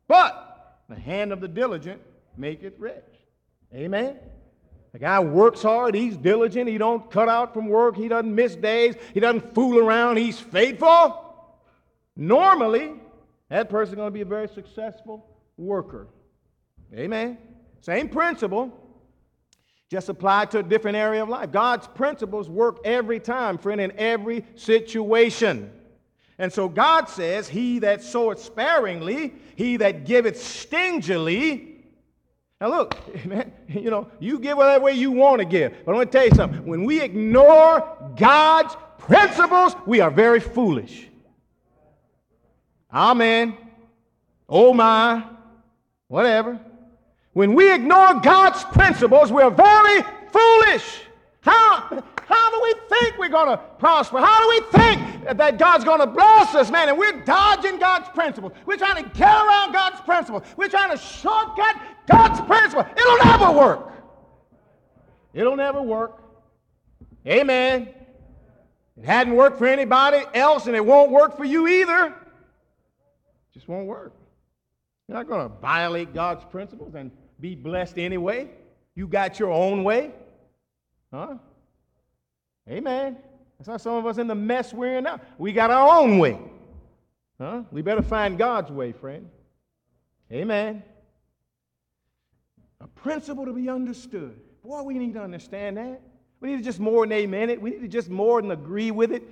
But 0.07 0.77
the 0.87 0.95
hand 0.95 1.33
of 1.33 1.41
the 1.41 1.47
diligent 1.47 2.01
maketh 2.37 2.75
rich. 2.77 3.03
Amen. 3.73 4.17
The 4.93 4.99
guy 4.99 5.19
works 5.21 5.61
hard, 5.61 5.95
he's 5.95 6.17
diligent, 6.17 6.67
he 6.67 6.77
don't 6.77 7.09
cut 7.09 7.29
out 7.29 7.53
from 7.53 7.67
work, 7.67 7.95
he 7.95 8.09
doesn't 8.09 8.33
miss 8.33 8.55
days, 8.55 8.95
he 9.13 9.21
doesn't 9.21 9.53
fool 9.53 9.79
around, 9.79 10.17
he's 10.17 10.39
faithful. 10.39 11.33
Normally, 12.15 12.93
that 13.49 13.69
person's 13.69 13.95
going 13.95 14.07
to 14.07 14.13
be 14.13 14.21
a 14.21 14.25
very 14.25 14.49
successful 14.49 15.25
worker. 15.57 16.07
Amen. 16.93 17.37
Same 17.79 18.09
principle, 18.09 18.71
just 19.89 20.09
applied 20.09 20.51
to 20.51 20.59
a 20.59 20.63
different 20.63 20.97
area 20.97 21.23
of 21.23 21.29
life. 21.29 21.51
God's 21.51 21.87
principles 21.87 22.49
work 22.49 22.79
every 22.83 23.19
time, 23.19 23.57
friend, 23.57 23.79
in 23.79 23.93
every 23.97 24.45
situation. 24.55 25.71
And 26.37 26.51
so 26.51 26.67
God 26.67 27.07
says, 27.07 27.47
He 27.47 27.79
that 27.79 28.03
soweth 28.03 28.41
sparingly, 28.41 29.33
he 29.55 29.77
that 29.77 30.05
giveth 30.05 30.41
stingily, 30.41 31.70
now, 32.61 32.69
look, 32.69 33.25
man, 33.25 33.51
you 33.67 33.89
know, 33.89 34.07
you 34.19 34.39
give 34.39 34.55
whatever 34.55 34.85
way 34.85 34.93
you 34.93 35.11
want 35.11 35.39
to 35.39 35.45
give. 35.45 35.73
But 35.83 35.93
I 35.93 35.95
want 35.95 36.11
to 36.11 36.17
tell 36.17 36.27
you 36.27 36.35
something. 36.35 36.65
When 36.65 36.85
we 36.85 37.01
ignore 37.01 38.13
God's 38.15 38.77
principles, 38.99 39.75
we 39.87 39.99
are 39.99 40.11
very 40.11 40.39
foolish. 40.39 41.07
Amen. 42.93 43.57
Oh 44.47 44.73
my. 44.73 45.25
Whatever. 46.07 46.59
When 47.33 47.55
we 47.55 47.73
ignore 47.73 48.15
God's 48.15 48.63
principles, 48.65 49.31
we're 49.31 49.49
very 49.49 50.03
foolish. 50.31 51.01
How, 51.39 52.03
how 52.27 52.51
do 52.51 52.61
we 52.61 52.75
think 52.89 53.17
we're 53.17 53.29
going 53.29 53.49
to 53.49 53.57
prosper? 53.79 54.19
How 54.19 54.39
do 54.41 54.49
we 54.49 54.77
think 54.77 55.37
that 55.37 55.57
God's 55.57 55.83
going 55.83 56.01
to 56.01 56.07
bless 56.07 56.53
us, 56.53 56.69
man? 56.69 56.89
And 56.89 56.97
we're 56.97 57.23
dodging 57.23 57.79
God's 57.79 58.09
principles. 58.09 58.51
We're 58.65 58.77
trying 58.77 59.03
to 59.03 59.09
get 59.09 59.27
around 59.27 59.71
God's 59.71 60.01
principles. 60.01 60.43
We're 60.57 60.69
trying 60.69 60.91
to 60.91 60.97
shortcut 60.97 61.81
God's 62.09 62.41
principles. 62.41 62.85
It'll 62.97 63.25
never 63.25 63.51
work. 63.51 63.91
It'll 65.33 65.55
never 65.55 65.81
work. 65.81 66.21
Amen. 67.25 67.89
It 68.97 69.05
hadn't 69.05 69.35
worked 69.35 69.57
for 69.57 69.67
anybody 69.67 70.23
else, 70.33 70.67
and 70.67 70.75
it 70.75 70.85
won't 70.85 71.11
work 71.11 71.37
for 71.37 71.45
you 71.45 71.67
either. 71.67 72.07
It 72.07 72.13
just 73.53 73.67
won't 73.67 73.87
work. 73.87 74.13
You're 75.07 75.17
not 75.17 75.27
going 75.27 75.49
to 75.49 75.55
violate 75.57 76.13
God's 76.13 76.43
principles 76.45 76.95
and 76.95 77.11
be 77.39 77.55
blessed 77.55 77.97
anyway. 77.97 78.49
You 78.95 79.07
got 79.07 79.39
your 79.39 79.51
own 79.51 79.83
way. 79.83 80.11
Huh? 81.13 81.35
Amen. 82.69 83.17
That's 83.57 83.69
how 83.69 83.77
some 83.77 83.93
of 83.93 84.05
us 84.05 84.17
in 84.17 84.27
the 84.27 84.35
mess 84.35 84.73
we're 84.73 84.97
in 84.97 85.03
now. 85.03 85.19
We 85.37 85.51
got 85.53 85.71
our 85.71 86.01
own 86.01 86.19
way. 86.19 86.39
Huh? 87.39 87.63
We 87.71 87.81
better 87.81 88.01
find 88.01 88.37
God's 88.37 88.71
way, 88.71 88.91
friend. 88.91 89.29
Amen. 90.31 90.83
A 92.81 92.87
principle 92.87 93.45
to 93.45 93.53
be 93.53 93.69
understood. 93.69 94.39
Boy, 94.63 94.81
we 94.81 94.95
need 94.95 95.13
to 95.13 95.21
understand 95.21 95.77
that. 95.77 96.01
We 96.39 96.49
need 96.49 96.57
to 96.57 96.63
just 96.63 96.79
more 96.79 97.05
than 97.05 97.13
amen 97.13 97.49
it. 97.49 97.61
We 97.61 97.71
need 97.71 97.81
to 97.81 97.87
just 97.87 98.09
more 98.09 98.41
than 98.41 98.51
agree 98.51 98.91
with 98.91 99.11
it 99.11 99.23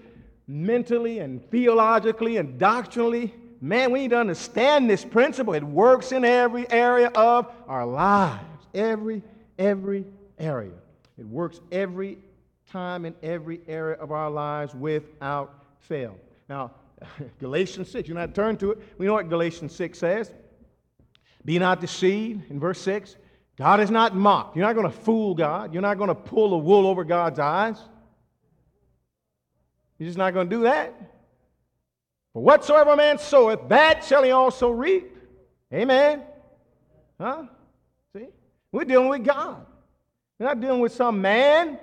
mentally 0.47 1.19
and 1.19 1.43
theologically 1.49 2.37
and 2.37 2.59
doctrinally. 2.59 3.33
Man, 3.61 3.91
we 3.91 4.01
need 4.01 4.11
to 4.11 4.19
understand 4.19 4.89
this 4.89 5.03
principle. 5.03 5.53
It 5.53 5.63
works 5.63 6.11
in 6.11 6.23
every 6.23 6.69
area 6.71 7.07
of 7.07 7.51
our 7.67 7.85
lives. 7.85 8.43
Every, 8.73 9.23
every 9.57 10.05
area. 10.37 10.73
It 11.17 11.25
works 11.25 11.59
every 11.71 12.19
time 12.71 13.05
in 13.05 13.15
every 13.23 13.61
area 13.67 13.97
of 13.97 14.11
our 14.11 14.29
lives 14.29 14.75
without 14.75 15.65
fail. 15.79 16.15
Now, 16.47 16.71
Galatians 17.39 17.89
6, 17.89 18.07
you're 18.07 18.17
not 18.17 18.27
to 18.27 18.33
turn 18.33 18.57
to 18.57 18.71
it. 18.71 18.79
We 18.97 19.07
know 19.07 19.13
what 19.13 19.29
Galatians 19.29 19.75
6 19.75 19.97
says. 19.97 20.31
Be 21.45 21.57
not 21.57 21.81
deceived, 21.81 22.49
in 22.51 22.59
verse 22.59 22.79
6. 22.81 23.15
God 23.59 23.81
is 23.81 23.91
not 23.91 24.15
mocked. 24.15 24.55
You're 24.55 24.65
not 24.65 24.73
going 24.73 24.89
to 24.89 24.97
fool 24.97 25.35
God. 25.35 25.73
You're 25.73 25.81
not 25.81 25.97
going 25.97 26.07
to 26.07 26.15
pull 26.15 26.51
the 26.51 26.57
wool 26.57 26.87
over 26.87 27.03
God's 27.03 27.39
eyes. 27.39 27.77
You're 29.97 30.07
just 30.07 30.17
not 30.17 30.33
going 30.33 30.49
to 30.49 30.55
do 30.55 30.63
that. 30.63 30.95
For 32.31 32.41
whatsoever 32.41 32.95
man 32.95 33.17
soweth, 33.17 33.67
that 33.67 34.05
shall 34.05 34.23
he 34.23 34.31
also 34.31 34.69
reap. 34.69 35.13
Amen. 35.73 36.23
Huh? 37.19 37.47
See? 38.13 38.27
We're 38.71 38.85
dealing 38.85 39.09
with 39.09 39.25
God. 39.25 39.65
We're 40.39 40.45
not 40.45 40.61
dealing 40.61 40.79
with 40.79 40.93
some 40.93 41.21
man. 41.21 41.77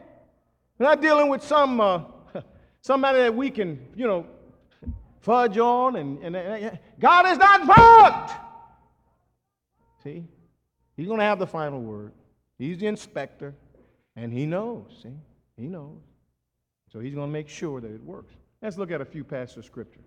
We're 0.78 0.86
not 0.86 1.02
dealing 1.02 1.28
with 1.28 1.42
some 1.42 1.78
uh, 1.78 2.04
somebody 2.80 3.18
that 3.18 3.34
we 3.34 3.50
can, 3.50 3.86
you 3.94 4.06
know, 4.06 4.26
fudge 5.20 5.58
on. 5.58 5.96
And, 5.96 6.24
and, 6.24 6.34
and 6.34 6.78
God 6.98 7.26
is 7.26 7.36
not 7.36 7.66
mocked. 7.66 8.32
See? 10.02 10.24
He's 10.96 11.06
going 11.06 11.18
to 11.18 11.24
have 11.24 11.38
the 11.38 11.46
final 11.46 11.80
word. 11.80 12.12
He's 12.58 12.78
the 12.78 12.86
inspector, 12.86 13.54
and 14.16 14.32
he 14.32 14.46
knows. 14.46 15.00
See? 15.02 15.12
He 15.56 15.68
knows. 15.68 16.00
So 16.90 17.00
he's 17.00 17.14
going 17.14 17.28
to 17.28 17.32
make 17.32 17.48
sure 17.48 17.80
that 17.80 17.90
it 17.90 18.02
works. 18.02 18.34
Let's 18.62 18.78
look 18.78 18.90
at 18.90 19.00
a 19.00 19.04
few 19.04 19.24
passages 19.24 19.58
of 19.58 19.64
scripture 19.66 20.00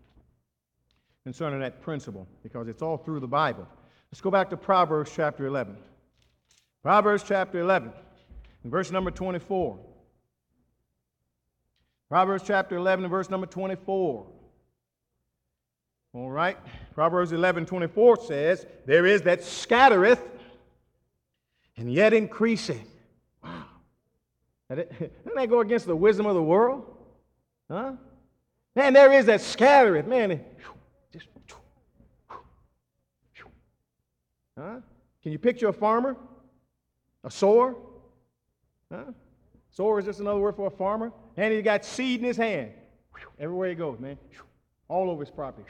concerning 1.24 1.60
that 1.60 1.82
principle 1.82 2.28
because 2.42 2.68
it's 2.68 2.82
all 2.82 2.98
through 2.98 3.20
the 3.20 3.28
Bible. 3.28 3.68
Let's 4.12 4.22
go 4.22 4.32
back 4.32 4.50
to 4.50 4.58
Proverbs 4.58 5.12
chapter 5.16 5.46
11. 5.46 5.78
Proverbs 6.82 7.24
chapter 7.28 7.60
11, 7.60 7.92
verse 8.64 8.90
number 8.92 9.12
24. 9.12 9.78
Proverbs 12.10 12.44
chapter 12.46 12.78
11, 12.78 13.08
verse 13.08 13.30
number 13.30 13.46
24. 13.46 14.26
All 16.14 16.32
right. 16.32 16.58
Proverbs 16.96 17.34
11, 17.34 17.68
24 17.68 18.22
says, 18.26 18.66
There 18.88 19.06
is 19.06 19.22
that 19.24 19.44
scattereth 19.44 20.24
and 21.80 21.92
yet 21.92 22.14
increasing. 22.14 22.86
Wow. 23.44 23.64
Doesn't 24.70 25.36
that 25.36 25.50
go 25.50 25.62
against 25.62 25.88
the 25.88 25.96
wisdom 25.96 26.26
of 26.26 26.36
the 26.36 26.44
world? 26.44 26.86
Huh? 27.72 27.94
Man, 28.76 28.94
there 28.94 29.12
is 29.14 29.26
that 29.26 29.42
scattereth. 29.42 30.06
Man, 30.06 30.42
just. 31.12 31.28
Huh? 34.58 34.76
Can 35.24 35.32
you 35.32 35.40
picture 35.40 35.70
a 35.70 35.74
farmer? 35.74 36.18
A 37.24 37.32
sower? 37.32 37.76
Huh? 38.92 39.06
Sower 39.72 40.00
is 40.00 40.06
just 40.06 40.20
another 40.20 40.40
word 40.40 40.56
for 40.56 40.68
a 40.68 40.72
farmer. 40.72 41.14
And 41.38 41.54
he's 41.54 41.64
got 41.64 41.86
seed 41.86 42.20
in 42.20 42.26
his 42.26 42.38
hand. 42.38 42.72
Everywhere 43.40 43.70
he 43.70 43.76
goes, 43.76 44.00
man. 44.00 44.18
All 44.90 45.10
over 45.10 45.24
his 45.24 45.32
property. 45.32 45.68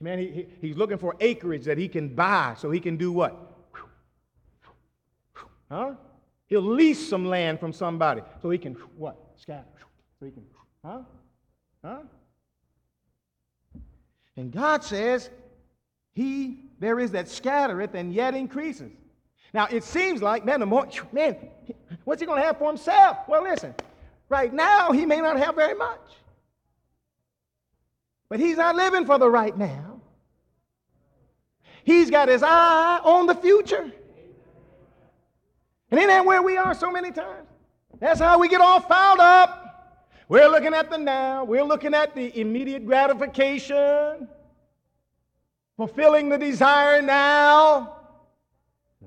Man, 0.00 0.18
he, 0.18 0.26
he, 0.26 0.46
he's 0.60 0.76
looking 0.76 0.98
for 0.98 1.14
acreage 1.20 1.64
that 1.64 1.78
he 1.78 1.88
can 1.88 2.08
buy 2.08 2.54
so 2.58 2.70
he 2.70 2.80
can 2.80 2.96
do 2.96 3.12
what? 3.12 3.55
Huh? 5.70 5.92
He'll 6.46 6.62
lease 6.62 7.08
some 7.08 7.26
land 7.26 7.58
from 7.58 7.72
somebody 7.72 8.22
so 8.40 8.50
he 8.50 8.58
can 8.58 8.74
what? 8.96 9.16
Scatter. 9.36 9.64
So 10.18 10.26
he 10.26 10.32
can, 10.32 10.44
huh? 10.84 11.00
Huh? 11.84 11.98
And 14.36 14.52
God 14.52 14.84
says, 14.84 15.30
He 16.14 16.66
there 16.78 17.00
is 17.00 17.10
that 17.12 17.28
scattereth 17.28 17.94
and 17.94 18.12
yet 18.12 18.34
increases. 18.34 18.92
Now 19.52 19.66
it 19.70 19.82
seems 19.82 20.22
like, 20.22 20.44
man, 20.44 20.60
the 20.60 20.66
more 20.66 20.88
man, 21.12 21.36
what's 22.04 22.20
he 22.20 22.26
gonna 22.26 22.42
have 22.42 22.58
for 22.58 22.68
himself? 22.68 23.18
Well, 23.26 23.42
listen, 23.42 23.74
right 24.28 24.52
now 24.52 24.92
he 24.92 25.06
may 25.06 25.20
not 25.20 25.38
have 25.38 25.54
very 25.54 25.74
much. 25.74 26.00
But 28.28 28.40
he's 28.40 28.56
not 28.56 28.76
living 28.76 29.06
for 29.06 29.18
the 29.18 29.30
right 29.30 29.56
now. 29.56 30.00
He's 31.84 32.10
got 32.10 32.28
his 32.28 32.42
eye 32.42 33.00
on 33.04 33.26
the 33.26 33.34
future. 33.34 33.92
And 35.90 35.98
isn't 35.98 36.08
that 36.08 36.24
where 36.24 36.42
we 36.42 36.56
are 36.56 36.74
so 36.74 36.90
many 36.90 37.12
times? 37.12 37.46
That's 38.00 38.20
how 38.20 38.38
we 38.38 38.48
get 38.48 38.60
all 38.60 38.80
fouled 38.80 39.20
up. 39.20 39.62
We're 40.28 40.48
looking 40.48 40.74
at 40.74 40.90
the 40.90 40.98
now, 40.98 41.44
we're 41.44 41.62
looking 41.62 41.94
at 41.94 42.14
the 42.14 42.38
immediate 42.38 42.84
gratification, 42.84 44.28
fulfilling 45.76 46.28
the 46.28 46.38
desire 46.38 47.00
now. 47.00 47.96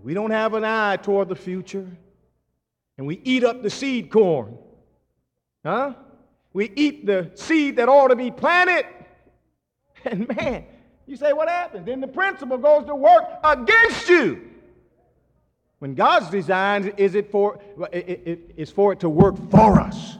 We 0.02 0.14
don't 0.14 0.32
have 0.32 0.54
an 0.54 0.64
eye 0.64 0.96
toward 0.96 1.28
the 1.28 1.36
future. 1.36 1.88
And 2.98 3.06
we 3.06 3.20
eat 3.24 3.44
up 3.44 3.62
the 3.62 3.70
seed 3.70 4.10
corn. 4.10 4.58
Huh? 5.66 5.94
We 6.54 6.72
eat 6.76 7.06
the 7.06 7.32
seed 7.36 7.76
that 7.76 7.90
ought 7.90 8.10
to 8.10 8.16
be 8.16 8.32
planted. 8.32 8.86
And 10.06 10.28
man, 10.30 10.64
you 11.06 11.18
say, 11.18 11.34
what 11.34 11.50
happens? 11.50 11.86
Then 11.86 12.00
the 12.00 12.08
principle 12.08 12.58
goes 12.58 12.86
to 12.86 12.96
work 12.96 13.26
against 13.44 14.08
you. 14.08 14.50
When 15.80 15.96
God's 15.96 16.30
design 16.30 16.94
is 16.98 17.16
it 17.16 17.32
for 17.32 17.60
it, 17.92 18.08
it, 18.08 18.54
it's 18.58 18.72
for 18.72 18.94
it 18.94 19.00
to 19.00 19.10
work 19.10 19.36
for 19.50 19.80
us. 19.80 20.18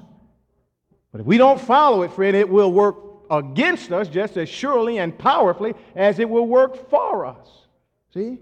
But 1.12 1.22
if 1.22 1.28
we 1.28 1.38
don't 1.38 1.60
follow 1.60 2.04
it, 2.04 2.12
friend, 2.12 2.36
it 2.36 2.48
will 2.48 2.72
work 2.72 2.96
against 3.30 3.92
us 3.92 4.08
just 4.08 4.38
as 4.38 4.50
surely 4.50 5.00
and 5.00 5.18
powerfully 5.18 5.74
as 5.96 6.20
it 6.20 6.30
will 6.30 6.48
work 6.48 6.90
for 6.90 7.26
us. 7.26 7.48
See? 8.14 8.40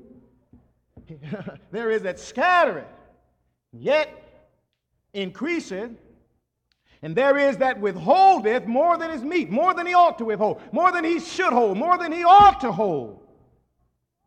there 1.72 1.92
is 1.92 2.04
that 2.04 2.20
scattering, 2.20 2.86
yet 3.72 4.10
increaseth, 5.14 5.92
and 7.02 7.16
there 7.16 7.38
is 7.38 7.58
that 7.58 7.80
withholdeth 7.80 8.66
more 8.66 8.98
than 8.98 9.12
is 9.12 9.24
meet, 9.24 9.50
more 9.50 9.74
than 9.74 9.88
he 9.88 9.94
ought 9.94 10.18
to 10.18 10.26
withhold, 10.26 10.62
more 10.72 10.92
than 10.92 11.04
he 11.04 11.20
should 11.20 11.54
hold, 11.54 11.78
more 11.78 11.98
than 11.98 12.12
he 12.12 12.24
ought 12.24 12.60
to 12.62 12.72
hold. 12.72 13.22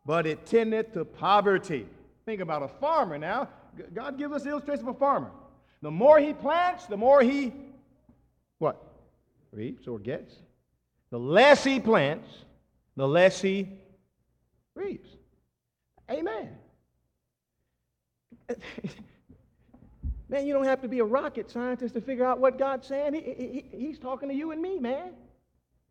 But 0.05 0.25
it 0.25 0.45
tendeth 0.45 0.93
to 0.93 1.05
poverty. 1.05 1.87
Think 2.31 2.39
about 2.39 2.63
a 2.63 2.69
farmer 2.69 3.17
now. 3.17 3.49
God 3.93 4.17
gives 4.17 4.33
us 4.33 4.45
illustration 4.45 4.87
of 4.87 4.95
a 4.95 4.97
farmer. 4.97 5.31
The 5.81 5.91
more 5.91 6.17
he 6.17 6.31
plants, 6.31 6.85
the 6.85 6.95
more 6.95 7.21
he 7.21 7.51
what? 8.57 8.81
Reaps 9.51 9.85
or 9.85 9.99
gets. 9.99 10.33
The 11.09 11.19
less 11.19 11.61
he 11.65 11.81
plants, 11.81 12.29
the 12.95 13.05
less 13.05 13.41
he 13.41 13.67
reaps. 14.75 15.09
Amen. 16.09 16.51
Man, 20.29 20.47
you 20.47 20.53
don't 20.53 20.63
have 20.63 20.81
to 20.83 20.87
be 20.87 20.99
a 20.99 21.03
rocket 21.03 21.51
scientist 21.51 21.95
to 21.95 22.01
figure 22.01 22.23
out 22.23 22.39
what 22.39 22.57
God's 22.57 22.87
saying. 22.87 23.13
He, 23.13 23.19
he, 23.19 23.65
he's 23.77 23.99
talking 23.99 24.29
to 24.29 24.35
you 24.35 24.51
and 24.51 24.61
me, 24.61 24.79
man. 24.79 25.11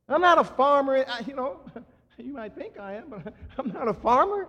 I'm 0.09 0.23
not 0.23 0.39
a 0.39 0.45
farmer. 0.45 1.05
You 1.27 1.35
know, 1.35 1.61
you 2.17 2.33
might 2.33 2.55
think 2.55 2.81
I 2.81 2.95
am, 2.95 3.11
but 3.11 3.35
I'm 3.59 3.71
not 3.71 3.89
a 3.89 3.93
farmer. 3.93 4.49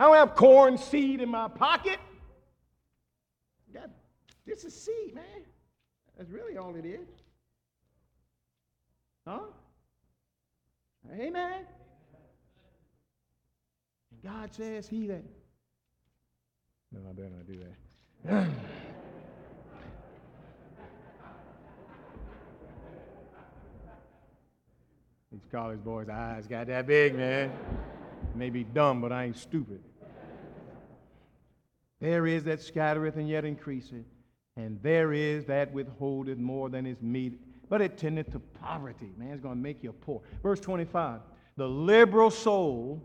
I 0.00 0.04
don't 0.04 0.16
have 0.16 0.34
corn 0.34 0.78
seed 0.78 1.20
in 1.20 1.28
my 1.28 1.46
pocket. 1.46 1.98
That, 3.74 3.90
this 4.46 4.64
is 4.64 4.74
seed, 4.74 5.14
man. 5.14 5.24
That's 6.16 6.30
really 6.30 6.56
all 6.56 6.74
it 6.74 6.86
is. 6.86 7.06
Huh? 9.28 9.40
Amen. 11.12 11.66
And 14.10 14.22
God 14.24 14.54
says, 14.54 14.88
He 14.88 15.06
that. 15.08 15.22
No, 16.92 17.00
I 17.06 17.12
better 17.12 17.28
not 17.28 17.46
do 17.46 17.60
that. 18.24 18.48
These 25.30 25.46
college 25.52 25.84
boys' 25.84 26.08
eyes 26.08 26.46
got 26.46 26.68
that 26.68 26.86
big, 26.86 27.14
man. 27.14 27.52
Maybe 28.34 28.64
dumb, 28.64 29.02
but 29.02 29.12
I 29.12 29.24
ain't 29.24 29.36
stupid. 29.36 29.82
There 32.00 32.26
is 32.26 32.44
that 32.44 32.62
scattereth 32.62 33.16
and 33.16 33.28
yet 33.28 33.44
increaseth, 33.44 34.06
and 34.56 34.82
there 34.82 35.12
is 35.12 35.44
that 35.46 35.72
withholdeth 35.72 36.38
more 36.38 36.70
than 36.70 36.86
is 36.86 37.00
meet, 37.02 37.38
but 37.68 37.80
it 37.80 37.98
tendeth 37.98 38.32
to 38.32 38.38
poverty. 38.38 39.12
Man, 39.16 39.32
it's 39.32 39.42
going 39.42 39.56
to 39.56 39.62
make 39.62 39.82
you 39.82 39.92
poor. 39.92 40.22
Verse 40.42 40.60
25 40.60 41.20
The 41.56 41.68
liberal 41.68 42.30
soul 42.30 43.02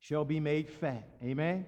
shall 0.00 0.24
be 0.24 0.38
made 0.38 0.68
fat. 0.68 1.08
Amen. 1.22 1.64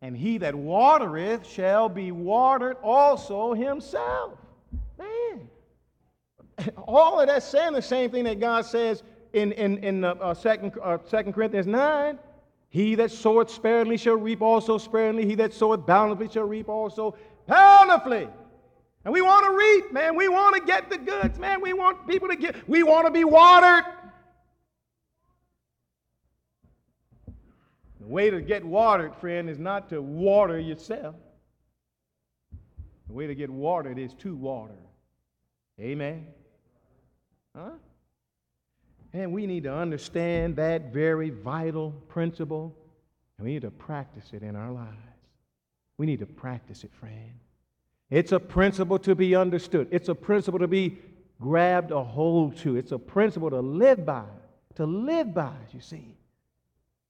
And 0.00 0.16
he 0.16 0.38
that 0.38 0.54
watereth 0.54 1.46
shall 1.46 1.88
be 1.88 2.10
watered 2.10 2.76
also 2.82 3.54
himself. 3.54 4.38
Man. 4.98 5.48
All 6.76 7.20
of 7.20 7.28
that 7.28 7.42
saying 7.42 7.74
the 7.74 7.82
same 7.82 8.10
thing 8.10 8.24
that 8.24 8.40
God 8.40 8.64
says 8.64 9.02
in, 9.32 9.52
in, 9.52 9.78
in 9.78 10.04
uh, 10.04 10.14
uh, 10.20 10.34
2, 10.34 10.80
uh, 10.82 10.98
2 10.98 11.32
Corinthians 11.32 11.66
9. 11.66 12.18
He 12.72 12.94
that 12.94 13.10
soweth 13.10 13.50
sparingly 13.50 13.98
shall 13.98 14.16
reap 14.16 14.40
also 14.40 14.78
sparingly. 14.78 15.26
He 15.26 15.34
that 15.34 15.52
soweth 15.52 15.84
bountifully 15.84 16.30
shall 16.30 16.44
reap 16.44 16.70
also 16.70 17.14
bountifully. 17.46 18.26
And 19.04 19.12
we 19.12 19.20
want 19.20 19.44
to 19.44 19.52
reap, 19.54 19.92
man. 19.92 20.16
We 20.16 20.28
want 20.28 20.56
to 20.56 20.62
get 20.62 20.88
the 20.88 20.96
goods, 20.96 21.38
man. 21.38 21.60
We 21.60 21.74
want 21.74 22.08
people 22.08 22.28
to 22.28 22.36
get, 22.36 22.66
we 22.66 22.82
want 22.82 23.04
to 23.04 23.10
be 23.10 23.24
watered. 23.24 23.84
The 28.00 28.06
way 28.06 28.30
to 28.30 28.40
get 28.40 28.64
watered, 28.64 29.14
friend, 29.16 29.50
is 29.50 29.58
not 29.58 29.90
to 29.90 30.00
water 30.00 30.58
yourself. 30.58 31.14
The 33.06 33.12
way 33.12 33.26
to 33.26 33.34
get 33.34 33.50
watered 33.50 33.98
is 33.98 34.14
to 34.14 34.34
water. 34.34 34.78
Amen. 35.78 36.26
Huh? 37.54 37.72
And 39.12 39.32
we 39.32 39.46
need 39.46 39.64
to 39.64 39.74
understand 39.74 40.56
that 40.56 40.92
very 40.92 41.30
vital 41.30 41.92
principle, 42.08 42.74
and 43.36 43.46
we 43.46 43.54
need 43.54 43.62
to 43.62 43.70
practice 43.70 44.30
it 44.32 44.42
in 44.42 44.56
our 44.56 44.72
lives. 44.72 44.96
We 45.98 46.06
need 46.06 46.20
to 46.20 46.26
practice 46.26 46.84
it, 46.84 46.90
friend. 46.94 47.32
It's 48.10 48.32
a 48.32 48.40
principle 48.40 48.98
to 49.00 49.14
be 49.14 49.34
understood, 49.34 49.88
it's 49.90 50.08
a 50.08 50.14
principle 50.14 50.58
to 50.58 50.68
be 50.68 50.98
grabbed 51.40 51.90
a 51.90 52.02
hold 52.02 52.56
to, 52.58 52.76
it's 52.76 52.92
a 52.92 52.98
principle 52.98 53.50
to 53.50 53.60
live 53.60 54.06
by, 54.06 54.24
to 54.76 54.86
live 54.86 55.34
by, 55.34 55.54
you 55.72 55.80
see. 55.80 56.16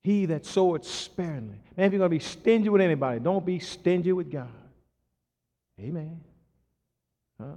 He 0.03 0.27
that 0.27 0.45
soweth 0.45 0.85
sparingly. 0.85 1.61
Man, 1.77 1.87
if 1.87 1.93
you're 1.93 1.99
going 2.01 2.11
to 2.11 2.17
be 2.17 2.19
stingy 2.19 2.69
with 2.69 2.81
anybody, 2.81 3.21
don't 3.21 3.47
be 3.47 3.61
stingy 3.61 4.13
with 4.13 4.33
God. 4.33 4.49
Amen. 5.81 6.21
Huh? 7.41 7.55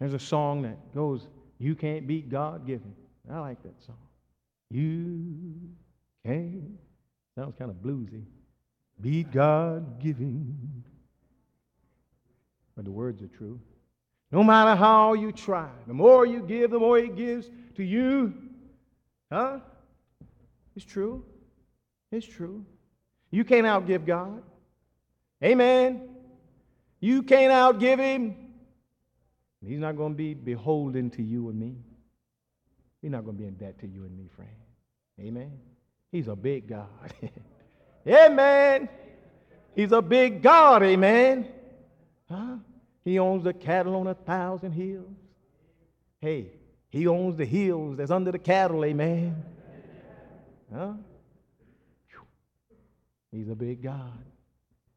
There's 0.00 0.14
a 0.14 0.18
song 0.18 0.62
that 0.62 0.94
goes, 0.94 1.26
You 1.58 1.76
can't 1.76 2.06
beat 2.06 2.28
God 2.28 2.66
given. 2.66 2.94
I 3.30 3.40
like 3.40 3.62
that 3.62 3.74
song. 3.84 3.96
You 4.70 5.54
can. 6.24 6.78
Sounds 7.34 7.54
kind 7.58 7.70
of 7.70 7.76
bluesy. 7.76 8.22
Be 9.00 9.24
God 9.24 10.00
giving. 10.00 10.84
But 12.74 12.84
the 12.84 12.90
words 12.90 13.22
are 13.22 13.28
true. 13.28 13.60
No 14.32 14.42
matter 14.42 14.74
how 14.74 15.14
you 15.14 15.32
try, 15.32 15.68
the 15.86 15.94
more 15.94 16.26
you 16.26 16.42
give, 16.42 16.70
the 16.70 16.78
more 16.78 16.98
He 16.98 17.08
gives 17.08 17.50
to 17.76 17.82
you. 17.82 18.34
Huh? 19.30 19.60
It's 20.74 20.84
true. 20.84 21.24
It's 22.10 22.26
true. 22.26 22.64
You 23.30 23.44
can't 23.44 23.66
outgive 23.66 24.06
God. 24.06 24.42
Amen. 25.42 26.08
You 27.00 27.22
can't 27.22 27.52
outgive 27.52 27.98
Him. 27.98 28.36
He's 29.64 29.78
not 29.78 29.96
going 29.96 30.12
to 30.12 30.16
be 30.16 30.34
beholden 30.34 31.10
to 31.10 31.22
you 31.22 31.48
and 31.48 31.58
me. 31.58 31.74
He's 33.06 33.12
not 33.12 33.24
going 33.24 33.36
to 33.36 33.40
be 33.40 33.46
in 33.46 33.54
debt 33.54 33.78
to 33.82 33.86
you 33.86 34.02
and 34.02 34.18
me, 34.18 34.26
friend. 34.34 34.50
Amen. 35.20 35.52
He's 36.10 36.26
a 36.26 36.34
big 36.34 36.66
God. 36.66 37.14
amen. 38.08 38.88
He's 39.76 39.92
a 39.92 40.02
big 40.02 40.42
God. 40.42 40.82
Amen. 40.82 41.46
Huh? 42.28 42.56
He 43.04 43.20
owns 43.20 43.44
the 43.44 43.52
cattle 43.52 43.94
on 43.94 44.08
a 44.08 44.14
thousand 44.14 44.72
hills. 44.72 45.14
Hey, 46.20 46.48
he 46.90 47.06
owns 47.06 47.36
the 47.36 47.44
hills 47.44 47.96
that's 47.96 48.10
under 48.10 48.32
the 48.32 48.40
cattle. 48.40 48.84
Amen. 48.84 49.40
Huh? 50.74 50.94
He's 53.30 53.48
a 53.48 53.54
big 53.54 53.82
God. 53.82 54.18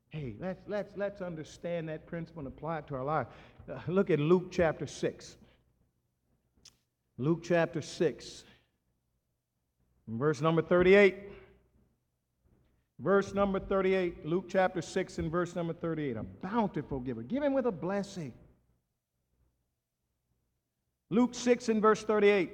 Hey, 0.09 0.33
let's, 0.39 0.67
let's, 0.67 0.97
let's 0.97 1.21
understand 1.21 1.89
that 1.89 2.07
principle 2.07 2.39
and 2.39 2.47
apply 2.47 2.79
it 2.79 2.87
to 2.87 2.95
our 2.95 3.03
life. 3.03 3.27
Uh, 3.71 3.77
look 3.87 4.09
at 4.09 4.19
Luke 4.19 4.47
chapter 4.49 4.87
6. 4.87 5.37
Luke 7.19 7.41
chapter 7.43 7.81
6, 7.81 8.45
verse 10.07 10.39
number 10.39 10.61
38. 10.61 11.15
Verse 12.97 13.33
number 13.33 13.59
38, 13.59 14.25
Luke 14.25 14.45
chapter 14.49 14.81
6 14.81 15.19
and 15.19 15.31
verse 15.31 15.55
number 15.55 15.73
38. 15.73 16.17
A 16.17 16.23
bountiful 16.23 16.99
giver, 16.99 17.21
given 17.21 17.53
with 17.53 17.65
a 17.65 17.71
blessing. 17.71 18.33
Luke 21.09 21.33
6 21.33 21.69
and 21.69 21.81
verse 21.81 22.03
38. 22.03 22.51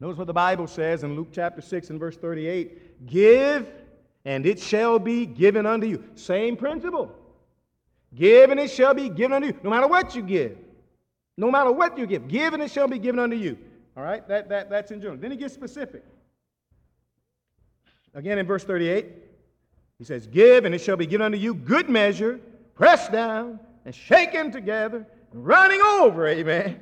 Notice 0.00 0.18
what 0.18 0.26
the 0.26 0.32
Bible 0.32 0.66
says 0.66 1.04
in 1.04 1.14
Luke 1.14 1.28
chapter 1.32 1.60
6 1.60 1.90
and 1.90 2.00
verse 2.00 2.16
38 2.16 3.06
Give, 3.06 3.66
and 4.24 4.44
it 4.44 4.58
shall 4.58 4.98
be 4.98 5.26
given 5.26 5.66
unto 5.66 5.86
you. 5.86 6.02
Same 6.16 6.56
principle. 6.56 7.14
Give, 8.14 8.50
and 8.50 8.58
it 8.58 8.70
shall 8.70 8.94
be 8.94 9.08
given 9.08 9.32
unto 9.32 9.48
you, 9.48 9.58
no 9.62 9.70
matter 9.70 9.86
what 9.86 10.16
you 10.16 10.22
give. 10.22 10.56
No 11.42 11.50
matter 11.50 11.72
what 11.72 11.98
you 11.98 12.06
give, 12.06 12.28
give 12.28 12.54
and 12.54 12.62
it 12.62 12.70
shall 12.70 12.86
be 12.86 13.00
given 13.00 13.18
unto 13.18 13.34
you. 13.34 13.58
All 13.96 14.04
right, 14.04 14.26
that, 14.28 14.48
that, 14.50 14.70
that's 14.70 14.92
in 14.92 15.00
general. 15.00 15.18
Then 15.18 15.32
he 15.32 15.36
gets 15.36 15.52
specific. 15.52 16.04
Again 18.14 18.38
in 18.38 18.46
verse 18.46 18.62
38, 18.62 19.06
he 19.98 20.04
says, 20.04 20.28
Give 20.28 20.64
and 20.64 20.72
it 20.72 20.78
shall 20.78 20.96
be 20.96 21.04
given 21.04 21.24
unto 21.24 21.38
you 21.38 21.52
good 21.52 21.90
measure, 21.90 22.38
pressed 22.76 23.10
down 23.10 23.58
and 23.84 23.92
shaken 23.92 24.52
together, 24.52 25.04
and 25.32 25.44
running 25.44 25.80
over, 25.80 26.28
amen. 26.28 26.78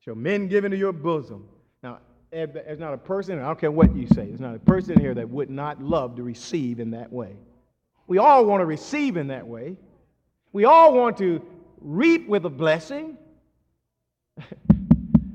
Shall 0.00 0.16
men 0.16 0.48
give 0.48 0.64
into 0.64 0.76
your 0.76 0.92
bosom. 0.92 1.48
Now, 1.80 2.00
eh, 2.32 2.46
there's 2.46 2.80
not 2.80 2.92
a 2.92 2.98
person, 2.98 3.38
I 3.38 3.42
don't 3.42 3.60
care 3.60 3.70
what 3.70 3.94
you 3.94 4.08
say, 4.08 4.26
there's 4.26 4.40
not 4.40 4.56
a 4.56 4.58
person 4.58 4.98
here 4.98 5.14
that 5.14 5.30
would 5.30 5.48
not 5.48 5.80
love 5.80 6.16
to 6.16 6.24
receive 6.24 6.80
in 6.80 6.90
that 6.90 7.12
way. 7.12 7.36
We 8.08 8.18
all 8.18 8.46
want 8.46 8.62
to 8.62 8.66
receive 8.66 9.16
in 9.16 9.28
that 9.28 9.46
way. 9.46 9.76
We 10.52 10.64
all 10.64 10.92
want 10.92 11.18
to 11.18 11.40
reap 11.80 12.28
with 12.28 12.44
a 12.46 12.50
blessing. 12.50 13.16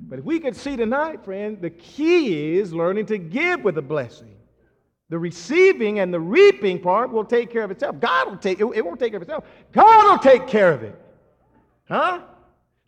But 0.08 0.20
if 0.20 0.26
we 0.26 0.40
could 0.40 0.56
see 0.56 0.76
tonight, 0.76 1.24
friend, 1.26 1.60
the 1.60 1.70
key 1.70 2.58
is 2.58 2.74
learning 2.74 3.08
to 3.08 3.18
give 3.18 3.64
with 3.64 3.78
a 3.78 3.82
blessing. 3.82 4.36
The 5.10 5.18
receiving 5.18 6.00
and 6.00 6.14
the 6.14 6.20
reaping 6.20 6.80
part 6.80 7.12
will 7.12 7.26
take 7.26 7.52
care 7.52 7.64
of 7.64 7.72
itself. 7.72 8.00
God 8.00 8.30
will 8.30 8.38
take 8.38 8.60
it, 8.60 8.66
it 8.76 8.86
won't 8.86 9.00
take 9.00 9.12
care 9.12 9.18
of 9.18 9.24
itself. 9.24 9.46
God 9.72 10.12
will 10.12 10.20
take 10.20 10.48
care 10.48 10.72
of 10.72 10.84
it. 10.84 11.00
Huh? 11.88 12.22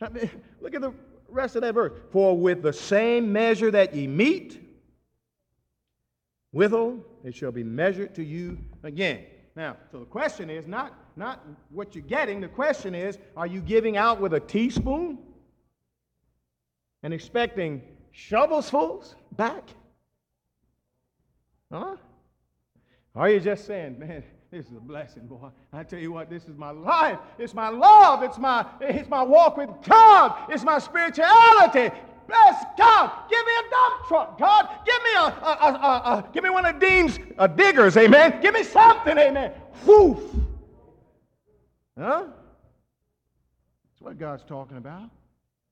Look 0.60 0.74
at 0.74 0.80
the 0.80 0.92
rest 1.28 1.56
of 1.56 1.62
that 1.62 1.74
verse. 1.74 1.92
For 2.10 2.36
with 2.36 2.62
the 2.62 2.72
same 2.72 3.32
measure 3.32 3.70
that 3.70 3.94
ye 3.94 4.06
meet, 4.06 4.60
withal 6.52 7.04
it 7.24 7.34
shall 7.34 7.52
be 7.52 7.64
measured 7.64 8.14
to 8.14 8.24
you 8.24 8.58
again. 8.82 9.24
Now, 9.54 9.76
so 9.90 9.98
the 9.98 10.04
question 10.04 10.50
is 10.50 10.66
not, 10.66 10.94
not 11.16 11.44
what 11.70 11.94
you're 11.94 12.04
getting, 12.04 12.40
the 12.40 12.48
question 12.48 12.94
is, 12.94 13.18
are 13.36 13.46
you 13.46 13.60
giving 13.60 13.96
out 13.96 14.20
with 14.20 14.34
a 14.34 14.40
teaspoon? 14.40 15.18
And 17.02 17.14
expecting 17.14 17.82
shovelsfuls 18.14 19.14
back? 19.36 19.64
Huh? 21.70 21.96
Or 23.14 23.22
are 23.22 23.30
you 23.30 23.40
just 23.40 23.66
saying, 23.66 23.98
man, 23.98 24.22
this 24.50 24.66
is 24.66 24.76
a 24.76 24.80
blessing, 24.80 25.26
boy. 25.26 25.50
I 25.72 25.82
tell 25.82 25.98
you 25.98 26.12
what, 26.12 26.30
this 26.30 26.44
is 26.44 26.56
my 26.56 26.70
life. 26.70 27.18
It's 27.38 27.52
my 27.52 27.68
love. 27.68 28.22
It's 28.22 28.38
my, 28.38 28.64
it's 28.80 29.08
my 29.08 29.22
walk 29.22 29.58
with 29.58 29.70
God. 29.86 30.50
It's 30.50 30.64
my 30.64 30.78
spirituality. 30.78 31.94
Bless 32.26 32.64
God. 32.76 33.10
Give 33.28 33.44
me 33.44 33.52
a 33.52 33.70
dump 33.70 34.06
truck, 34.06 34.38
God. 34.38 34.68
Give 34.86 35.02
me 35.02 35.10
a, 35.16 35.20
a, 35.20 35.52
a, 35.52 36.18
a 36.18 36.28
give 36.32 36.44
me 36.44 36.50
one 36.50 36.64
of 36.64 36.78
Dean's 36.78 37.18
uh, 37.38 37.46
diggers, 37.46 37.96
amen. 37.96 38.40
Give 38.40 38.54
me 38.54 38.62
something, 38.62 39.16
amen. 39.18 39.52
Woof. 39.84 40.18
Huh? 41.98 42.24
That's 42.26 44.00
what 44.00 44.18
God's 44.18 44.44
talking 44.44 44.76
about. 44.76 45.10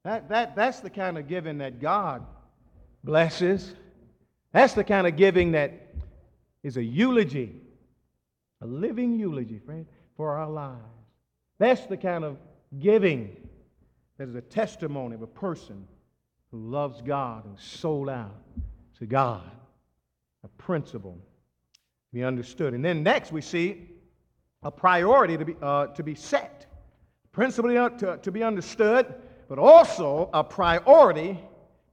That, 0.07 0.28
that, 0.28 0.54
that's 0.54 0.78
the 0.78 0.88
kind 0.88 1.18
of 1.18 1.26
giving 1.26 1.59
that 1.59 1.80
God 1.80 2.24
blesses. 3.02 3.74
That's 4.52 4.72
the 4.72 4.84
kind 4.84 5.04
of 5.04 5.16
giving 5.16 5.50
that 5.52 5.94
is 6.62 6.76
a 6.76 6.84
eulogy, 6.84 7.57
a 8.61 8.66
living 8.68 9.18
eulogy, 9.18 9.59
friend, 9.59 9.84
for 10.16 10.36
our 10.36 10.48
lives. 10.48 10.78
That's 11.59 11.86
the 11.86 11.96
kind 11.96 12.22
of 12.22 12.36
giving 12.78 13.36
that 14.16 14.28
is 14.28 14.36
a 14.36 14.42
testimony 14.42 15.16
of 15.16 15.22
a 15.22 15.26
person 15.26 15.88
who 16.52 16.70
loves 16.70 17.02
God 17.02 17.44
and 17.44 17.59
sold 17.59 18.09
out 18.09 18.44
to 19.00 19.07
God. 19.07 19.50
A 20.44 20.48
principle 20.57 21.18
to 21.18 22.14
be 22.14 22.22
understood. 22.22 22.74
And 22.74 22.84
then 22.84 23.02
next 23.02 23.32
we 23.32 23.40
see 23.40 23.88
a 24.62 24.70
priority 24.70 25.36
to 25.36 25.44
be, 25.44 25.57
uh, 25.61 25.88
to 25.88 26.04
be 26.04 26.14
set. 26.14 26.66
Principle 27.32 27.90
to, 27.90 28.18
to 28.22 28.30
be 28.30 28.44
understood 28.44 29.12
but 29.49 29.59
also 29.59 30.30
a 30.32 30.42
priority 30.42 31.38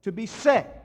to 0.04 0.12
be 0.12 0.26
set. 0.26 0.80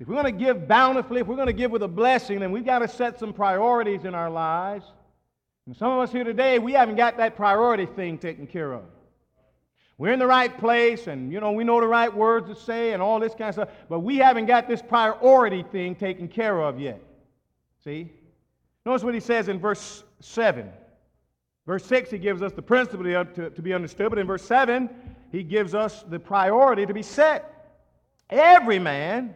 If 0.00 0.06
we're 0.06 0.14
going 0.14 0.32
to 0.32 0.44
give 0.44 0.68
bountifully, 0.68 1.20
if 1.20 1.26
we're 1.26 1.36
going 1.36 1.48
to 1.48 1.52
give 1.52 1.70
with 1.70 1.82
a 1.82 1.88
blessing, 1.88 2.40
then 2.40 2.52
we've 2.52 2.64
got 2.64 2.80
to 2.80 2.88
set 2.88 3.18
some 3.18 3.32
priorities 3.32 4.04
in 4.04 4.14
our 4.14 4.30
lives. 4.30 4.86
And 5.66 5.76
some 5.76 5.90
of 5.90 5.98
us 5.98 6.12
here 6.12 6.24
today, 6.24 6.58
we 6.58 6.72
haven't 6.72 6.96
got 6.96 7.16
that 7.16 7.36
priority 7.36 7.86
thing 7.86 8.16
taken 8.16 8.46
care 8.46 8.72
of. 8.72 8.84
We're 9.98 10.12
in 10.12 10.20
the 10.20 10.26
right 10.26 10.56
place, 10.56 11.08
and 11.08 11.32
you 11.32 11.40
know, 11.40 11.50
we 11.50 11.64
know 11.64 11.80
the 11.80 11.88
right 11.88 12.14
words 12.14 12.48
to 12.48 12.54
say 12.54 12.92
and 12.92 13.02
all 13.02 13.18
this 13.18 13.34
kind 13.34 13.48
of 13.48 13.54
stuff, 13.54 13.68
but 13.88 14.00
we 14.00 14.16
haven't 14.16 14.46
got 14.46 14.68
this 14.68 14.80
priority 14.80 15.64
thing 15.72 15.96
taken 15.96 16.28
care 16.28 16.60
of 16.62 16.78
yet. 16.78 17.02
See? 17.82 18.12
Notice 18.86 19.02
what 19.02 19.14
he 19.14 19.20
says 19.20 19.48
in 19.48 19.58
verse 19.58 20.04
7. 20.20 20.70
Verse 21.66 21.84
6, 21.84 22.10
he 22.12 22.18
gives 22.18 22.40
us 22.40 22.52
the 22.52 22.62
principle 22.62 23.04
to, 23.04 23.50
to 23.50 23.62
be 23.62 23.74
understood, 23.74 24.08
but 24.08 24.18
in 24.18 24.26
verse 24.26 24.44
7, 24.44 24.88
he 25.30 25.42
gives 25.42 25.74
us 25.74 26.04
the 26.08 26.18
priority 26.18 26.86
to 26.86 26.94
be 26.94 27.02
set. 27.02 27.54
Every 28.30 28.78
man 28.78 29.34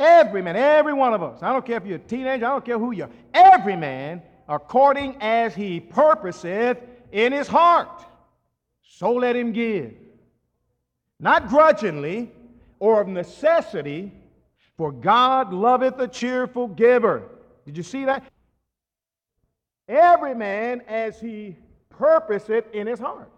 Every 0.00 0.40
man, 0.40 0.56
every 0.56 0.94
one 0.94 1.12
of 1.12 1.22
us. 1.22 1.42
I 1.42 1.52
don't 1.52 1.64
care 1.64 1.76
if 1.76 1.84
you're 1.84 1.96
a 1.96 1.98
teenager, 1.98 2.46
I 2.46 2.50
don't 2.52 2.64
care 2.64 2.78
who 2.78 2.92
you 2.92 3.04
are. 3.04 3.10
Every 3.34 3.76
man, 3.76 4.22
according 4.48 5.18
as 5.20 5.54
he 5.54 5.78
purposeth 5.78 6.78
in 7.12 7.34
his 7.34 7.46
heart, 7.46 8.02
so 8.82 9.12
let 9.12 9.36
him 9.36 9.52
give. 9.52 9.92
Not 11.18 11.50
grudgingly 11.50 12.32
or 12.78 13.02
of 13.02 13.08
necessity, 13.08 14.10
for 14.78 14.90
God 14.90 15.52
loveth 15.52 15.98
a 15.98 16.08
cheerful 16.08 16.68
giver. 16.68 17.24
Did 17.66 17.76
you 17.76 17.82
see 17.82 18.06
that? 18.06 18.24
Every 19.86 20.34
man 20.34 20.80
as 20.88 21.20
he 21.20 21.58
purposeth 21.90 22.72
in 22.72 22.86
his 22.86 22.98
heart. 22.98 23.30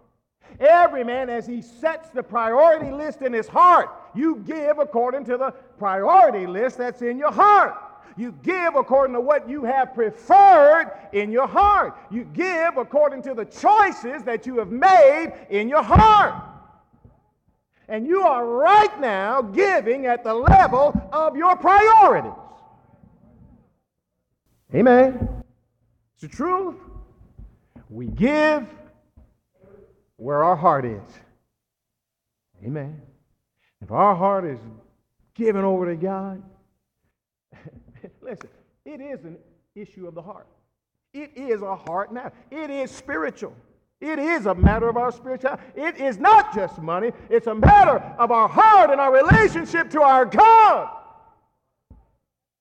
Every 0.59 1.03
man, 1.03 1.29
as 1.29 1.45
he 1.45 1.61
sets 1.61 2.09
the 2.09 2.23
priority 2.23 2.91
list 2.91 3.21
in 3.21 3.33
his 3.33 3.47
heart, 3.47 3.89
you 4.15 4.37
give 4.45 4.79
according 4.79 5.25
to 5.25 5.37
the 5.37 5.51
priority 5.77 6.45
list 6.45 6.77
that's 6.77 7.01
in 7.01 7.17
your 7.17 7.31
heart. 7.31 7.75
You 8.15 8.31
give 8.43 8.75
according 8.75 9.15
to 9.15 9.21
what 9.21 9.49
you 9.49 9.63
have 9.63 9.95
preferred 9.95 10.91
in 11.13 11.31
your 11.31 11.47
heart. 11.47 11.97
You 12.11 12.25
give 12.25 12.77
according 12.77 13.23
to 13.23 13.33
the 13.33 13.45
choices 13.45 14.23
that 14.23 14.45
you 14.45 14.59
have 14.59 14.69
made 14.69 15.33
in 15.49 15.67
your 15.67 15.83
heart. 15.83 16.35
And 17.87 18.07
you 18.07 18.21
are 18.21 18.45
right 18.45 18.99
now 18.99 19.41
giving 19.41 20.05
at 20.05 20.23
the 20.23 20.33
level 20.33 21.09
of 21.11 21.35
your 21.35 21.55
priorities. 21.55 22.31
Amen. 24.73 25.43
It's 26.13 26.21
the 26.21 26.27
truth. 26.27 26.75
We 27.89 28.07
give 28.07 28.67
where 30.23 30.41
our 30.41 30.55
heart 30.55 30.85
is. 30.85 31.01
Amen. 32.63 33.01
If 33.81 33.91
our 33.91 34.15
heart 34.15 34.45
is 34.45 34.59
given 35.35 35.65
over 35.65 35.85
to 35.93 35.97
God, 35.97 36.41
listen, 38.21 38.47
it 38.85 39.01
is 39.01 39.25
an 39.25 39.37
issue 39.75 40.07
of 40.07 40.15
the 40.15 40.21
heart. 40.21 40.47
It 41.13 41.31
is 41.35 41.61
a 41.61 41.75
heart 41.75 42.13
matter. 42.13 42.31
It 42.49 42.69
is 42.69 42.89
spiritual. 42.89 43.53
It 43.99 44.17
is 44.17 44.45
a 44.45 44.55
matter 44.55 44.87
of 44.87 44.95
our 44.95 45.11
spirituality. 45.11 45.61
It 45.75 45.97
is 45.97 46.17
not 46.17 46.55
just 46.55 46.81
money, 46.81 47.11
it's 47.29 47.47
a 47.47 47.55
matter 47.55 47.97
of 48.17 48.31
our 48.31 48.47
heart 48.47 48.91
and 48.91 49.01
our 49.01 49.13
relationship 49.13 49.89
to 49.89 50.01
our 50.01 50.25
God. 50.25 50.89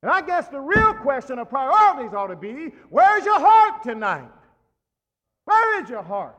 And 0.02 0.10
I 0.10 0.20
guess 0.20 0.48
the 0.48 0.60
real 0.60 0.94
question 0.94 1.38
of 1.38 1.48
priorities 1.48 2.12
ought 2.12 2.26
to 2.26 2.36
be 2.36 2.72
where's 2.90 3.24
your 3.24 3.38
heart 3.38 3.84
tonight? 3.84 4.28
Where 5.44 5.80
is 5.80 5.88
your 5.88 6.02
heart? 6.02 6.36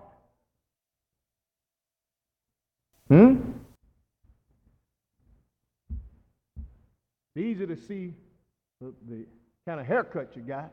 Hmm? 3.09 3.35
It's 7.35 7.45
easy 7.45 7.67
to 7.67 7.75
see 7.75 8.13
the, 8.79 8.93
the 9.07 9.25
kind 9.65 9.79
of 9.79 9.85
haircut 9.85 10.35
you 10.35 10.41
got. 10.41 10.71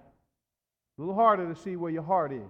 A 0.99 1.01
little 1.01 1.15
harder 1.15 1.53
to 1.53 1.59
see 1.61 1.77
where 1.77 1.91
your 1.91 2.03
heart 2.03 2.33
is. 2.33 2.43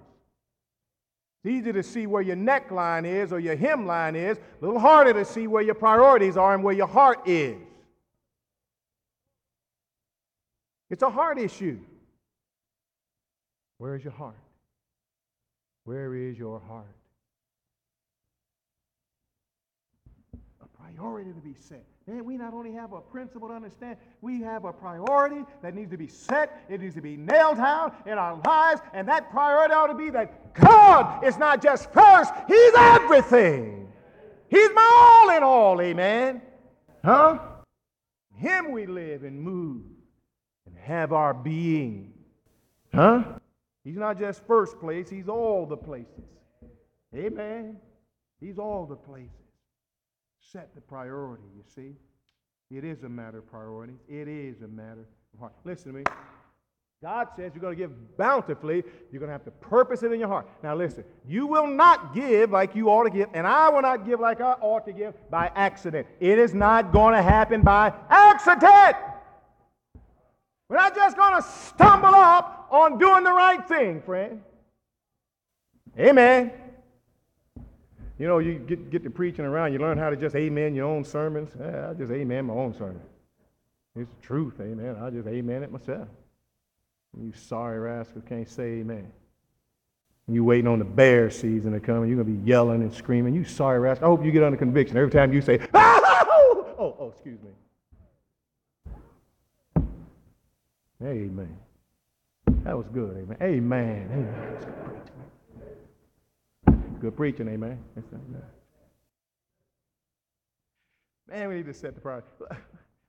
It's 1.43 1.55
easy 1.55 1.73
to 1.73 1.83
see 1.83 2.07
where 2.07 2.23
your 2.23 2.37
neckline 2.37 3.07
is 3.07 3.33
or 3.33 3.41
your 3.41 3.57
hemline 3.57 4.15
is. 4.15 4.37
A 4.39 4.65
little 4.65 4.81
harder 4.81 5.13
to 5.15 5.25
see 5.25 5.47
where 5.47 5.63
your 5.63 5.75
priorities 5.75 6.37
are 6.37 6.55
and 6.55 6.63
where 6.63 6.75
your 6.75 6.89
heart 6.89 7.27
is. 7.27 7.57
It's 10.91 11.03
a 11.03 11.11
heart 11.11 11.39
issue. 11.39 11.79
Where 13.79 13.95
is 13.95 14.05
your 14.05 14.13
heart? 14.13 14.37
Where 15.85 16.15
is 16.15 16.37
your 16.37 16.61
heart? 16.61 17.00
Priority 20.97 21.33
to 21.33 21.41
be 21.41 21.55
set. 21.59 21.85
Man, 22.07 22.25
we 22.25 22.37
not 22.37 22.55
only 22.55 22.73
have 22.73 22.93
a 22.93 23.01
principle 23.01 23.49
to 23.49 23.55
understand, 23.55 23.97
we 24.21 24.41
have 24.43 24.65
a 24.65 24.73
priority 24.73 25.45
that 25.63 25.75
needs 25.75 25.91
to 25.91 25.97
be 25.97 26.09
set. 26.09 26.65
It 26.69 26.81
needs 26.81 26.95
to 26.95 27.01
be 27.01 27.17
nailed 27.17 27.57
down 27.57 27.93
in 28.07 28.15
our 28.15 28.41
lives. 28.45 28.81
And 28.93 29.07
that 29.09 29.31
priority 29.31 29.75
ought 29.75 29.89
to 29.89 29.95
be 29.95 30.11
that 30.11 30.55
God 30.55 31.25
is 31.25 31.37
not 31.39 31.63
just 31.63 31.93
first, 31.93 32.33
He's 32.49 32.73
everything. 32.77 33.93
He's 34.49 34.71
my 34.75 34.91
all 34.93 35.37
in 35.37 35.43
all, 35.43 35.81
amen. 35.81 36.43
Huh? 37.05 37.39
Him 38.37 38.73
we 38.73 38.87
live 38.87 39.23
and 39.23 39.41
move 39.41 39.83
and 40.67 40.77
have 40.79 41.13
our 41.13 41.35
being. 41.35 42.13
Huh? 42.93 43.23
He's 43.85 43.97
not 43.97 44.19
just 44.19 44.45
first 44.47 44.81
place, 44.81 45.09
He's 45.09 45.29
all 45.29 45.67
the 45.67 45.77
places. 45.77 46.25
Amen. 47.15 47.77
He's 48.41 48.59
all 48.59 48.87
the 48.87 48.97
places 48.97 49.31
set 50.41 50.75
the 50.75 50.81
priority, 50.81 51.45
you 51.57 51.63
see. 51.75 51.95
It 52.71 52.85
is 52.85 53.03
a 53.03 53.09
matter 53.09 53.39
of 53.39 53.51
priority. 53.51 53.95
It 54.09 54.29
is 54.29 54.63
a 54.63 54.69
matter 54.69 55.07
of 55.35 55.41
heart. 55.41 55.53
Listen 55.65 55.93
to 55.93 55.99
me. 55.99 56.05
God 57.03 57.29
says 57.35 57.53
you're 57.55 57.63
going 57.63 57.77
to 57.77 57.83
give 57.83 58.17
bountifully. 58.19 58.85
You're 59.11 59.21
going 59.21 59.29
to 59.29 59.33
have 59.33 59.45
to 59.45 59.51
purpose 59.51 60.03
it 60.03 60.13
in 60.13 60.21
your 60.21 60.29
heart. 60.29 60.47
Now, 60.63 60.77
listen, 60.77 61.03
you 61.27 61.47
will 61.47 61.67
not 61.67 62.15
give 62.15 62.51
like 62.51 62.75
you 62.75 62.91
ought 62.91 63.05
to 63.05 63.11
give, 63.11 63.29
and 63.33 63.47
I 63.47 63.71
will 63.71 63.81
not 63.81 64.05
give 64.05 64.21
like 64.21 64.41
I 64.41 64.53
ought 64.53 64.85
to 64.87 64.93
give 64.93 65.15
by 65.31 65.51
accident. 65.55 66.07
It 66.21 66.39
is 66.39 66.53
not 66.53 66.93
going 66.93 67.15
to 67.15 67.23
happen 67.23 67.63
by 67.63 67.95
accident. 68.11 68.97
We're 70.69 70.77
not 70.77 70.95
just 70.95 71.17
going 71.17 71.35
to 71.37 71.43
stumble 71.43 72.15
up 72.15 72.69
on 72.71 72.99
doing 72.99 73.25
the 73.25 73.33
right 73.33 73.67
thing, 73.67 74.03
friend. 74.03 74.43
Amen. 75.99 76.53
You 78.21 78.27
know, 78.27 78.39
you 78.39 78.59
get, 78.59 78.91
get 78.91 79.03
to 79.05 79.11
preaching 79.11 79.47
around, 79.47 79.73
you 79.73 79.79
learn 79.79 79.97
how 79.97 80.11
to 80.11 80.17
just 80.17 80.37
amen 80.37 80.75
your 80.75 80.85
own 80.85 81.05
sermons. 81.05 81.53
Yeah, 81.59 81.89
I 81.89 81.95
just 81.95 82.13
amen 82.13 82.45
my 82.45 82.53
own 82.53 82.75
sermon. 82.75 83.01
It's 83.97 84.11
the 84.11 84.21
truth, 84.21 84.61
amen. 84.61 84.97
I 85.01 85.09
just 85.09 85.27
amen 85.27 85.63
it 85.63 85.73
myself. 85.73 86.07
You 87.19 87.33
sorry 87.33 87.79
rascals 87.79 88.23
can't 88.29 88.47
say 88.47 88.81
amen. 88.81 89.11
You 90.29 90.45
waiting 90.45 90.69
on 90.69 90.81
the 90.81 90.85
bear 90.85 91.31
season 91.31 91.73
to 91.73 91.81
come, 91.81 92.03
and 92.03 92.09
you're 92.09 92.23
going 92.23 92.37
to 92.37 92.43
be 92.43 92.47
yelling 92.47 92.83
and 92.83 92.93
screaming. 92.93 93.35
You 93.35 93.45
sorry 93.45 93.79
rascal. 93.79 94.07
I 94.07 94.11
hope 94.11 94.23
you 94.23 94.33
get 94.33 94.43
under 94.43 94.59
conviction 94.59 94.99
every 94.99 95.11
time 95.11 95.33
you 95.33 95.41
say, 95.41 95.59
oh, 95.75 96.75
oh, 96.79 96.97
oh 97.01 97.09
excuse 97.09 97.39
me. 97.41 97.51
Amen. 101.03 101.57
That 102.65 102.77
was 102.77 102.87
good, 102.93 103.17
amen. 103.17 103.39
Amen. 103.41 104.11
Amen. 104.13 105.01
Good 107.01 107.17
preaching, 107.17 107.49
amen. 107.49 107.83
Man, 111.27 111.49
we 111.49 111.55
need 111.55 111.67
to 111.67 111.73
set 111.73 111.95
the 111.95 112.01
priority. 112.01 112.29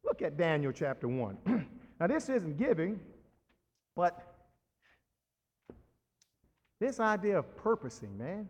Look 0.05 0.21
at 0.21 0.37
Daniel 0.37 0.71
chapter 0.71 1.09
1. 1.09 1.37
now, 1.99 2.07
this 2.07 2.29
isn't 2.29 2.57
giving, 2.57 3.01
but 3.97 4.45
this 6.79 7.01
idea 7.01 7.39
of 7.39 7.57
purposing, 7.57 8.17
man. 8.17 8.47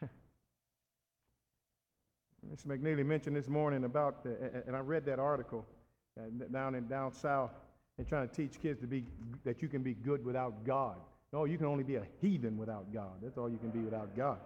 Mr. 2.54 2.66
McNeely 2.68 3.04
mentioned 3.04 3.34
this 3.34 3.48
morning 3.48 3.82
about, 3.82 4.22
the, 4.22 4.62
and 4.68 4.76
I 4.76 4.80
read 4.80 5.04
that 5.06 5.18
article 5.18 5.66
uh, 6.16 6.26
down 6.52 6.76
in 6.76 6.86
down 6.86 7.12
south. 7.12 7.50
They're 7.96 8.06
trying 8.06 8.28
to 8.28 8.34
teach 8.34 8.62
kids 8.62 8.80
to 8.82 8.86
be 8.86 9.04
that 9.44 9.62
you 9.62 9.68
can 9.68 9.82
be 9.82 9.94
good 9.94 10.24
without 10.24 10.64
God. 10.64 10.98
No, 11.32 11.44
you 11.44 11.58
can 11.58 11.66
only 11.66 11.82
be 11.84 11.96
a 11.96 12.06
heathen 12.20 12.56
without 12.56 12.92
God. 12.94 13.14
That's 13.20 13.36
all 13.36 13.50
you 13.50 13.58
can 13.58 13.70
be 13.70 13.80
without 13.80 14.16
God 14.16 14.38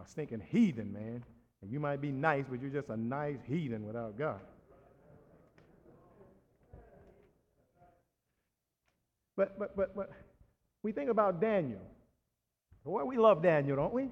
a 0.00 0.08
stinking 0.08 0.42
heathen, 0.50 0.92
man. 0.92 1.24
And 1.62 1.70
you 1.70 1.78
might 1.78 2.00
be 2.00 2.10
nice, 2.10 2.44
but 2.48 2.60
you're 2.60 2.70
just 2.70 2.88
a 2.88 2.96
nice 2.96 3.38
heathen 3.46 3.86
without 3.86 4.18
God. 4.18 4.40
But, 9.36 9.58
but, 9.58 9.76
but, 9.76 9.96
but, 9.96 10.10
we 10.82 10.92
think 10.92 11.08
about 11.08 11.40
Daniel. 11.40 11.80
Boy, 12.84 13.04
we 13.04 13.16
love 13.16 13.42
Daniel, 13.42 13.76
don't 13.76 13.94
we? 13.94 14.08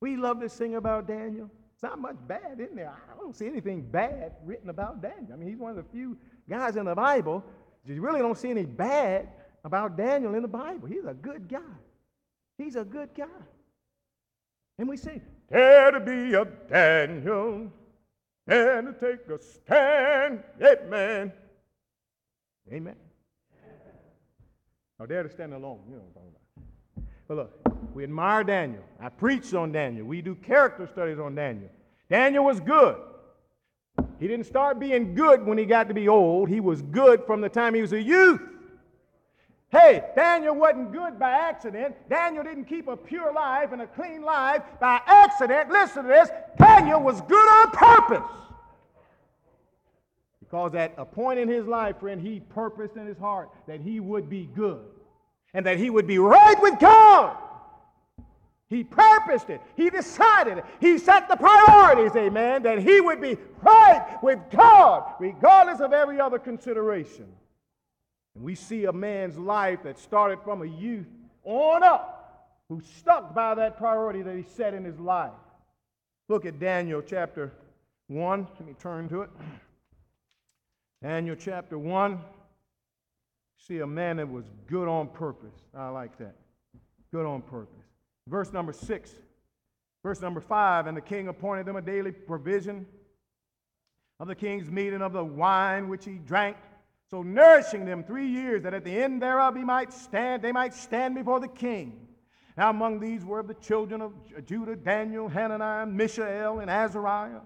We 0.00 0.16
love 0.16 0.40
to 0.40 0.48
sing 0.48 0.74
about 0.76 1.06
Daniel. 1.06 1.50
It's 1.74 1.82
not 1.82 1.98
much 2.00 2.16
bad 2.26 2.58
in 2.58 2.74
there. 2.74 2.90
I 2.90 3.16
don't 3.18 3.36
see 3.36 3.46
anything 3.46 3.82
bad 3.82 4.32
written 4.44 4.70
about 4.70 5.02
Daniel. 5.02 5.34
I 5.34 5.36
mean, 5.36 5.48
he's 5.48 5.58
one 5.58 5.70
of 5.70 5.76
the 5.76 5.84
few 5.92 6.16
guys 6.48 6.76
in 6.76 6.86
the 6.86 6.94
Bible. 6.94 7.44
You 7.84 8.00
really 8.00 8.20
don't 8.20 8.36
see 8.36 8.50
any 8.50 8.64
bad 8.64 9.28
about 9.64 9.96
Daniel 9.96 10.34
in 10.34 10.42
the 10.42 10.48
Bible. 10.48 10.88
He's 10.88 11.04
a 11.04 11.14
good 11.14 11.48
guy. 11.48 11.60
He's 12.56 12.76
a 12.76 12.84
good 12.84 13.10
guy. 13.14 13.26
And 14.78 14.88
we 14.88 14.96
sing, 14.96 15.22
Dare 15.50 15.92
to 15.92 16.00
be 16.00 16.34
a 16.34 16.44
Daniel. 16.44 17.70
and 18.46 18.86
to 18.86 18.92
take 19.00 19.28
a 19.28 19.42
stand. 19.42 20.42
Amen. 20.62 21.32
Amen. 22.72 22.96
Now, 24.98 25.06
dare 25.06 25.22
to 25.22 25.30
stand 25.30 25.52
alone. 25.52 25.80
You 25.88 25.96
know 25.96 26.02
what 26.02 26.08
I'm 26.08 26.14
talking 26.14 26.30
about. 26.30 27.08
But 27.28 27.36
look, 27.36 27.94
we 27.94 28.04
admire 28.04 28.44
Daniel. 28.44 28.82
I 29.00 29.08
preached 29.08 29.54
on 29.54 29.72
Daniel. 29.72 30.06
We 30.06 30.22
do 30.22 30.34
character 30.34 30.86
studies 30.86 31.18
on 31.18 31.34
Daniel. 31.34 31.70
Daniel 32.08 32.44
was 32.44 32.60
good. 32.60 32.96
He 34.18 34.26
didn't 34.26 34.46
start 34.46 34.78
being 34.78 35.14
good 35.14 35.44
when 35.44 35.58
he 35.58 35.66
got 35.66 35.88
to 35.88 35.94
be 35.94 36.08
old. 36.08 36.48
He 36.48 36.60
was 36.60 36.82
good 36.82 37.24
from 37.26 37.40
the 37.40 37.48
time 37.48 37.74
he 37.74 37.82
was 37.82 37.92
a 37.92 38.00
youth. 38.02 38.40
Hey, 39.76 40.02
Daniel 40.14 40.54
wasn't 40.54 40.90
good 40.90 41.18
by 41.18 41.30
accident. 41.30 41.94
Daniel 42.08 42.42
didn't 42.42 42.64
keep 42.64 42.88
a 42.88 42.96
pure 42.96 43.30
life 43.30 43.72
and 43.72 43.82
a 43.82 43.86
clean 43.86 44.22
life 44.22 44.62
by 44.80 45.02
accident. 45.04 45.70
Listen 45.70 46.04
to 46.04 46.08
this 46.08 46.30
Daniel 46.58 47.02
was 47.02 47.20
good 47.22 47.34
on 47.34 47.70
purpose. 47.72 48.30
Because 50.40 50.74
at 50.74 50.94
a 50.96 51.04
point 51.04 51.40
in 51.40 51.48
his 51.48 51.66
life, 51.66 52.00
friend, 52.00 52.22
he 52.22 52.40
purposed 52.40 52.96
in 52.96 53.06
his 53.06 53.18
heart 53.18 53.50
that 53.66 53.82
he 53.82 54.00
would 54.00 54.30
be 54.30 54.48
good 54.54 54.80
and 55.52 55.66
that 55.66 55.76
he 55.76 55.90
would 55.90 56.06
be 56.06 56.18
right 56.18 56.60
with 56.62 56.78
God. 56.78 57.36
He 58.70 58.82
purposed 58.82 59.50
it. 59.50 59.60
He 59.76 59.90
decided 59.90 60.58
it. 60.58 60.64
He 60.80 60.96
set 60.96 61.28
the 61.28 61.36
priorities, 61.36 62.16
amen, 62.16 62.62
that 62.62 62.78
he 62.78 63.02
would 63.02 63.20
be 63.20 63.36
right 63.62 64.18
with 64.22 64.38
God, 64.50 65.14
regardless 65.20 65.80
of 65.80 65.92
every 65.92 66.18
other 66.18 66.38
consideration. 66.38 67.26
And 68.36 68.44
we 68.44 68.54
see 68.54 68.84
a 68.84 68.92
man's 68.92 69.38
life 69.38 69.82
that 69.84 69.98
started 69.98 70.40
from 70.44 70.60
a 70.60 70.66
youth 70.66 71.06
on 71.42 71.82
up, 71.82 72.52
who 72.68 72.82
stuck 72.98 73.34
by 73.34 73.54
that 73.54 73.78
priority 73.78 74.20
that 74.22 74.36
he 74.36 74.42
set 74.42 74.74
in 74.74 74.84
his 74.84 74.98
life. 75.00 75.32
Look 76.28 76.44
at 76.44 76.60
Daniel 76.60 77.00
chapter 77.00 77.50
1. 78.08 78.46
Let 78.58 78.66
me 78.66 78.74
turn 78.78 79.08
to 79.08 79.22
it. 79.22 79.30
Daniel 81.02 81.36
chapter 81.36 81.78
1. 81.78 82.20
See 83.66 83.78
a 83.78 83.86
man 83.86 84.18
that 84.18 84.28
was 84.28 84.44
good 84.66 84.86
on 84.86 85.08
purpose. 85.08 85.54
I 85.74 85.88
like 85.88 86.18
that. 86.18 86.34
Good 87.12 87.24
on 87.24 87.40
purpose. 87.40 87.84
Verse 88.28 88.52
number 88.52 88.72
6. 88.72 89.10
Verse 90.02 90.20
number 90.20 90.40
5 90.40 90.88
And 90.88 90.96
the 90.96 91.00
king 91.00 91.28
appointed 91.28 91.64
them 91.64 91.76
a 91.76 91.82
daily 91.82 92.12
provision 92.12 92.86
of 94.20 94.28
the 94.28 94.34
king's 94.34 94.70
meat 94.70 94.92
and 94.92 95.02
of 95.02 95.12
the 95.12 95.24
wine 95.24 95.88
which 95.88 96.04
he 96.04 96.18
drank 96.26 96.56
so 97.08 97.22
nourishing 97.22 97.84
them 97.84 98.02
three 98.02 98.26
years, 98.26 98.62
that 98.64 98.74
at 98.74 98.84
the 98.84 98.90
end 98.90 99.22
thereof 99.22 99.56
he 99.56 99.64
might 99.64 99.92
stand, 99.92 100.42
they 100.42 100.52
might 100.52 100.74
stand 100.74 101.14
before 101.14 101.38
the 101.38 101.48
king. 101.48 102.08
Now 102.56 102.70
among 102.70 103.00
these 103.00 103.24
were 103.24 103.42
the 103.42 103.54
children 103.54 104.00
of 104.00 104.12
Judah, 104.44 104.74
Daniel, 104.74 105.28
Hananiah, 105.28 105.86
Mishael, 105.86 106.60
and 106.60 106.70
Azariah, 106.70 107.40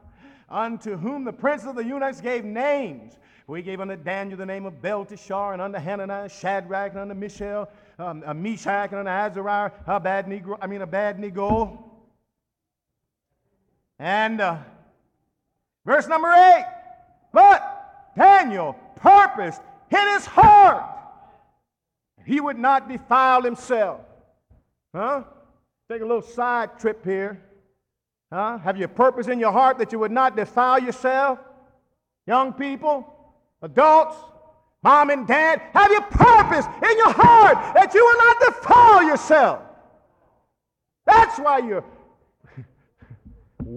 unto 0.48 0.96
whom 0.96 1.24
the 1.24 1.32
prince 1.32 1.64
of 1.64 1.76
the 1.76 1.84
eunuchs 1.84 2.20
gave 2.20 2.44
names. 2.44 3.18
For 3.46 3.56
he 3.56 3.62
gave 3.62 3.80
unto 3.80 3.96
Daniel 3.96 4.38
the 4.38 4.46
name 4.46 4.64
of 4.64 4.80
Belteshazzar, 4.80 5.52
and 5.52 5.60
unto 5.60 5.78
Hananiah 5.78 6.28
Shadrach, 6.28 6.92
and 6.92 7.00
unto 7.00 7.14
Mishael, 7.14 7.68
um, 7.98 8.22
uh, 8.24 8.32
Meshach, 8.32 8.92
and 8.92 9.00
unto 9.00 9.10
Azariah 9.10 9.72
Abednego, 9.86 10.56
I 10.62 10.68
mean 10.68 10.82
Abednego. 10.82 11.84
And 13.98 14.40
uh, 14.40 14.58
verse 15.84 16.06
number 16.06 16.28
eight. 16.28 16.64
But 17.32 17.69
Daniel 18.16 18.76
purposed 18.96 19.62
in 19.90 20.08
his 20.08 20.26
heart 20.26 20.90
he 22.24 22.40
would 22.40 22.58
not 22.58 22.88
defile 22.88 23.42
himself. 23.42 24.00
Huh? 24.94 25.24
Take 25.90 26.02
a 26.02 26.04
little 26.04 26.22
side 26.22 26.78
trip 26.78 27.04
here. 27.04 27.42
Huh? 28.32 28.58
Have 28.58 28.76
you 28.76 28.86
purpose 28.86 29.26
in 29.26 29.40
your 29.40 29.52
heart 29.52 29.78
that 29.78 29.92
you 29.92 29.98
would 29.98 30.12
not 30.12 30.36
defile 30.36 30.78
yourself? 30.78 31.38
Young 32.26 32.52
people, 32.52 33.04
adults, 33.62 34.16
mom 34.82 35.10
and 35.10 35.26
dad, 35.26 35.60
have 35.72 35.90
you 35.90 36.00
purpose 36.02 36.66
in 36.66 36.98
your 36.98 37.12
heart 37.12 37.74
that 37.74 37.92
you 37.94 38.04
will 38.04 38.18
not 38.18 38.54
defile 38.54 39.02
yourself? 39.02 39.62
That's 41.06 41.38
why 41.38 41.58
you're 41.58 41.84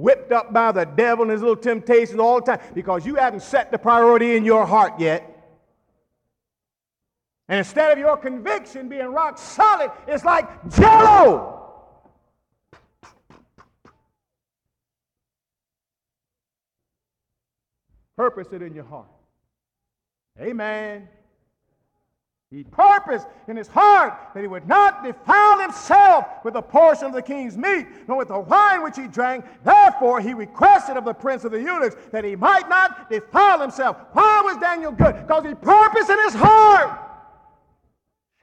whipped 0.03 0.33
up 0.33 0.51
by 0.51 0.69
the 0.69 0.83
devil 0.83 1.23
and 1.23 1.31
his 1.31 1.39
little 1.39 1.55
temptations 1.55 2.19
all 2.19 2.41
the 2.41 2.45
time 2.45 2.59
because 2.73 3.05
you 3.05 3.15
haven't 3.15 3.41
set 3.41 3.71
the 3.71 3.77
priority 3.77 4.35
in 4.35 4.43
your 4.43 4.65
heart 4.65 4.99
yet. 4.99 5.29
And 7.47 7.59
instead 7.59 7.93
of 7.93 7.97
your 7.97 8.17
conviction 8.17 8.89
being 8.89 9.05
rock 9.05 9.37
solid, 9.37 9.91
it's 10.05 10.25
like 10.25 10.45
jello. 10.75 11.51
Purpose 18.17 18.49
it 18.51 18.61
in 18.61 18.75
your 18.75 18.83
heart. 18.83 19.07
Amen. 20.37 21.07
He 22.53 22.63
purposed 22.63 23.25
in 23.47 23.57
his 23.57 23.67
heart 23.67 24.13
that 24.35 24.41
he 24.41 24.47
would 24.47 24.67
not 24.67 25.03
defile 25.03 25.59
himself 25.59 26.27
with 26.43 26.55
a 26.55 26.61
portion 26.61 27.07
of 27.07 27.13
the 27.13 27.21
king's 27.21 27.57
meat, 27.57 27.87
nor 28.07 28.19
with 28.19 28.27
the 28.27 28.37
wine 28.37 28.83
which 28.83 28.95
he 28.95 29.07
drank. 29.07 29.43
Therefore, 29.63 30.21
he 30.21 30.35
requested 30.35 30.95
of 30.95 31.03
the 31.03 31.15
prince 31.15 31.45
of 31.45 31.51
the 31.51 31.59
eunuchs 31.59 31.95
that 32.11 32.23
he 32.23 32.35
might 32.35 32.69
not 32.69 33.09
defile 33.09 33.59
himself. 33.59 33.97
Why 34.11 34.41
was 34.45 34.57
Daniel 34.57 34.91
good? 34.91 35.15
Because 35.25 35.45
he 35.45 35.55
purposed 35.55 36.11
in 36.11 36.23
his 36.25 36.35
heart. 36.35 36.99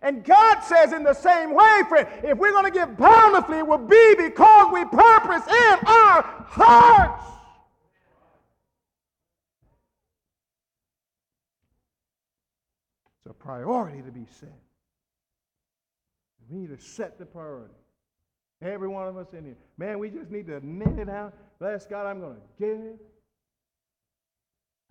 And 0.02 0.24
God 0.24 0.58
says 0.62 0.92
in 0.92 1.04
the 1.04 1.14
same 1.14 1.54
way, 1.54 1.82
friend, 1.88 2.08
if 2.24 2.36
we're 2.36 2.50
going 2.50 2.64
to 2.64 2.72
give 2.72 2.96
bountifully, 2.96 3.58
it 3.58 3.66
will 3.66 3.78
be 3.78 4.14
because 4.16 4.72
we 4.72 4.84
purpose 4.86 5.46
in 5.46 5.78
our 5.86 6.22
hearts. 6.48 7.24
It's 13.22 13.29
a 13.29 13.29
priority 13.40 14.02
to 14.02 14.12
be 14.12 14.26
set. 14.38 14.60
We 16.48 16.58
need 16.58 16.68
to 16.68 16.82
set 16.82 17.18
the 17.18 17.26
priority. 17.26 17.74
Every 18.62 18.88
one 18.88 19.08
of 19.08 19.16
us 19.16 19.32
in 19.32 19.44
here. 19.44 19.56
Man, 19.78 19.98
we 19.98 20.10
just 20.10 20.30
need 20.30 20.46
to 20.46 20.64
knit 20.64 20.98
it 20.98 21.08
out. 21.08 21.34
Bless 21.58 21.86
God, 21.86 22.06
I'm 22.06 22.20
going 22.20 22.36
to 22.36 22.40
give. 22.58 22.98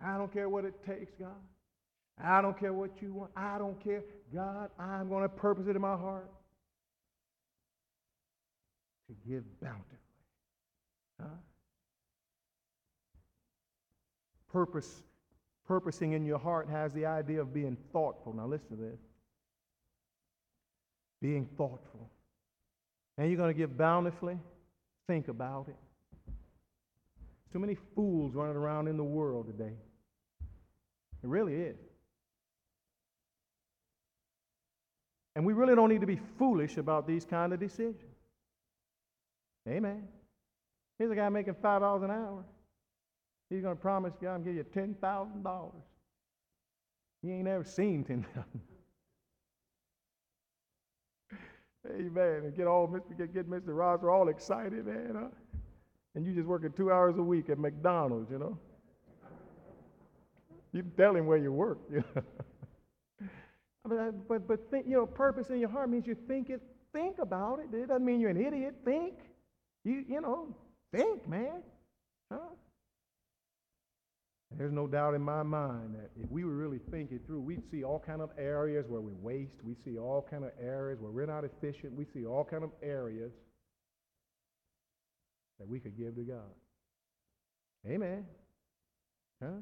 I 0.04 0.16
don't 0.16 0.32
care 0.32 0.48
what 0.48 0.64
it 0.64 0.74
takes, 0.84 1.12
God. 1.18 1.28
I 2.22 2.42
don't 2.42 2.58
care 2.58 2.72
what 2.72 3.00
you 3.00 3.14
want. 3.14 3.30
I 3.36 3.58
don't 3.58 3.82
care. 3.82 4.02
God, 4.34 4.70
I'm 4.78 5.08
going 5.08 5.22
to 5.22 5.28
purpose 5.28 5.66
it 5.68 5.76
in 5.76 5.82
my 5.82 5.96
heart 5.96 6.30
to 9.06 9.30
give 9.30 9.44
bountifully. 9.60 9.98
Huh? 11.20 11.26
Purpose 14.52 15.02
Purposing 15.70 16.14
in 16.14 16.24
your 16.24 16.40
heart 16.40 16.68
has 16.68 16.92
the 16.92 17.06
idea 17.06 17.40
of 17.40 17.54
being 17.54 17.76
thoughtful. 17.92 18.32
Now, 18.32 18.44
listen 18.44 18.70
to 18.70 18.76
this 18.76 18.98
being 21.22 21.46
thoughtful. 21.56 22.10
And 23.16 23.28
you're 23.28 23.36
going 23.36 23.54
to 23.54 23.56
give 23.56 23.78
bountifully? 23.78 24.36
Think 25.06 25.28
about 25.28 25.68
it. 25.68 25.76
Too 27.52 27.60
many 27.60 27.76
fools 27.94 28.34
running 28.34 28.56
around 28.56 28.88
in 28.88 28.96
the 28.96 29.04
world 29.04 29.46
today. 29.46 29.74
It 31.22 31.28
really 31.28 31.54
is. 31.54 31.76
And 35.36 35.46
we 35.46 35.52
really 35.52 35.76
don't 35.76 35.88
need 35.88 36.00
to 36.00 36.06
be 36.08 36.18
foolish 36.36 36.78
about 36.78 37.06
these 37.06 37.24
kind 37.24 37.52
of 37.52 37.60
decisions. 37.60 38.16
Amen. 39.68 40.08
Here's 40.98 41.12
a 41.12 41.14
guy 41.14 41.28
making 41.28 41.54
$5 41.54 42.04
an 42.04 42.10
hour. 42.10 42.44
He's 43.50 43.62
going 43.62 43.76
to 43.76 43.82
promise 43.82 44.14
God 44.22 44.36
and 44.36 44.44
give 44.44 44.54
you 44.54 44.64
$10,000. 44.64 45.72
He 47.22 47.32
ain't 47.32 47.48
ever 47.48 47.64
seen 47.64 48.04
10000 48.04 48.24
Amen. 51.86 52.42
And 52.44 52.56
get 52.56 52.66
all 52.66 52.86
Mr. 52.86 53.18
Get, 53.18 53.34
get 53.34 53.50
Mr. 53.50 53.68
Rosser 53.68 54.10
all 54.10 54.28
excited, 54.28 54.86
man. 54.86 55.14
Huh? 55.14 55.28
And 56.14 56.24
you 56.24 56.32
just 56.32 56.46
working 56.46 56.72
two 56.72 56.92
hours 56.92 57.16
a 57.18 57.22
week 57.22 57.50
at 57.50 57.58
McDonald's, 57.58 58.30
you 58.30 58.38
know. 58.38 58.58
You 60.72 60.84
tell 60.96 61.16
him 61.16 61.26
where 61.26 61.38
you 61.38 61.52
work. 61.52 61.78
You 61.90 62.04
know? 62.14 62.22
but 63.88 64.28
but 64.28 64.46
but 64.46 64.70
think, 64.70 64.86
you 64.86 64.96
know, 64.96 65.06
purpose 65.06 65.50
in 65.50 65.58
your 65.58 65.68
heart 65.68 65.90
means 65.90 66.06
you 66.06 66.16
think 66.28 66.48
it. 66.50 66.60
Think 66.92 67.18
about 67.18 67.60
it. 67.60 67.74
It 67.76 67.88
doesn't 67.88 68.04
mean 68.04 68.20
you're 68.20 68.30
an 68.30 68.44
idiot. 68.44 68.74
Think. 68.84 69.14
You 69.84 70.04
you 70.08 70.20
know. 70.20 70.54
Think, 70.92 71.28
man. 71.28 71.62
Huh? 72.32 72.38
There's 74.56 74.72
no 74.72 74.86
doubt 74.86 75.14
in 75.14 75.22
my 75.22 75.42
mind 75.42 75.94
that 75.94 76.10
if 76.20 76.30
we 76.30 76.44
were 76.44 76.56
really 76.56 76.80
thinking 76.90 77.20
through, 77.26 77.40
we'd 77.40 77.62
see 77.70 77.84
all 77.84 78.02
kind 78.04 78.20
of 78.20 78.30
areas 78.36 78.84
where 78.88 79.00
we 79.00 79.12
waste. 79.12 79.54
We 79.62 79.76
see 79.84 79.96
all 79.96 80.26
kind 80.28 80.44
of 80.44 80.50
areas 80.60 81.00
where 81.00 81.12
we're 81.12 81.26
not 81.26 81.44
efficient. 81.44 81.94
We 81.94 82.04
see 82.12 82.26
all 82.26 82.44
kind 82.44 82.64
of 82.64 82.70
areas 82.82 83.30
that 85.58 85.68
we 85.68 85.78
could 85.78 85.96
give 85.96 86.16
to 86.16 86.22
God. 86.22 86.50
Amen. 87.86 88.24
Huh? 89.42 89.60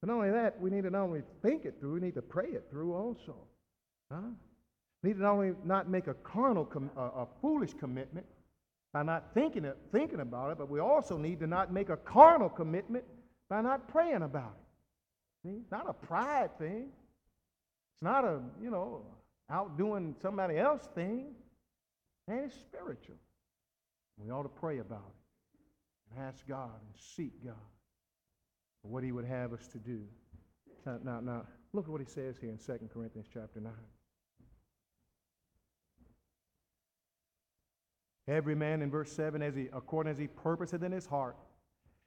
But 0.00 0.08
not 0.08 0.16
only 0.16 0.30
that, 0.32 0.60
we 0.60 0.68
need 0.68 0.82
to 0.82 0.90
not 0.90 1.02
only 1.02 1.22
think 1.42 1.64
it 1.64 1.76
through, 1.78 1.94
we 1.94 2.00
need 2.00 2.14
to 2.14 2.22
pray 2.22 2.48
it 2.48 2.66
through 2.70 2.94
also. 2.94 3.36
Huh? 4.10 4.20
We 5.02 5.10
need 5.10 5.16
to 5.16 5.22
not 5.22 5.32
only 5.32 5.52
not 5.64 5.88
make 5.88 6.08
a 6.08 6.14
carnal, 6.14 6.64
com- 6.64 6.90
a, 6.96 7.02
a 7.02 7.26
foolish 7.40 7.72
commitment 7.78 8.26
by 8.92 9.04
not 9.04 9.32
thinking, 9.32 9.64
it, 9.64 9.76
thinking 9.92 10.20
about 10.20 10.50
it, 10.50 10.58
but 10.58 10.68
we 10.68 10.80
also 10.80 11.16
need 11.16 11.40
to 11.40 11.46
not 11.46 11.72
make 11.72 11.88
a 11.88 11.96
carnal 11.96 12.48
commitment 12.48 13.04
by 13.54 13.60
not 13.60 13.86
praying 13.86 14.22
about 14.22 14.56
it. 14.58 15.48
See? 15.48 15.58
It's 15.60 15.70
not 15.70 15.88
a 15.88 15.92
pride 15.92 16.58
thing. 16.58 16.88
It's 17.94 18.02
not 18.02 18.24
a, 18.24 18.40
you 18.60 18.68
know, 18.68 19.02
outdoing 19.48 20.16
somebody 20.20 20.58
else 20.58 20.88
thing. 20.92 21.26
And 22.26 22.40
it's 22.46 22.56
spiritual. 22.56 23.14
We 24.16 24.32
ought 24.32 24.42
to 24.42 24.48
pray 24.48 24.78
about 24.78 25.06
it 25.06 26.16
and 26.16 26.26
ask 26.26 26.44
God 26.48 26.72
and 26.72 27.00
seek 27.16 27.44
God 27.44 27.54
for 28.82 28.88
what 28.88 29.04
he 29.04 29.12
would 29.12 29.24
have 29.24 29.52
us 29.52 29.68
to 29.68 29.78
do. 29.78 30.00
Now, 30.84 30.98
now, 31.04 31.20
now 31.20 31.42
look 31.72 31.84
at 31.84 31.92
what 31.92 32.00
he 32.00 32.08
says 32.08 32.36
here 32.40 32.50
in 32.50 32.58
2 32.58 32.88
Corinthians 32.92 33.28
chapter 33.32 33.60
9. 33.60 33.72
Every 38.26 38.56
man 38.56 38.82
in 38.82 38.90
verse 38.90 39.12
7, 39.12 39.42
as 39.42 39.54
he 39.54 39.68
according 39.72 40.10
as 40.10 40.18
he 40.18 40.26
purposeth 40.26 40.82
in 40.82 40.90
his 40.90 41.06
heart, 41.06 41.36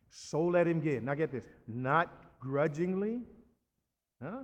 so 0.09 0.41
let 0.43 0.67
him 0.67 0.79
give. 0.79 1.03
Now 1.03 1.13
get 1.13 1.31
this, 1.31 1.43
not 1.67 2.11
grudgingly. 2.39 3.21
Huh? 4.21 4.43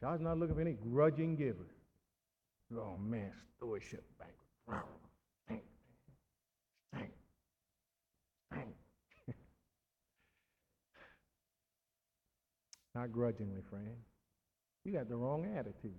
God's 0.00 0.22
not 0.22 0.38
looking 0.38 0.54
for 0.54 0.60
any 0.60 0.74
grudging 0.74 1.36
giver. 1.36 1.66
Oh 2.74 2.96
man, 2.98 3.32
stewardship 3.56 4.04
banquet. 4.18 4.86
Thank, 5.48 5.62
thank, 6.92 7.10
thank. 8.52 8.68
not 12.94 13.12
grudgingly, 13.12 13.62
friend. 13.70 13.96
You 14.84 14.92
got 14.92 15.08
the 15.08 15.16
wrong 15.16 15.46
attitude. 15.56 15.94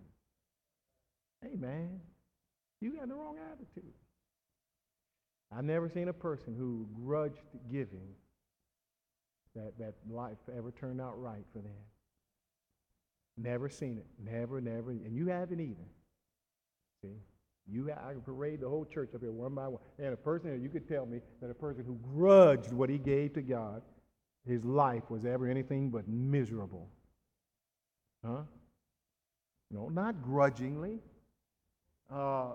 Hey, 1.42 1.56
man, 1.56 2.00
you 2.82 2.96
got 2.98 3.08
the 3.08 3.16
wrong 3.16 3.38
attitude. 3.52 3.94
I've 5.56 5.64
never 5.64 5.90
seen 5.90 6.10
a 6.10 6.14
person 6.14 6.56
who 6.58 6.88
grudged 7.04 7.42
giving 7.72 8.10
that, 9.56 9.78
that 9.80 9.94
life 10.10 10.38
ever 10.56 10.72
turned 10.72 11.02
out 11.02 11.22
right 11.22 11.46
for 11.54 11.60
them. 11.60 11.72
Never 13.38 13.70
seen 13.70 13.98
it. 13.98 14.06
Never, 14.24 14.60
never. 14.60 14.92
And 14.92 15.16
you 15.16 15.28
haven't 15.28 15.60
either. 15.60 15.88
See? 17.04 17.18
You, 17.70 17.92
I 17.92 18.14
can 18.14 18.22
parade 18.22 18.62
the 18.62 18.70
whole 18.70 18.86
church 18.86 19.10
up 19.14 19.22
here 19.22 19.32
one 19.32 19.54
by 19.54 19.68
one. 19.68 19.82
And 20.00 20.14
a 20.14 20.18
person, 20.18 20.62
you 20.62 20.70
could 20.70 20.88
tell 20.88 21.06
me 21.06 21.20
that 21.42 21.50
a 21.50 21.54
person 21.54 21.84
who 21.86 22.00
grudged 22.14 22.72
what 22.72 22.90
he 22.90 22.98
gave 22.98 23.34
to 23.34 23.42
God, 23.42 23.82
his 24.46 24.64
life 24.64 25.04
was 25.10 25.26
ever 25.26 25.48
anything 25.48 25.90
but 25.90 26.08
miserable. 26.08 26.90
Huh? 28.26 28.44
No, 29.70 29.90
not 29.90 30.24
grudgingly. 30.24 31.00
Uh, 32.10 32.54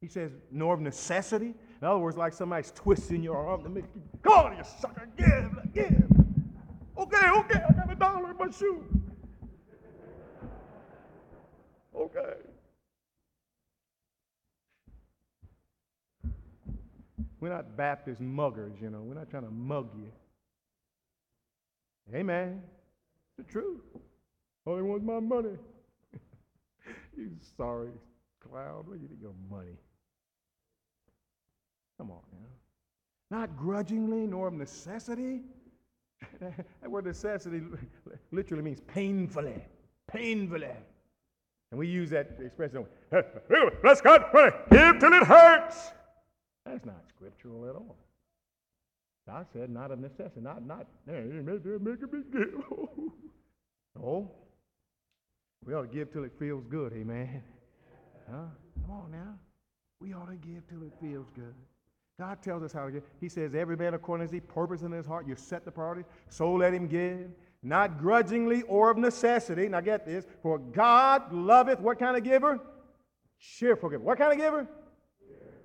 he 0.00 0.08
says, 0.08 0.32
nor 0.50 0.72
of 0.72 0.80
necessity. 0.80 1.54
In 1.80 1.88
other 1.88 1.98
words, 1.98 2.16
like 2.16 2.34
somebody's 2.34 2.72
twisting 2.72 3.22
your 3.22 3.36
arm 3.36 3.62
to 3.62 3.68
make 3.70 3.84
you, 3.94 4.02
come 4.22 4.32
on, 4.32 4.56
you 4.56 4.64
sucker, 4.80 5.08
give, 5.16 5.72
give. 5.72 6.10
Okay, 6.98 7.30
okay, 7.30 7.60
I 7.66 7.72
got 7.72 7.90
a 7.90 7.94
dollar 7.94 8.30
in 8.30 8.36
my 8.36 8.50
shoe. 8.50 8.84
Okay. 11.96 12.34
We're 17.40 17.48
not 17.48 17.74
Baptist 17.76 18.20
muggers, 18.20 18.74
you 18.82 18.90
know. 18.90 19.00
We're 19.00 19.14
not 19.14 19.30
trying 19.30 19.44
to 19.44 19.50
mug 19.50 19.88
you. 19.96 20.12
Amen. 22.14 22.60
It's 23.38 23.46
the 23.46 23.52
truth. 23.52 23.80
He 24.66 24.70
wants 24.70 25.04
my 25.04 25.20
money. 25.20 25.56
you 27.16 27.30
sorry 27.56 27.90
clown. 28.46 28.84
Where 28.86 28.98
you 28.98 29.08
get 29.08 29.18
your 29.20 29.34
money? 29.50 29.76
Come 32.00 32.12
on 32.12 32.22
now. 32.32 33.38
Not 33.38 33.58
grudgingly 33.58 34.26
nor 34.26 34.48
of 34.48 34.54
necessity. 34.54 35.42
that 36.40 36.90
word 36.90 37.04
necessity 37.04 37.60
literally 38.32 38.62
means 38.62 38.80
painfully. 38.88 39.62
Painfully. 40.10 40.70
And 41.70 41.78
we 41.78 41.88
use 41.88 42.08
that 42.08 42.38
expression. 42.42 42.86
Bless 43.82 44.00
God, 44.00 44.24
give 44.70 44.98
till 44.98 45.12
it 45.12 45.24
hurts. 45.24 45.92
That's 46.64 46.86
not 46.86 47.04
scriptural 47.14 47.68
at 47.68 47.74
all. 47.74 47.96
God 49.28 49.46
said, 49.52 49.68
not 49.68 49.90
of 49.90 49.98
necessity, 49.98 50.40
not, 50.40 50.64
not, 50.64 50.86
make 51.06 52.02
a 52.02 52.06
big 52.06 52.32
deal. 52.32 53.12
no. 53.94 54.30
We 55.66 55.74
ought 55.74 55.82
to 55.82 55.94
give 55.94 56.10
till 56.14 56.24
it 56.24 56.32
feels 56.38 56.64
good, 56.70 56.94
amen. 56.94 57.42
Huh? 58.30 58.46
Come 58.80 58.90
on 58.90 59.10
now. 59.12 59.34
We 60.00 60.14
ought 60.14 60.30
to 60.30 60.36
give 60.36 60.66
till 60.66 60.82
it 60.82 60.94
feels 60.98 61.26
good. 61.36 61.54
God 62.20 62.42
tells 62.42 62.62
us 62.62 62.70
how 62.70 62.84
to 62.84 62.92
give. 62.92 63.02
He 63.18 63.30
says, 63.30 63.54
every 63.54 63.78
man 63.78 63.94
according 63.94 64.26
as 64.26 64.30
he 64.30 64.40
purpose 64.40 64.82
in 64.82 64.92
his 64.92 65.06
heart, 65.06 65.26
you 65.26 65.34
set 65.36 65.64
the 65.64 65.70
priority, 65.70 66.04
so 66.28 66.52
let 66.52 66.74
him 66.74 66.86
give. 66.86 67.30
Not 67.62 67.98
grudgingly 67.98 68.60
or 68.62 68.90
of 68.90 68.98
necessity. 68.98 69.68
Now 69.68 69.80
get 69.80 70.04
this. 70.04 70.26
For 70.42 70.58
God 70.58 71.32
loveth 71.32 71.80
what 71.80 71.98
kind 71.98 72.18
of 72.18 72.22
giver? 72.22 72.60
Cheerful 73.38 73.88
giver. 73.88 74.02
What 74.02 74.18
kind 74.18 74.32
of 74.32 74.38
giver? 74.38 74.68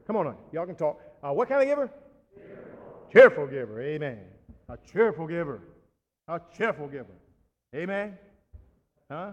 Come 0.08 0.16
on, 0.16 0.34
y'all 0.54 0.66
can 0.66 0.76
talk. 0.76 1.02
Uh, 1.22 1.34
what 1.34 1.50
kind 1.50 1.62
of 1.62 1.68
giver? 1.68 1.92
Cheerful. 2.34 3.10
cheerful 3.12 3.48
giver. 3.48 3.82
Amen. 3.82 4.20
A 4.70 4.78
cheerful 4.90 5.28
giver. 5.28 5.62
A 6.30 6.40
cheerful 6.58 6.88
giver. 6.88 7.16
Amen. 7.76 8.18
Huh? 9.12 9.32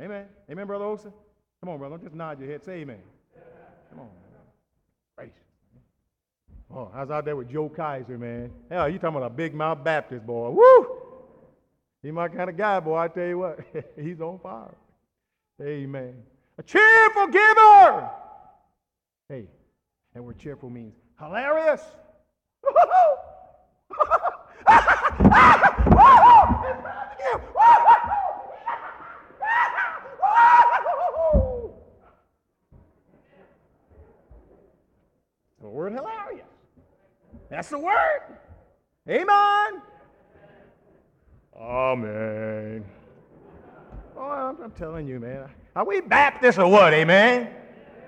Amen. 0.00 0.26
Amen, 0.48 0.66
Brother 0.68 0.84
Olson? 0.84 1.12
Come 1.60 1.70
on, 1.70 1.78
brother. 1.78 1.96
Don't 1.96 2.04
just 2.04 2.14
nod 2.14 2.38
your 2.38 2.48
head. 2.48 2.64
Say 2.64 2.74
amen. 2.74 3.00
Come 3.90 4.00
on. 4.00 4.23
Oh, 6.76 6.90
I 6.92 7.02
was 7.02 7.10
out 7.10 7.24
there 7.24 7.36
with 7.36 7.48
Joe 7.48 7.68
Kaiser, 7.68 8.18
man. 8.18 8.50
Hell, 8.68 8.88
you 8.88 8.98
talking 8.98 9.16
about 9.16 9.30
a 9.30 9.34
big 9.34 9.54
mouth 9.54 9.84
Baptist 9.84 10.26
boy. 10.26 10.50
Woo! 10.50 10.86
He 12.02 12.10
my 12.10 12.26
kind 12.26 12.50
of 12.50 12.56
guy, 12.56 12.80
boy. 12.80 12.98
I 12.98 13.06
tell 13.06 13.26
you 13.26 13.38
what. 13.38 13.60
He's 14.00 14.20
on 14.20 14.40
fire. 14.40 14.74
Amen. 15.62 16.14
A 16.58 16.62
cheerful 16.64 17.28
giver. 17.28 18.10
Hey, 19.28 19.46
that 20.14 20.22
word 20.22 20.36
cheerful 20.36 20.68
means 20.68 20.94
hilarious. 21.18 21.82
The 35.64 35.70
word 35.70 35.94
hilarious. 35.94 36.43
That's 37.50 37.68
the 37.68 37.78
word. 37.78 38.20
Amen. 39.08 39.82
Amen. 41.56 42.84
Oh, 44.16 44.22
I'm, 44.22 44.60
I'm 44.62 44.70
telling 44.72 45.06
you, 45.06 45.20
man. 45.20 45.48
Are 45.76 45.84
we 45.84 46.00
Baptist 46.00 46.58
or 46.58 46.70
what? 46.70 46.92
Amen. 46.92 47.50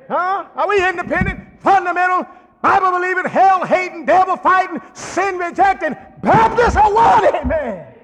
Huh? 0.09 0.47
Are 0.55 0.69
we 0.69 0.87
independent, 0.89 1.61
fundamental, 1.61 2.27
Bible 2.63 2.93
believing, 2.93 3.25
hell 3.27 3.65
hating, 3.65 4.07
devil 4.07 4.37
fighting, 4.37 4.81
sin 4.95 5.37
rejecting 5.39 5.95
Baptist 6.23 6.77
or 6.77 6.95
what? 6.95 7.35
Amen. 7.35 7.95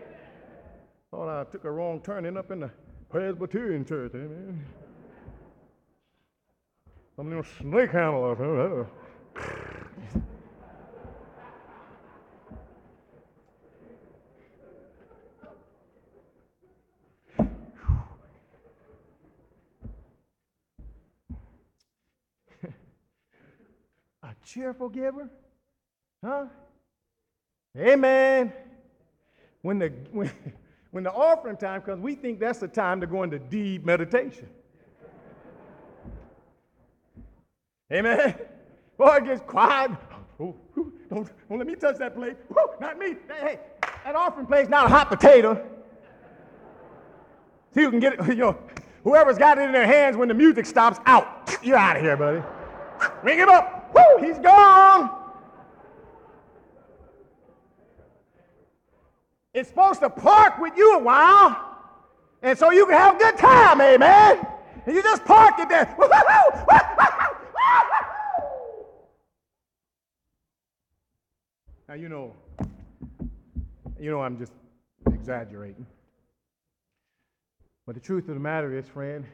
Thought 1.10 1.28
I 1.28 1.44
took 1.50 1.64
a 1.64 1.70
wrong 1.70 2.00
turn, 2.00 2.26
end 2.26 2.38
up 2.38 2.50
in 2.50 2.60
the 2.60 2.70
Presbyterian 3.08 3.84
church. 3.84 4.12
Amen. 4.14 4.64
Some 7.16 7.30
them 7.30 7.44
snake 7.58 7.90
handlers. 7.90 8.86
Cheerful 24.44 24.88
giver? 24.88 25.28
Huh? 26.24 26.46
Amen. 27.78 28.52
When 29.62 29.78
the, 29.78 29.88
when, 30.12 30.30
when 30.90 31.04
the 31.04 31.12
offering 31.12 31.56
time 31.56 31.82
comes, 31.82 32.00
we 32.00 32.14
think 32.14 32.40
that's 32.40 32.58
the 32.58 32.68
time 32.68 33.00
to 33.00 33.06
go 33.06 33.22
into 33.22 33.38
deep 33.38 33.84
meditation. 33.84 34.48
Amen. 37.92 38.34
Boy, 38.96 39.16
it 39.16 39.24
gets 39.24 39.42
quiet. 39.42 39.90
Oh, 40.40 40.54
don't, 40.74 41.30
don't 41.48 41.58
let 41.58 41.66
me 41.66 41.74
touch 41.74 41.98
that 41.98 42.14
plate. 42.14 42.36
not 42.80 42.98
me. 42.98 43.16
Hey, 43.40 43.58
that 44.04 44.14
offering 44.14 44.46
plate's 44.46 44.70
not 44.70 44.86
a 44.86 44.88
hot 44.88 45.08
potato. 45.08 45.62
So 47.74 47.80
you 47.80 47.90
can 47.90 48.00
get 48.00 48.14
it, 48.14 48.26
you 48.28 48.34
know, 48.36 48.58
whoever's 49.04 49.38
got 49.38 49.58
it 49.58 49.62
in 49.62 49.72
their 49.72 49.86
hands 49.86 50.16
when 50.16 50.28
the 50.28 50.34
music 50.34 50.66
stops, 50.66 51.00
out. 51.06 51.56
You're 51.62 51.76
out 51.76 51.96
of 51.96 52.02
here, 52.02 52.16
buddy. 52.16 52.42
Ring 53.22 53.38
him 53.38 53.48
up. 53.48 53.81
Woo, 53.94 54.26
he's 54.26 54.38
gone. 54.38 55.10
It's 59.54 59.68
supposed 59.68 60.00
to 60.00 60.08
park 60.08 60.58
with 60.58 60.76
you 60.76 60.96
a 60.96 60.98
while, 60.98 61.76
and 62.42 62.58
so 62.58 62.70
you 62.70 62.86
can 62.86 62.94
have 62.94 63.16
a 63.16 63.18
good 63.18 63.36
time, 63.36 63.80
amen. 63.80 64.46
And 64.86 64.96
you 64.96 65.02
just 65.02 65.24
park 65.24 65.54
it 65.58 65.68
there. 65.68 65.94
Now, 71.88 71.98
you 71.98 72.08
know, 72.08 72.32
you 74.00 74.10
know 74.10 74.22
I'm 74.22 74.38
just 74.38 74.54
exaggerating. 75.12 75.84
But 77.84 77.96
the 77.96 78.00
truth 78.00 78.28
of 78.28 78.34
the 78.34 78.40
matter 78.40 78.74
is, 78.74 78.88
friend, 78.88 79.26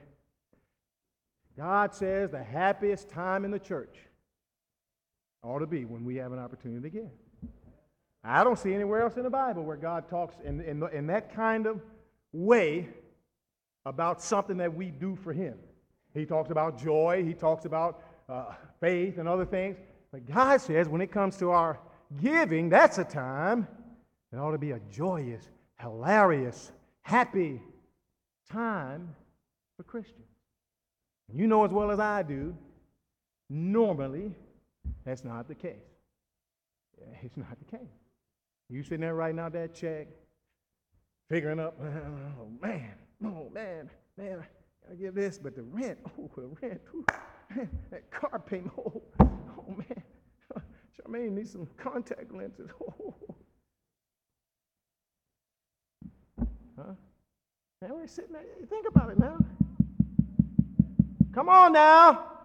God 1.56 1.94
says 1.94 2.32
the 2.32 2.42
happiest 2.42 3.10
time 3.10 3.44
in 3.44 3.52
the 3.52 3.60
church 3.60 3.96
ought 5.42 5.60
to 5.60 5.66
be 5.66 5.84
when 5.84 6.04
we 6.04 6.16
have 6.16 6.32
an 6.32 6.38
opportunity 6.38 6.82
to 6.82 6.90
give. 6.90 7.10
I 8.24 8.44
don't 8.44 8.58
see 8.58 8.74
anywhere 8.74 9.02
else 9.02 9.16
in 9.16 9.22
the 9.22 9.30
Bible 9.30 9.62
where 9.62 9.76
God 9.76 10.08
talks 10.08 10.34
in, 10.44 10.60
in, 10.60 10.82
in 10.92 11.06
that 11.06 11.34
kind 11.34 11.66
of 11.66 11.80
way 12.32 12.88
about 13.86 14.20
something 14.20 14.56
that 14.58 14.74
we 14.74 14.86
do 14.90 15.16
for 15.16 15.32
Him. 15.32 15.54
He 16.14 16.26
talks 16.26 16.50
about 16.50 16.82
joy, 16.82 17.24
He 17.24 17.34
talks 17.34 17.64
about 17.64 18.02
uh, 18.28 18.52
faith 18.80 19.18
and 19.18 19.28
other 19.28 19.46
things. 19.46 19.76
But 20.12 20.26
God 20.26 20.60
says 20.60 20.88
when 20.88 21.00
it 21.00 21.12
comes 21.12 21.36
to 21.38 21.50
our 21.50 21.78
giving, 22.20 22.68
that's 22.68 22.98
a 22.98 23.04
time 23.04 23.68
that 24.32 24.38
ought 24.38 24.52
to 24.52 24.58
be 24.58 24.72
a 24.72 24.80
joyous, 24.90 25.48
hilarious, 25.80 26.72
happy 27.02 27.62
time 28.50 29.14
for 29.76 29.84
Christians. 29.84 30.24
You 31.32 31.46
know 31.46 31.64
as 31.64 31.70
well 31.70 31.90
as 31.90 32.00
I 32.00 32.22
do, 32.22 32.56
normally 33.50 34.34
that's 35.04 35.24
not 35.24 35.48
the 35.48 35.54
case. 35.54 35.76
It's 37.22 37.36
not 37.36 37.58
the 37.58 37.76
case. 37.76 37.88
You 38.68 38.82
sitting 38.82 39.00
there 39.00 39.14
writing 39.14 39.38
out 39.38 39.52
that 39.52 39.74
check, 39.74 40.08
figuring 41.30 41.60
up, 41.60 41.78
oh 41.82 42.48
man, 42.60 42.92
oh 43.24 43.50
man, 43.54 43.88
man, 44.16 44.44
I 44.90 44.94
give 44.94 45.14
this, 45.14 45.38
but 45.38 45.56
the 45.56 45.62
rent, 45.62 45.98
oh, 46.18 46.30
the 46.36 46.48
rent, 46.60 46.80
ooh, 46.94 47.04
man, 47.54 47.70
that 47.90 48.10
car 48.10 48.38
payment, 48.38 48.72
oh, 48.78 49.02
oh 49.20 49.64
man, 49.68 50.02
Charmaine 50.98 51.32
needs 51.32 51.52
some 51.52 51.66
contact 51.78 52.32
lenses. 52.32 52.68
Oh. 52.82 53.14
Huh? 56.76 56.92
Now 57.80 57.94
we're 57.94 58.06
sitting 58.06 58.32
there, 58.32 58.42
think 58.68 58.86
about 58.86 59.10
it 59.10 59.18
now. 59.18 59.38
Come 61.32 61.48
on 61.48 61.72
now. 61.72 62.37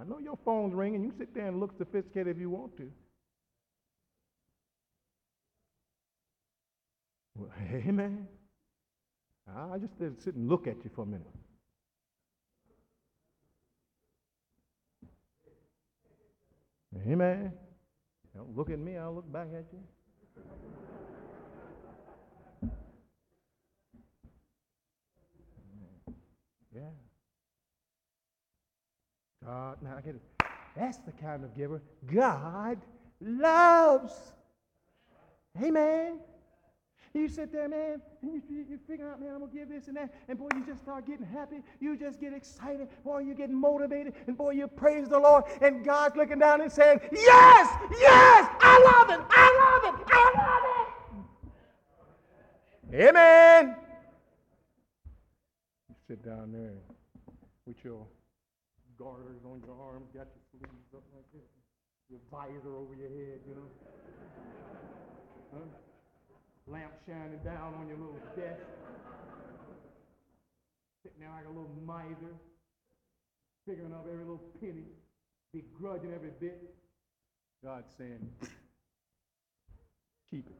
I 0.00 0.04
know 0.04 0.18
your 0.18 0.38
phone's 0.44 0.74
ringing. 0.74 1.02
You 1.02 1.12
sit 1.18 1.34
there 1.34 1.46
and 1.46 1.58
look 1.58 1.76
sophisticated 1.76 2.36
if 2.36 2.40
you 2.40 2.50
want 2.50 2.76
to. 2.76 2.90
Well, 7.34 7.50
man. 7.92 8.28
I 9.56 9.78
just 9.78 9.92
sit 10.22 10.34
and 10.34 10.48
look 10.48 10.66
at 10.66 10.76
you 10.84 10.90
for 10.94 11.02
a 11.02 11.06
minute. 11.06 11.26
Amen. 17.06 17.52
Don't 18.34 18.56
look 18.56 18.70
at 18.70 18.78
me, 18.78 18.96
I'll 18.96 19.14
look 19.14 19.32
back 19.32 19.48
at 19.54 19.64
you. 19.72 19.80
Yeah. 26.74 27.07
God, 29.48 29.78
now 29.80 29.94
I 29.96 30.02
get 30.02 30.14
it. 30.14 30.20
That's 30.76 30.98
the 30.98 31.12
kind 31.12 31.42
of 31.42 31.56
giver 31.56 31.80
God 32.12 32.78
loves. 33.18 34.12
Amen. 35.62 36.18
You 37.14 37.28
sit 37.30 37.50
there, 37.50 37.66
man, 37.66 38.02
and 38.20 38.34
you, 38.34 38.42
you, 38.50 38.66
you, 38.68 38.78
figure 38.86 39.10
out, 39.10 39.18
man, 39.18 39.30
I'm 39.30 39.38
going 39.38 39.50
to 39.50 39.56
give 39.56 39.70
this 39.70 39.88
and 39.88 39.96
that. 39.96 40.12
And 40.28 40.38
boy, 40.38 40.48
you 40.54 40.66
just 40.66 40.82
start 40.82 41.06
getting 41.06 41.24
happy. 41.24 41.62
You 41.80 41.96
just 41.96 42.20
get 42.20 42.34
excited. 42.34 42.88
Boy, 43.02 43.20
you 43.20 43.34
get 43.34 43.48
motivated. 43.48 44.12
And 44.26 44.36
boy, 44.36 44.50
you 44.50 44.68
praise 44.68 45.08
the 45.08 45.18
Lord. 45.18 45.44
And 45.62 45.82
God's 45.82 46.14
looking 46.16 46.38
down 46.38 46.60
and 46.60 46.70
saying, 46.70 47.00
Yes, 47.10 47.74
yes, 47.98 48.50
I 48.60 49.06
love 49.08 49.18
it. 49.18 49.24
I 49.30 49.80
love 49.82 49.94
it. 49.94 50.00
I 50.12 50.32
love 50.36 50.62
it. 52.92 53.08
Amen. 53.08 53.76
You 55.88 55.94
sit 56.06 56.22
down 56.22 56.52
there 56.52 56.74
with 57.64 57.82
your 57.82 58.06
garters 58.98 59.40
on 59.46 59.62
your 59.64 59.78
arms, 59.78 60.10
got 60.12 60.26
your 60.34 60.44
sleeves 60.50 60.90
up 60.94 61.06
like 61.14 61.26
this, 61.32 61.46
your 62.10 62.20
visor 62.30 62.76
over 62.76 62.94
your 62.94 63.08
head, 63.08 63.40
you 63.46 63.54
know. 63.54 63.70
Huh? 65.54 65.64
lamp 66.70 66.92
shining 67.06 67.40
down 67.44 67.74
on 67.74 67.88
your 67.88 67.96
little 67.96 68.20
desk. 68.36 68.60
Sitting 71.02 71.20
there 71.20 71.30
like 71.30 71.46
a 71.46 71.48
little 71.48 71.70
miser, 71.86 72.34
figuring 73.66 73.92
up 73.92 74.06
every 74.10 74.24
little 74.24 74.42
penny, 74.60 74.84
begrudging 75.52 76.12
every 76.14 76.30
bit. 76.40 76.74
God's 77.64 77.90
saying, 77.96 78.28
keep 80.30 80.46
it. 80.46 80.56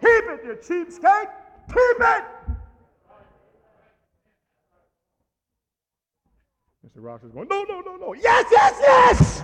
Keep 0.00 0.24
it, 0.30 0.40
you 0.44 0.54
cheapskate! 0.54 1.30
Keep 1.68 2.00
it! 2.00 2.24
Mr. 6.96 7.02
Ross 7.02 7.22
is 7.22 7.32
going, 7.32 7.48
no, 7.48 7.64
no, 7.64 7.80
no, 7.80 7.96
no. 7.96 8.12
Yes, 8.14 8.46
yes, 8.50 8.78
yes! 8.80 9.42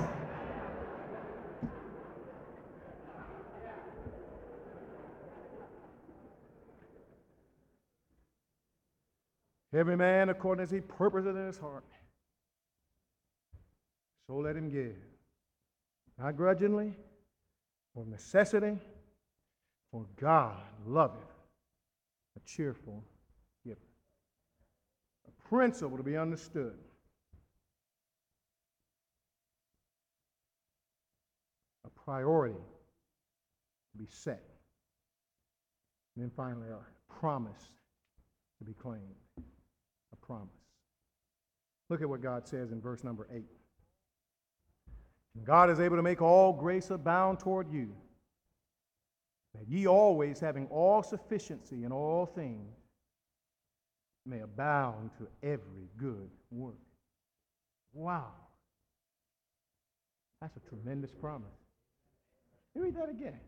Every 9.73 9.97
man 9.97 10.31
according 10.31 10.63
as 10.63 10.71
he 10.71 10.81
purposes 10.81 11.37
in 11.37 11.47
his 11.47 11.59
heart. 11.59 11.85
So 14.27 14.37
let 14.37 14.57
him 14.57 14.71
give. 14.71 14.97
Not 16.19 16.37
grudgingly, 16.37 16.95
or 17.95 18.05
necessity, 18.07 18.77
for 19.91 20.05
God 20.21 20.57
loveth 20.87 21.21
a 22.37 22.41
cheerful 22.47 23.03
giver. 23.65 23.79
A 25.27 25.49
principle 25.49 25.97
to 25.97 26.03
be 26.03 26.17
understood. 26.17 26.75
A 31.85 31.91
priority 32.09 32.55
to 33.93 33.99
be 33.99 34.07
set. 34.09 34.43
And 36.17 36.25
then 36.25 36.31
finally, 36.35 36.69
a 36.71 37.13
promise 37.13 37.69
to 38.59 38.65
be 38.65 38.73
claimed 38.73 39.03
A 40.15 40.17
promise. 40.17 40.49
Look 41.91 42.01
at 42.01 42.09
what 42.09 42.23
God 42.23 42.49
says 42.49 42.73
in 42.73 42.81
verse 42.81 43.05
number 43.05 43.29
8. 43.31 43.45
God 45.45 45.69
is 45.69 45.81
able 45.81 45.97
to 45.97 46.03
make 46.03 46.23
all 46.23 46.51
grace 46.55 46.91
abound 46.91 47.41
toward 47.41 47.71
you, 47.71 47.95
that 49.55 49.69
ye 49.69 49.87
always, 49.87 50.41
having 50.41 50.67
all 50.69 51.03
sufficiency 51.03 51.85
in 51.85 51.93
all 51.93 52.25
things, 52.25 52.75
may 54.25 54.41
abound 54.41 55.11
to 55.19 55.29
every 55.43 55.91
good 55.99 56.31
work. 56.51 56.81
Wow. 57.93 58.33
That's 60.41 60.57
a 60.57 60.61
tremendous 60.71 61.13
promise. 61.13 61.68
Read 62.75 62.97
that 62.97 63.09
again. 63.09 63.39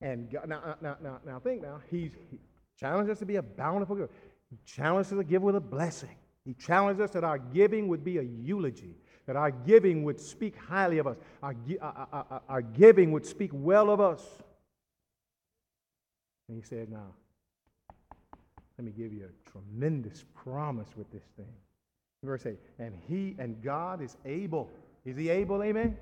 And 0.00 0.30
God, 0.30 0.48
now, 0.48 0.60
uh, 0.64 0.74
now, 0.80 0.96
now, 1.02 1.18
now, 1.24 1.38
think 1.38 1.62
now. 1.62 1.80
He's 1.90 2.12
he 2.30 2.38
challenged 2.78 3.10
us 3.10 3.18
to 3.20 3.26
be 3.26 3.36
a 3.36 3.42
bountiful 3.42 3.96
giver. 3.96 4.10
He 4.50 4.58
challenged 4.64 5.12
us 5.12 5.18
to 5.18 5.24
give 5.24 5.42
with 5.42 5.56
a 5.56 5.60
blessing. 5.60 6.16
He 6.44 6.54
challenged 6.54 7.00
us 7.00 7.10
that 7.10 7.24
our 7.24 7.38
giving 7.38 7.88
would 7.88 8.04
be 8.04 8.18
a 8.18 8.22
eulogy, 8.22 8.94
that 9.26 9.36
our 9.36 9.50
giving 9.50 10.04
would 10.04 10.20
speak 10.20 10.56
highly 10.56 10.98
of 10.98 11.06
us, 11.06 11.16
our, 11.42 11.54
our, 11.80 11.88
uh, 11.88 12.04
our, 12.12 12.26
uh, 12.30 12.38
our 12.48 12.62
giving 12.62 13.10
would 13.12 13.26
speak 13.26 13.50
well 13.52 13.90
of 13.90 14.00
us. 14.00 14.22
And 16.48 16.56
he 16.56 16.62
said, 16.62 16.90
Now, 16.90 17.14
let 18.78 18.84
me 18.84 18.92
give 18.92 19.12
you 19.12 19.24
a 19.24 19.50
tremendous 19.50 20.24
promise 20.34 20.88
with 20.96 21.10
this 21.10 21.24
thing. 21.36 21.52
Verse 22.22 22.44
8, 22.46 22.58
and 22.78 22.94
he 23.08 23.34
and 23.38 23.62
God 23.62 24.02
is 24.02 24.16
able. 24.24 24.70
Is 25.04 25.16
he 25.16 25.30
able, 25.30 25.62
amen? 25.62 25.96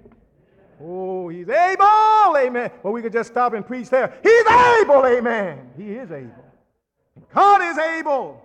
Oh, 0.80 1.28
he's 1.28 1.48
able, 1.48 2.36
amen. 2.36 2.70
Well, 2.82 2.92
we 2.92 3.02
could 3.02 3.12
just 3.12 3.30
stop 3.30 3.52
and 3.54 3.66
preach 3.66 3.88
there. 3.90 4.14
He's 4.22 4.46
able, 4.46 5.06
amen. 5.06 5.70
He 5.76 5.92
is 5.92 6.10
able. 6.10 6.44
God 7.32 7.62
is 7.62 7.78
able 7.78 8.42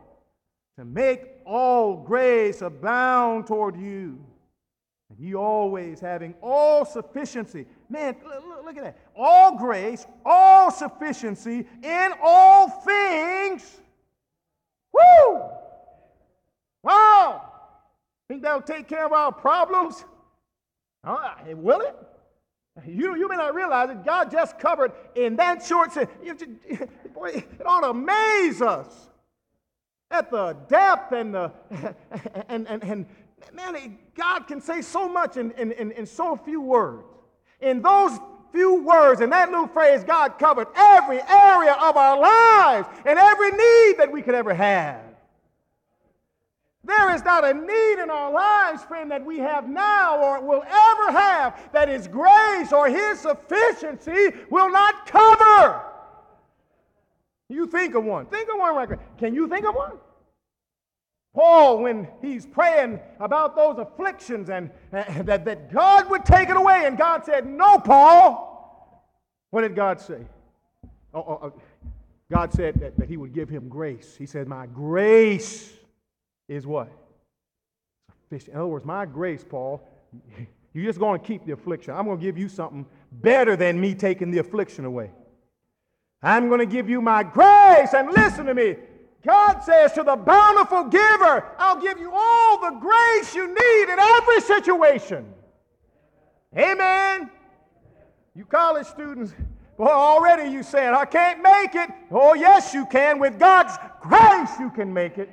to 0.77 0.85
make 0.85 1.23
all 1.45 1.95
grace 1.95 2.61
abound 2.61 3.47
toward 3.47 3.75
you. 3.75 4.19
And 5.09 5.19
you 5.19 5.39
always 5.39 5.99
having 5.99 6.35
all 6.41 6.85
sufficiency. 6.85 7.65
Man, 7.89 8.15
look, 8.23 8.65
look, 8.65 8.77
at 8.77 8.83
that. 8.83 8.97
All 9.15 9.57
grace, 9.57 10.05
all 10.23 10.69
sufficiency 10.69 11.67
in 11.81 12.11
all 12.21 12.69
things. 12.69 13.81
Woo! 14.93 15.41
Wow! 16.83 17.51
Think 18.27 18.43
that'll 18.43 18.61
take 18.61 18.87
care 18.87 19.05
of 19.05 19.11
our 19.11 19.31
problems? 19.31 20.05
Uh, 21.03 21.31
will 21.55 21.81
it? 21.81 21.95
You, 22.87 23.15
you 23.15 23.27
may 23.27 23.35
not 23.35 23.53
realize 23.53 23.89
it. 23.89 24.03
God 24.05 24.31
just 24.31 24.59
covered 24.59 24.91
in 25.15 25.35
that 25.37 25.65
short 25.65 25.93
sentence. 25.93 26.43
Boy, 27.13 27.27
it 27.27 27.65
ought 27.65 27.81
to 27.81 27.89
amaze 27.89 28.61
us 28.61 29.09
at 30.11 30.31
the 30.31 30.53
depth 30.67 31.11
and 31.11 31.33
the 31.33 31.51
and 32.49 32.67
and, 32.67 32.83
and 32.83 33.05
man, 33.53 33.97
God 34.15 34.47
can 34.47 34.61
say 34.61 34.81
so 34.81 35.07
much 35.07 35.37
in, 35.37 35.51
in, 35.51 35.71
in, 35.73 35.91
in 35.91 36.05
so 36.05 36.35
few 36.35 36.61
words. 36.61 37.05
In 37.61 37.81
those 37.81 38.19
few 38.51 38.83
words, 38.83 39.21
in 39.21 39.29
that 39.29 39.49
little 39.49 39.67
phrase, 39.67 40.03
God 40.03 40.39
covered 40.39 40.67
every 40.75 41.21
area 41.21 41.73
of 41.73 41.95
our 41.97 42.19
lives 42.19 42.87
and 43.05 43.19
every 43.19 43.51
need 43.51 43.95
that 43.97 44.09
we 44.11 44.21
could 44.21 44.35
ever 44.35 44.53
have. 44.53 45.08
There 46.89 47.13
is 47.13 47.23
not 47.23 47.45
a 47.45 47.53
need 47.53 48.01
in 48.01 48.09
our 48.09 48.31
lives, 48.31 48.83
friend, 48.83 49.11
that 49.11 49.23
we 49.23 49.37
have 49.37 49.69
now 49.69 50.17
or 50.17 50.41
will 50.41 50.63
ever 50.63 51.11
have 51.11 51.69
that 51.71 51.87
His 51.87 52.07
grace 52.07 52.73
or 52.73 52.87
His 52.89 53.19
sufficiency 53.19 54.35
will 54.49 54.71
not 54.71 55.05
cover. 55.05 55.83
You 57.47 57.67
think 57.67 57.93
of 57.93 58.05
one. 58.05 58.25
Think 58.25 58.49
of 58.51 58.57
one 58.57 58.75
right 58.75 58.89
there. 58.89 58.99
Can 59.19 59.35
you 59.35 59.47
think 59.47 59.67
of 59.67 59.75
one? 59.75 59.97
Paul, 61.35 61.83
when 61.83 62.07
he's 62.23 62.47
praying 62.47 62.99
about 63.19 63.55
those 63.55 63.77
afflictions 63.77 64.49
and, 64.49 64.71
and 64.91 65.27
that, 65.27 65.45
that 65.45 65.71
God 65.71 66.09
would 66.09 66.25
take 66.25 66.49
it 66.49 66.57
away, 66.57 66.85
and 66.85 66.97
God 66.97 67.23
said, 67.23 67.45
No, 67.45 67.77
Paul. 67.77 68.47
What 69.51 69.61
did 69.61 69.75
God 69.75 70.01
say? 70.01 70.25
Oh, 71.13 71.19
oh, 71.19 71.39
oh. 71.43 71.53
God 72.31 72.51
said 72.51 72.79
that, 72.79 72.97
that 72.97 73.07
He 73.07 73.17
would 73.17 73.33
give 73.33 73.47
him 73.47 73.69
grace. 73.69 74.15
He 74.17 74.25
said, 74.25 74.47
My 74.47 74.65
grace 74.65 75.78
is 76.49 76.67
what? 76.67 76.91
In 78.31 78.41
other 78.53 78.67
words, 78.67 78.85
my 78.85 79.05
grace, 79.05 79.45
Paul, 79.47 79.87
you're 80.73 80.85
just 80.85 80.99
going 80.99 81.19
to 81.19 81.25
keep 81.25 81.45
the 81.45 81.53
affliction. 81.53 81.93
I'm 81.93 82.05
going 82.05 82.19
to 82.19 82.23
give 82.23 82.37
you 82.37 82.49
something 82.49 82.85
better 83.11 83.55
than 83.55 83.79
me 83.79 83.95
taking 83.95 84.31
the 84.31 84.39
affliction 84.39 84.85
away. 84.85 85.11
I'm 86.21 86.47
going 86.47 86.59
to 86.59 86.65
give 86.65 86.89
you 86.89 87.01
my 87.01 87.23
grace. 87.23 87.93
And 87.93 88.11
listen 88.11 88.45
to 88.47 88.53
me. 88.53 88.75
God 89.25 89.59
says 89.59 89.93
to 89.93 90.03
the 90.03 90.15
bountiful 90.15 90.85
giver, 90.85 91.45
I'll 91.57 91.81
give 91.81 91.99
you 91.99 92.11
all 92.13 92.59
the 92.59 92.79
grace 92.79 93.35
you 93.35 93.47
need 93.47 93.93
in 93.93 93.99
every 93.99 94.41
situation. 94.41 95.33
Amen. 96.57 97.29
You 98.35 98.45
college 98.45 98.87
students, 98.87 99.33
boy, 99.77 99.87
already 99.87 100.49
you 100.49 100.63
saying, 100.63 100.93
I 100.93 101.05
can't 101.05 101.43
make 101.43 101.75
it. 101.75 101.89
Oh, 102.11 102.33
yes, 102.33 102.73
you 102.73 102.85
can. 102.85 103.19
With 103.19 103.37
God's 103.37 103.77
grace, 104.01 104.57
you 104.59 104.69
can 104.69 104.93
make 104.93 105.17
it. 105.17 105.29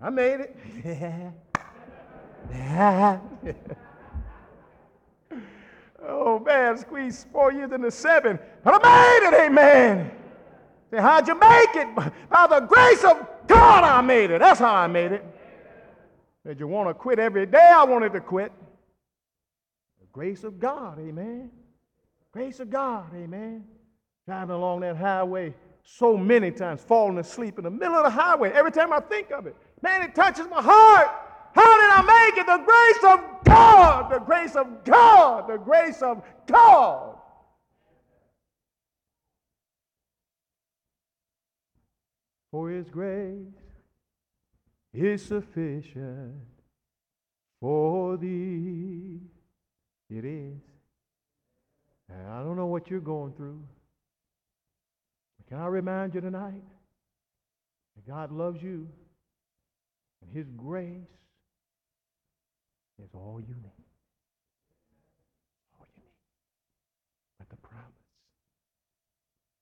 I 0.00 0.10
made 0.10 0.40
it. 0.40 0.56
oh 6.06 6.38
man, 6.38 6.78
squeeze 6.78 7.26
four 7.32 7.52
years 7.52 7.72
into 7.72 7.90
seven. 7.90 8.38
But 8.62 8.84
I 8.84 9.18
made 9.20 9.28
it, 9.28 9.34
amen. 9.46 10.10
Say, 10.90 10.98
how'd 10.98 11.26
you 11.28 11.34
make 11.38 11.74
it? 11.74 11.94
By 12.30 12.46
the 12.46 12.60
grace 12.60 13.04
of 13.04 13.26
God, 13.46 13.84
I 13.84 14.00
made 14.00 14.30
it. 14.30 14.38
That's 14.38 14.60
how 14.60 14.74
I 14.74 14.86
made 14.86 15.12
it. 15.12 15.24
Did 16.46 16.60
you 16.60 16.68
want 16.68 16.88
to 16.88 16.94
quit 16.94 17.18
every 17.18 17.44
day? 17.44 17.72
I 17.74 17.84
wanted 17.84 18.12
to 18.12 18.20
quit. 18.20 18.52
The 20.00 20.06
grace 20.12 20.44
of 20.44 20.58
God, 20.58 20.98
amen. 20.98 21.50
Grace 22.32 22.60
of 22.60 22.70
God, 22.70 23.14
amen. 23.14 23.64
Driving 24.26 24.54
along 24.54 24.80
that 24.80 24.96
highway, 24.96 25.54
so 25.90 26.18
many 26.18 26.50
times 26.50 26.82
falling 26.82 27.16
asleep 27.16 27.56
in 27.56 27.64
the 27.64 27.70
middle 27.70 27.94
of 27.94 28.04
the 28.04 28.10
highway. 28.10 28.50
Every 28.52 28.70
time 28.70 28.92
I 28.92 29.00
think 29.00 29.30
of 29.30 29.46
it, 29.46 29.56
man, 29.80 30.02
it 30.02 30.14
touches 30.14 30.46
my 30.48 30.60
heart. 30.60 31.08
How 31.54 31.80
did 31.80 31.90
I 31.90 32.28
make 32.28 32.38
it? 32.38 32.46
The 32.46 32.58
grace 32.58 33.14
of 33.14 33.44
God, 33.44 34.12
the 34.12 34.18
grace 34.18 34.54
of 34.54 34.84
God, 34.84 35.48
the 35.48 35.56
grace 35.56 36.02
of 36.02 36.22
God. 36.46 37.16
For 42.50 42.70
his 42.70 42.88
grace 42.90 43.46
is 44.92 45.24
sufficient 45.24 46.34
for 47.60 48.18
thee. 48.18 49.20
It 50.10 50.24
is. 50.24 50.60
And 52.10 52.28
I 52.28 52.42
don't 52.42 52.56
know 52.56 52.66
what 52.66 52.90
you're 52.90 53.00
going 53.00 53.32
through. 53.32 53.62
Can 55.48 55.58
I 55.58 55.66
remind 55.66 56.14
you 56.14 56.20
tonight 56.20 56.62
that 57.96 58.06
God 58.06 58.30
loves 58.30 58.62
you 58.62 58.86
and 60.22 60.30
His 60.32 60.46
grace 60.56 61.08
is 63.02 63.08
all 63.14 63.40
you 63.40 63.54
need. 63.54 63.86
All 65.78 65.86
you 65.96 66.02
need. 66.02 67.38
But 67.38 67.48
the 67.48 67.56
promise 67.56 67.86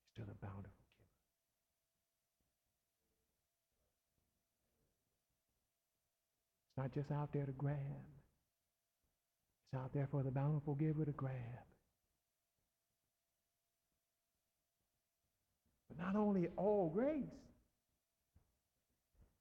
is 0.02 0.16
to 0.16 0.20
the 0.22 0.34
bountiful 0.42 0.72
giver. 0.98 1.14
It's 6.70 6.78
not 6.78 6.92
just 6.94 7.12
out 7.12 7.32
there 7.32 7.46
to 7.46 7.52
grab. 7.52 7.76
It's 9.72 9.80
out 9.80 9.92
there 9.92 10.08
for 10.10 10.22
the 10.22 10.30
bountiful 10.30 10.74
giver 10.74 11.04
to 11.04 11.12
grab. 11.12 11.32
But 15.96 16.06
not 16.06 16.16
only 16.16 16.48
all 16.56 16.90
grace, 16.94 17.24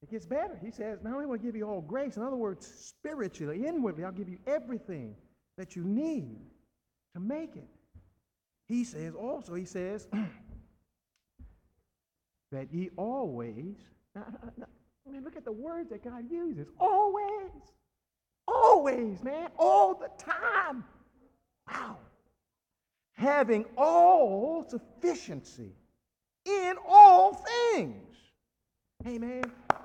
it 0.01 0.11
gets 0.11 0.25
better. 0.25 0.59
He 0.63 0.71
says, 0.71 0.99
not 1.03 1.13
only 1.13 1.25
will 1.25 1.35
I 1.35 1.37
give 1.37 1.55
you 1.55 1.67
all 1.67 1.81
grace, 1.81 2.17
in 2.17 2.23
other 2.23 2.35
words, 2.35 2.67
spiritually, 2.67 3.65
inwardly, 3.65 4.03
I'll 4.03 4.11
give 4.11 4.29
you 4.29 4.37
everything 4.45 5.15
that 5.57 5.75
you 5.75 5.83
need 5.83 6.37
to 7.13 7.19
make 7.19 7.55
it. 7.55 7.67
He 8.67 8.83
says 8.83 9.15
also, 9.15 9.55
he 9.55 9.65
says, 9.65 10.07
that 12.51 12.71
ye 12.71 12.89
always, 12.97 13.75
I 14.15 15.11
mean, 15.11 15.23
look 15.23 15.37
at 15.37 15.45
the 15.45 15.51
words 15.51 15.89
that 15.89 16.03
God 16.03 16.29
uses. 16.29 16.67
Always. 16.79 17.51
Always, 18.47 19.23
man. 19.23 19.49
All 19.57 19.95
the 19.95 20.09
time. 20.23 20.83
Wow. 21.67 21.97
Having 23.13 23.65
all 23.77 24.65
sufficiency 24.67 25.71
in 26.45 26.75
all 26.87 27.45
things. 27.73 28.17
Amen. 29.07 29.43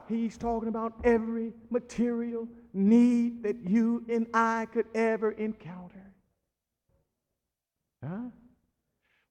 He's 0.08 0.36
talking 0.36 0.68
about 0.68 0.94
every 1.04 1.52
material 1.70 2.48
need 2.72 3.42
that 3.42 3.56
you 3.68 4.04
and 4.08 4.26
I 4.32 4.66
could 4.72 4.86
ever 4.94 5.32
encounter. 5.32 6.12
Huh? 8.04 8.30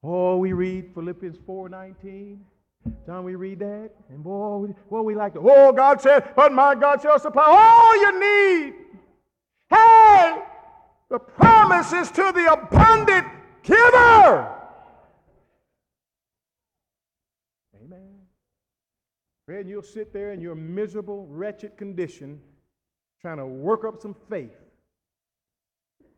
Oh, 0.04 0.38
we 0.38 0.54
read 0.54 0.94
Philippians 0.94 1.38
4:19. 1.40 2.40
John, 3.06 3.26
we 3.26 3.36
read 3.36 3.60
that, 3.60 3.92
and 4.10 4.24
boy, 4.24 4.74
boy, 4.90 5.02
we 5.02 5.14
like 5.14 5.34
to. 5.34 5.40
Oh, 5.44 5.74
God 5.74 6.02
said, 6.02 6.34
but 6.36 6.54
my 6.54 6.76
God 6.76 7.02
shall 7.02 7.20
supply 7.20 7.44
all 7.46 8.02
your 8.02 8.20
need. 8.20 8.74
Hey, 9.70 10.42
the 11.10 11.20
promise 11.20 11.92
is 11.92 12.10
to 12.12 12.32
the 12.32 12.54
abundant 12.54 13.28
giver. 13.64 14.59
Friend, 19.50 19.68
you'll 19.68 19.82
sit 19.82 20.14
there 20.14 20.32
in 20.32 20.42
your 20.42 20.54
miserable, 20.54 21.26
wretched 21.26 21.76
condition 21.76 22.40
trying 23.20 23.38
to 23.38 23.48
work 23.48 23.84
up 23.84 24.00
some 24.00 24.16
faith 24.30 24.54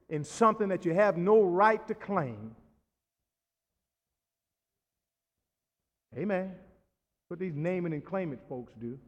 in 0.09 0.25
something 0.25 0.67
that 0.67 0.83
you 0.83 0.93
have 0.93 1.15
no 1.15 1.41
right 1.41 1.87
to 1.87 1.93
claim. 1.93 2.53
Amen. 6.17 6.55
What 7.29 7.39
these 7.39 7.55
naming 7.55 7.93
and 7.93 8.03
claiming 8.03 8.37
folks 8.49 8.73
do. 8.73 8.99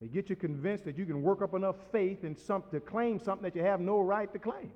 They 0.00 0.06
get 0.06 0.30
you 0.30 0.36
convinced 0.36 0.84
that 0.84 0.96
you 0.96 1.04
can 1.04 1.20
work 1.20 1.42
up 1.42 1.54
enough 1.54 1.74
faith 1.90 2.22
in 2.22 2.36
some, 2.36 2.62
to 2.70 2.78
claim 2.78 3.18
something 3.18 3.42
that 3.42 3.56
you 3.56 3.64
have 3.64 3.80
no 3.80 3.98
right 3.98 4.32
to 4.32 4.38
claim. 4.38 4.70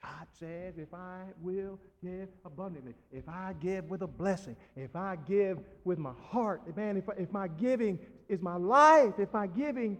God 0.00 0.21
says, 0.38 0.78
if 0.78 0.92
I 0.92 1.24
will 1.40 1.78
give 2.02 2.28
abundantly, 2.44 2.94
if 3.12 3.28
I 3.28 3.54
give 3.60 3.90
with 3.90 4.02
a 4.02 4.06
blessing, 4.06 4.56
if 4.76 4.96
I 4.96 5.16
give 5.16 5.58
with 5.84 5.98
my 5.98 6.12
heart, 6.30 6.76
man, 6.76 6.96
if, 6.96 7.04
if 7.18 7.32
my 7.32 7.48
giving 7.48 7.98
is 8.28 8.40
my 8.40 8.56
life, 8.56 9.14
if 9.18 9.32
my 9.32 9.46
giving 9.46 9.98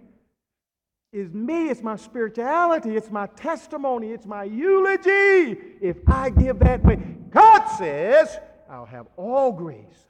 is 1.12 1.32
me, 1.32 1.68
it's 1.68 1.82
my 1.82 1.96
spirituality, 1.96 2.96
it's 2.96 3.10
my 3.10 3.26
testimony, 3.26 4.12
it's 4.12 4.26
my 4.26 4.44
eulogy, 4.44 5.58
if 5.80 5.96
I 6.06 6.30
give 6.30 6.58
that 6.60 6.82
way, 6.82 6.96
God 7.30 7.66
says, 7.66 8.38
I'll 8.70 8.86
have 8.86 9.06
all 9.16 9.52
grace 9.52 10.06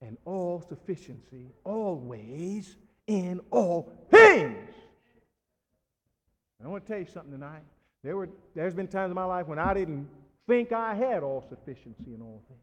and 0.00 0.16
all 0.24 0.64
sufficiency 0.66 1.50
always 1.64 2.76
in 3.06 3.40
all 3.50 3.92
things. 4.10 4.74
I 6.64 6.68
want 6.68 6.86
to 6.86 6.92
tell 6.92 7.00
you 7.00 7.06
something 7.06 7.32
tonight. 7.32 7.62
There 8.02 8.16
were, 8.16 8.28
there's 8.54 8.74
been 8.74 8.88
times 8.88 9.10
in 9.10 9.14
my 9.14 9.24
life 9.24 9.46
when 9.46 9.58
I 9.58 9.74
didn't 9.74 10.08
think 10.46 10.72
I 10.72 10.94
had 10.94 11.22
all 11.22 11.44
sufficiency 11.48 12.14
in 12.14 12.22
all 12.22 12.42
things. 12.48 12.60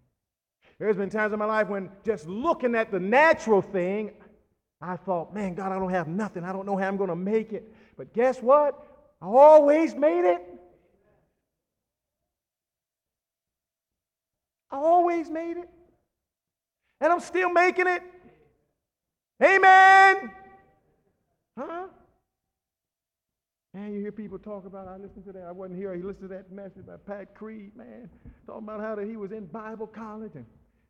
There's 0.79 0.97
been 0.97 1.09
times 1.09 1.33
in 1.33 1.39
my 1.39 1.45
life 1.45 1.67
when 1.67 1.89
just 2.03 2.27
looking 2.27 2.75
at 2.75 2.91
the 2.91 2.99
natural 2.99 3.61
thing, 3.61 4.11
I 4.81 4.97
thought, 4.97 5.33
man, 5.33 5.53
God, 5.53 5.71
I 5.71 5.79
don't 5.79 5.91
have 5.91 6.07
nothing. 6.07 6.43
I 6.43 6.51
don't 6.51 6.65
know 6.65 6.75
how 6.75 6.87
I'm 6.87 6.97
going 6.97 7.09
to 7.09 7.15
make 7.15 7.53
it. 7.53 7.73
But 7.95 8.13
guess 8.13 8.39
what? 8.39 8.87
I 9.21 9.27
always 9.27 9.95
made 9.95 10.25
it. 10.25 10.41
I 14.71 14.77
always 14.77 15.29
made 15.29 15.57
it. 15.57 15.69
And 16.99 17.13
I'm 17.13 17.19
still 17.19 17.49
making 17.49 17.87
it. 17.87 18.01
Amen. 19.41 20.31
Huh? 21.57 21.85
Man, 23.73 23.91
you 23.91 24.01
hear 24.01 24.11
people 24.11 24.37
talk 24.37 24.65
about, 24.67 24.87
I 24.87 24.97
listened 24.97 25.25
to 25.25 25.31
that, 25.31 25.45
I 25.47 25.51
wasn't 25.51 25.79
here, 25.79 25.95
he 25.95 26.03
listened 26.03 26.29
to 26.29 26.35
that 26.35 26.51
message 26.51 26.85
by 26.85 26.97
Pat 27.07 27.33
Creed, 27.33 27.75
man, 27.75 28.07
talking 28.45 28.63
about 28.63 28.81
how 28.81 28.93
that 28.93 29.07
he 29.07 29.17
was 29.17 29.31
in 29.31 29.45
Bible 29.47 29.87
college 29.87 30.33
and 30.35 30.45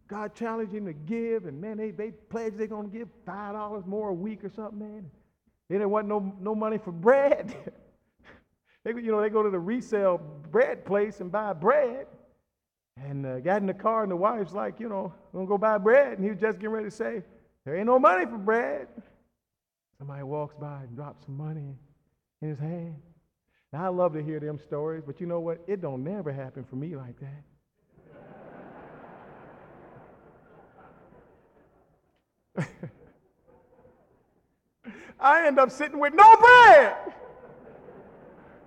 God 0.09 0.35
challenged 0.35 0.73
him 0.73 0.85
to 0.85 0.93
give, 0.93 1.45
and 1.45 1.59
man, 1.61 1.77
they, 1.77 1.91
they 1.91 2.11
pledged 2.11 2.57
they're 2.57 2.67
going 2.67 2.91
to 2.91 2.97
give 2.97 3.07
$5 3.25 3.87
more 3.87 4.09
a 4.09 4.13
week 4.13 4.43
or 4.43 4.49
something, 4.49 4.79
man. 4.79 5.09
Then 5.69 5.79
there 5.79 5.87
wasn't 5.87 6.09
no, 6.09 6.35
no 6.41 6.53
money 6.53 6.77
for 6.77 6.91
bread. 6.91 7.55
they, 8.83 8.91
you 8.91 9.11
know, 9.11 9.21
they 9.21 9.29
go 9.29 9.43
to 9.43 9.49
the 9.49 9.59
resale 9.59 10.19
bread 10.51 10.85
place 10.85 11.21
and 11.21 11.31
buy 11.31 11.53
bread. 11.53 12.07
And 12.97 13.25
uh, 13.25 13.39
got 13.39 13.61
in 13.61 13.65
the 13.65 13.73
car, 13.73 14.03
and 14.03 14.11
the 14.11 14.15
wife's 14.15 14.53
like, 14.53 14.79
you 14.79 14.87
know, 14.87 15.11
gonna 15.33 15.47
go 15.47 15.57
buy 15.57 15.77
bread. 15.79 16.17
And 16.17 16.23
he 16.23 16.29
was 16.29 16.39
just 16.39 16.59
getting 16.59 16.69
ready 16.69 16.89
to 16.89 16.95
say, 16.95 17.23
there 17.65 17.75
ain't 17.75 17.87
no 17.87 17.97
money 17.97 18.25
for 18.25 18.37
bread. 18.37 18.87
Somebody 19.97 20.23
walks 20.23 20.53
by 20.59 20.81
and 20.81 20.95
drops 20.95 21.25
some 21.25 21.37
money 21.37 21.75
in 22.43 22.49
his 22.49 22.59
hand. 22.59 22.95
Now, 23.71 23.85
I 23.85 23.87
love 23.87 24.13
to 24.13 24.21
hear 24.21 24.39
them 24.39 24.59
stories, 24.59 25.03
but 25.05 25.19
you 25.19 25.25
know 25.25 25.39
what? 25.39 25.59
It 25.65 25.81
don't 25.81 26.03
never 26.03 26.31
happen 26.31 26.63
for 26.63 26.75
me 26.75 26.95
like 26.95 27.15
that. 27.19 27.43
I 35.19 35.47
end 35.47 35.57
up 35.57 35.71
sitting 35.71 35.99
with 35.99 36.13
no 36.13 36.35
bread. 36.37 36.95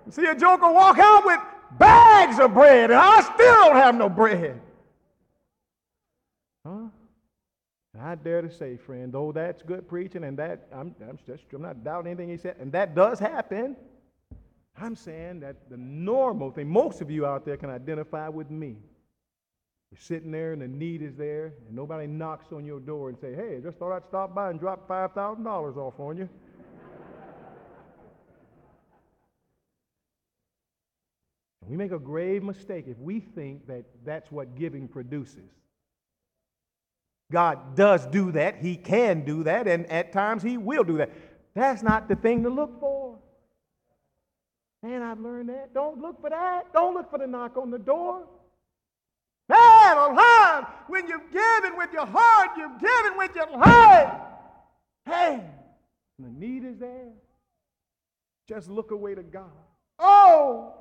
See 0.09 0.25
a 0.25 0.35
joker 0.35 0.71
walk 0.71 0.97
out 0.99 1.25
with 1.25 1.39
bags 1.77 2.39
of 2.39 2.53
bread, 2.53 2.91
and 2.91 2.99
I 2.99 3.21
still 3.21 3.53
don't 3.53 3.75
have 3.75 3.95
no 3.95 4.09
bread. 4.09 4.59
Huh? 6.65 6.87
I 7.99 8.15
dare 8.15 8.41
to 8.41 8.51
say, 8.51 8.77
friend, 8.77 9.11
though 9.11 9.31
that's 9.31 9.61
good 9.61 9.87
preaching, 9.87 10.23
and 10.23 10.37
that 10.37 10.67
I'm, 10.73 10.95
I'm 11.01 11.17
just 11.25 11.43
I'm 11.53 11.61
not 11.61 11.83
doubting 11.83 12.11
anything 12.11 12.29
he 12.29 12.37
said, 12.37 12.55
and 12.59 12.71
that 12.73 12.95
does 12.95 13.19
happen. 13.19 13.75
I'm 14.79 14.95
saying 14.95 15.39
that 15.39 15.69
the 15.69 15.77
normal 15.77 16.51
thing, 16.51 16.69
most 16.69 17.01
of 17.01 17.09
you 17.09 17.25
out 17.25 17.45
there 17.45 17.57
can 17.57 17.69
identify 17.69 18.29
with 18.29 18.51
me. 18.51 18.75
You're 19.91 19.99
sitting 19.99 20.31
there 20.31 20.53
and 20.53 20.61
the 20.61 20.67
need 20.67 21.01
is 21.01 21.15
there, 21.15 21.53
and 21.67 21.75
nobody 21.75 22.07
knocks 22.07 22.51
on 22.51 22.65
your 22.65 22.79
door 22.79 23.09
and 23.09 23.17
say, 23.17 23.33
hey, 23.33 23.59
just 23.63 23.77
thought 23.77 23.95
I'd 23.95 24.05
stop 24.05 24.35
by 24.35 24.49
and 24.49 24.59
drop 24.59 24.87
$5,000 24.87 25.77
off 25.77 25.99
on 25.99 26.17
you. 26.17 26.29
we 31.67 31.75
make 31.75 31.91
a 31.91 31.99
grave 31.99 32.43
mistake 32.43 32.85
if 32.87 32.97
we 32.99 33.19
think 33.19 33.67
that 33.67 33.83
that's 34.05 34.31
what 34.31 34.55
giving 34.55 34.87
produces. 34.87 35.51
God 37.31 37.75
does 37.75 38.05
do 38.07 38.31
that. 38.31 38.57
He 38.57 38.75
can 38.77 39.25
do 39.25 39.43
that, 39.43 39.67
and 39.67 39.85
at 39.91 40.13
times 40.13 40.43
He 40.43 40.57
will 40.57 40.83
do 40.83 40.97
that. 40.97 41.11
That's 41.53 41.83
not 41.83 42.07
the 42.07 42.15
thing 42.15 42.43
to 42.43 42.49
look 42.49 42.79
for. 42.79 43.17
Man, 44.83 45.01
I've 45.01 45.19
learned 45.19 45.49
that. 45.49 45.73
Don't 45.73 45.99
look 45.99 46.21
for 46.21 46.29
that. 46.29 46.71
Don't 46.71 46.93
look 46.93 47.09
for 47.09 47.19
the 47.19 47.27
knock 47.27 47.57
on 47.57 47.71
the 47.71 47.79
door. 47.79 48.27
Man 49.49 49.97
alive, 49.97 50.65
when 50.87 51.07
you're 51.07 51.23
giving 51.31 51.77
with 51.77 51.91
your 51.93 52.05
heart, 52.05 52.51
you're 52.57 52.77
giving 52.79 53.17
with 53.17 53.33
your 53.35 53.49
life. 53.57 54.11
Hey, 55.05 55.41
the 56.19 56.29
need 56.29 56.65
is 56.65 56.77
there. 56.77 57.13
Just 58.47 58.69
look 58.69 58.91
away 58.91 59.15
to 59.15 59.23
God. 59.23 59.51
Oh, 59.99 60.73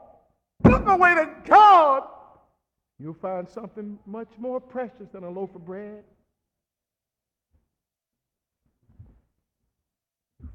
look 0.64 0.86
away 0.86 1.14
to 1.14 1.30
God. 1.44 2.03
You'll 2.99 3.14
find 3.14 3.49
something 3.49 3.99
much 4.07 4.28
more 4.38 4.61
precious 4.61 5.09
than 5.12 5.24
a 5.24 5.30
loaf 5.30 5.55
of 5.55 5.64
bread. 5.64 6.03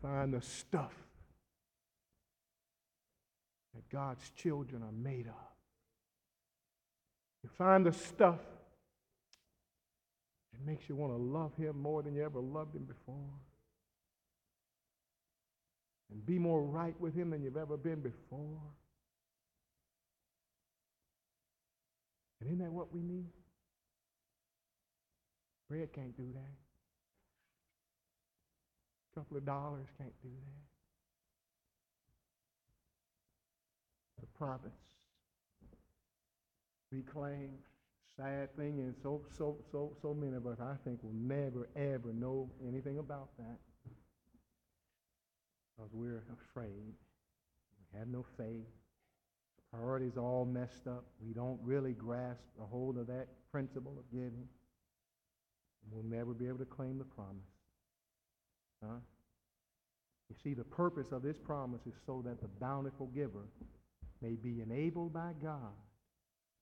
Find 0.02 0.34
the 0.34 0.42
stuff 0.42 0.94
that 3.74 3.90
God's 3.90 4.30
children 4.32 4.84
are 4.84 4.92
made 4.92 5.28
of. 5.28 5.52
You 7.44 7.50
find 7.58 7.86
the 7.86 7.94
stuff 7.94 8.40
that 10.54 10.66
makes 10.66 10.88
you 10.90 10.96
want 10.96 11.14
to 11.14 11.18
love 11.18 11.56
Him 11.56 11.82
more 11.82 12.04
than 12.04 12.16
you 12.16 12.24
ever 12.24 12.40
loved 12.40 12.76
Him 12.76 12.84
before. 12.84 13.30
And 16.12 16.26
be 16.26 16.38
more 16.38 16.62
right 16.62 17.00
with 17.00 17.16
Him 17.16 17.30
than 17.30 17.42
you've 17.42 17.58
ever 17.58 17.78
been 17.78 18.02
before. 18.02 18.60
And 22.40 22.50
isn't 22.50 22.60
that 22.60 22.72
what 22.72 22.94
we 22.94 23.02
need? 23.02 23.30
Bread 25.70 25.94
can't 25.94 26.16
do 26.18 26.28
that. 26.34 26.61
A 29.12 29.20
couple 29.20 29.38
of 29.38 29.46
dollars 29.46 29.88
can't 29.98 30.14
do 30.22 30.30
that. 30.30 30.62
The 34.22 34.28
prophets 34.38 34.76
reclaim. 36.92 37.52
Sad 38.18 38.56
thing, 38.58 38.80
and 38.80 38.94
so 39.02 39.22
so 39.38 39.58
so 39.72 39.94
so 40.02 40.14
many 40.14 40.36
of 40.36 40.46
us, 40.46 40.58
I 40.60 40.76
think, 40.84 41.02
will 41.02 41.14
never 41.14 41.70
ever 41.76 42.14
know 42.14 42.52
anything 42.68 43.00
about 43.00 43.30
that 43.38 43.58
because 45.82 45.90
we're 45.94 46.24
afraid. 46.50 46.94
We 47.94 48.00
have 48.00 48.10
no 48.10 48.26
faith. 48.38 48.68
Priorities 49.72 50.18
all 50.18 50.46
messed 50.46 50.88
up. 50.88 51.06
We 51.26 51.34
don't 51.34 51.60
really 51.64 51.94
grasp 51.94 52.44
a 52.62 52.66
hold 52.66 52.98
of 52.98 53.08
that 53.08 53.28
principle 53.52 53.96
of 53.98 54.12
giving. 54.12 54.48
We'll 55.90 56.04
never 56.04 56.34
be 56.34 56.48
able 56.48 56.60
to 56.60 56.66
claim 56.66 56.98
the 56.98 57.06
promise. 57.06 57.61
Huh? 58.84 58.96
You 60.30 60.36
see, 60.44 60.54
the 60.54 60.64
purpose 60.64 61.08
of 61.12 61.24
this 61.24 61.38
promise 61.38 61.82
is 61.86 61.94
so 62.06 62.24
that 62.26 62.42
the 62.42 62.48
bountiful 62.48 63.08
giver 63.08 63.48
may 64.22 64.36
be 64.36 64.62
enabled 64.62 65.14
by 65.14 65.32
God 65.42 65.76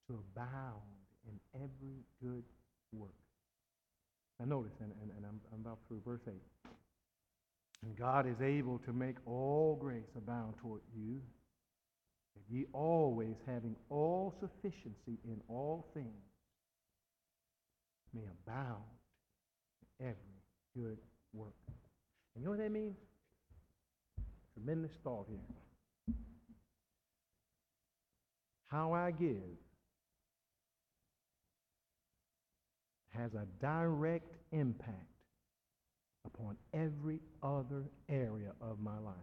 to 0.07 0.19
abound 0.35 0.81
in 1.27 1.61
every 1.61 2.03
good 2.21 2.43
work. 2.91 3.13
Now 4.39 4.45
notice, 4.45 4.73
and, 4.81 4.91
and, 5.01 5.11
and 5.17 5.25
I'm, 5.25 5.39
I'm 5.53 5.61
about 5.61 5.79
through 5.87 6.01
verse 6.05 6.21
8. 6.27 6.33
And 7.85 7.95
God 7.95 8.27
is 8.27 8.41
able 8.41 8.79
to 8.79 8.93
make 8.93 9.15
all 9.25 9.77
grace 9.79 10.11
abound 10.17 10.55
toward 10.61 10.81
you, 10.95 11.21
that 12.35 12.43
ye 12.49 12.65
always 12.73 13.35
having 13.45 13.75
all 13.89 14.33
sufficiency 14.39 15.19
in 15.25 15.39
all 15.47 15.87
things 15.93 16.07
may 18.13 18.23
abound 18.45 18.83
in 19.99 20.07
every 20.07 20.15
good 20.75 20.97
work. 21.33 21.53
And 22.35 22.43
you 22.43 22.45
know 22.45 22.51
what 22.51 22.59
that 22.59 22.71
means? 22.71 22.97
Tremendous 24.53 24.91
thought 25.03 25.27
here. 25.29 26.15
How 28.67 28.93
I 28.93 29.11
give 29.11 29.57
has 33.09 33.33
a 33.33 33.45
direct 33.59 34.35
impact 34.51 34.95
upon 36.25 36.55
every 36.73 37.19
other 37.41 37.83
area 38.07 38.51
of 38.61 38.79
my 38.79 38.97
life. 38.99 39.15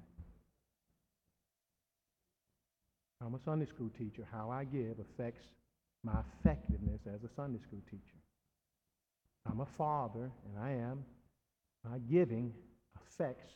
I'm 3.25 3.35
a 3.35 3.39
Sunday 3.39 3.67
school 3.67 3.91
teacher. 3.97 4.27
How 4.31 4.51
I 4.51 4.65
give 4.65 4.97
affects 5.01 5.47
my 6.03 6.21
effectiveness 6.41 7.01
as 7.07 7.25
a 7.25 7.35
Sunday 7.35 7.61
school 7.61 7.83
teacher. 7.91 8.19
I'm 9.51 9.61
a 9.61 9.67
father, 9.67 10.31
and 10.45 10.63
I 10.63 10.73
am. 10.73 11.05
My 11.85 11.99
giving 12.11 12.53
affects 13.19 13.53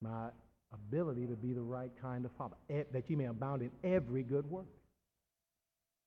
my 0.00 0.28
ability 0.72 1.26
to 1.26 1.36
be 1.36 1.52
the 1.52 1.62
right 1.62 1.90
kind 2.00 2.24
of 2.24 2.32
father, 2.32 2.56
that 2.68 3.08
you 3.08 3.16
may 3.16 3.26
abound 3.26 3.62
in 3.62 3.70
every 3.84 4.22
good 4.22 4.50
work. 4.50 4.66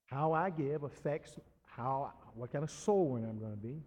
How 0.08 0.34
I 0.34 0.50
give 0.50 0.84
affects 0.84 1.36
how, 1.64 2.14
what 2.34 2.52
kind 2.52 2.64
of 2.64 2.72
soul 2.72 3.10
winner 3.10 3.30
I'm 3.30 3.40
going 3.40 3.52
to 3.52 3.58
be. 3.58 3.82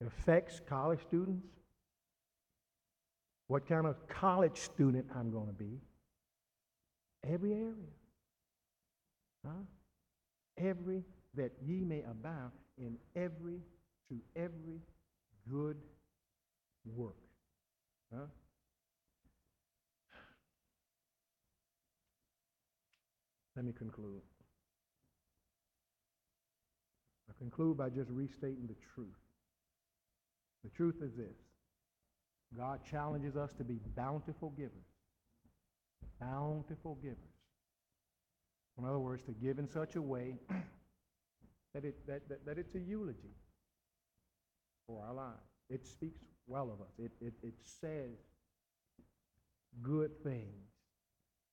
It 0.00 0.06
affects 0.06 0.60
college 0.68 1.00
students, 1.00 1.46
what 3.46 3.66
kind 3.68 3.86
of 3.86 4.08
college 4.08 4.58
student 4.58 5.06
I'm 5.14 5.30
going 5.30 5.46
to 5.46 5.52
be. 5.52 5.80
Every 7.26 7.52
area. 7.52 7.74
Huh? 9.46 9.52
Every, 10.58 11.02
that 11.36 11.52
ye 11.64 11.84
may 11.84 12.02
abound 12.02 12.52
in 12.78 12.96
every, 13.16 13.60
to 14.08 14.20
every 14.36 14.80
good 15.48 15.76
work. 16.84 17.16
Huh? 18.12 18.26
Let 23.56 23.64
me 23.64 23.72
conclude. 23.72 24.22
I 27.28 27.32
conclude 27.38 27.76
by 27.76 27.88
just 27.88 28.10
restating 28.10 28.66
the 28.66 28.76
truth. 28.94 29.14
The 30.64 30.70
truth 30.70 30.96
is 31.02 31.14
this 31.14 31.36
God 32.56 32.80
challenges 32.88 33.36
us 33.36 33.52
to 33.54 33.64
be 33.64 33.78
bountiful 33.96 34.50
givers. 34.50 34.72
Bountiful 36.20 36.98
givers. 37.02 37.18
In 38.78 38.84
other 38.84 38.98
words, 38.98 39.22
to 39.24 39.32
give 39.32 39.58
in 39.58 39.68
such 39.68 39.94
a 39.94 40.02
way 40.02 40.34
that, 41.74 41.84
it, 41.84 42.06
that, 42.06 42.28
that, 42.28 42.44
that 42.46 42.58
it's 42.58 42.74
a 42.74 42.80
eulogy 42.80 43.34
for 44.86 45.04
our 45.06 45.14
lives. 45.14 45.38
It 45.70 45.86
speaks 45.86 46.20
well 46.46 46.70
of 46.70 46.80
us. 46.80 46.92
It, 46.98 47.12
it, 47.20 47.34
it 47.42 47.54
says 47.62 48.18
good 49.82 50.10
things 50.22 50.70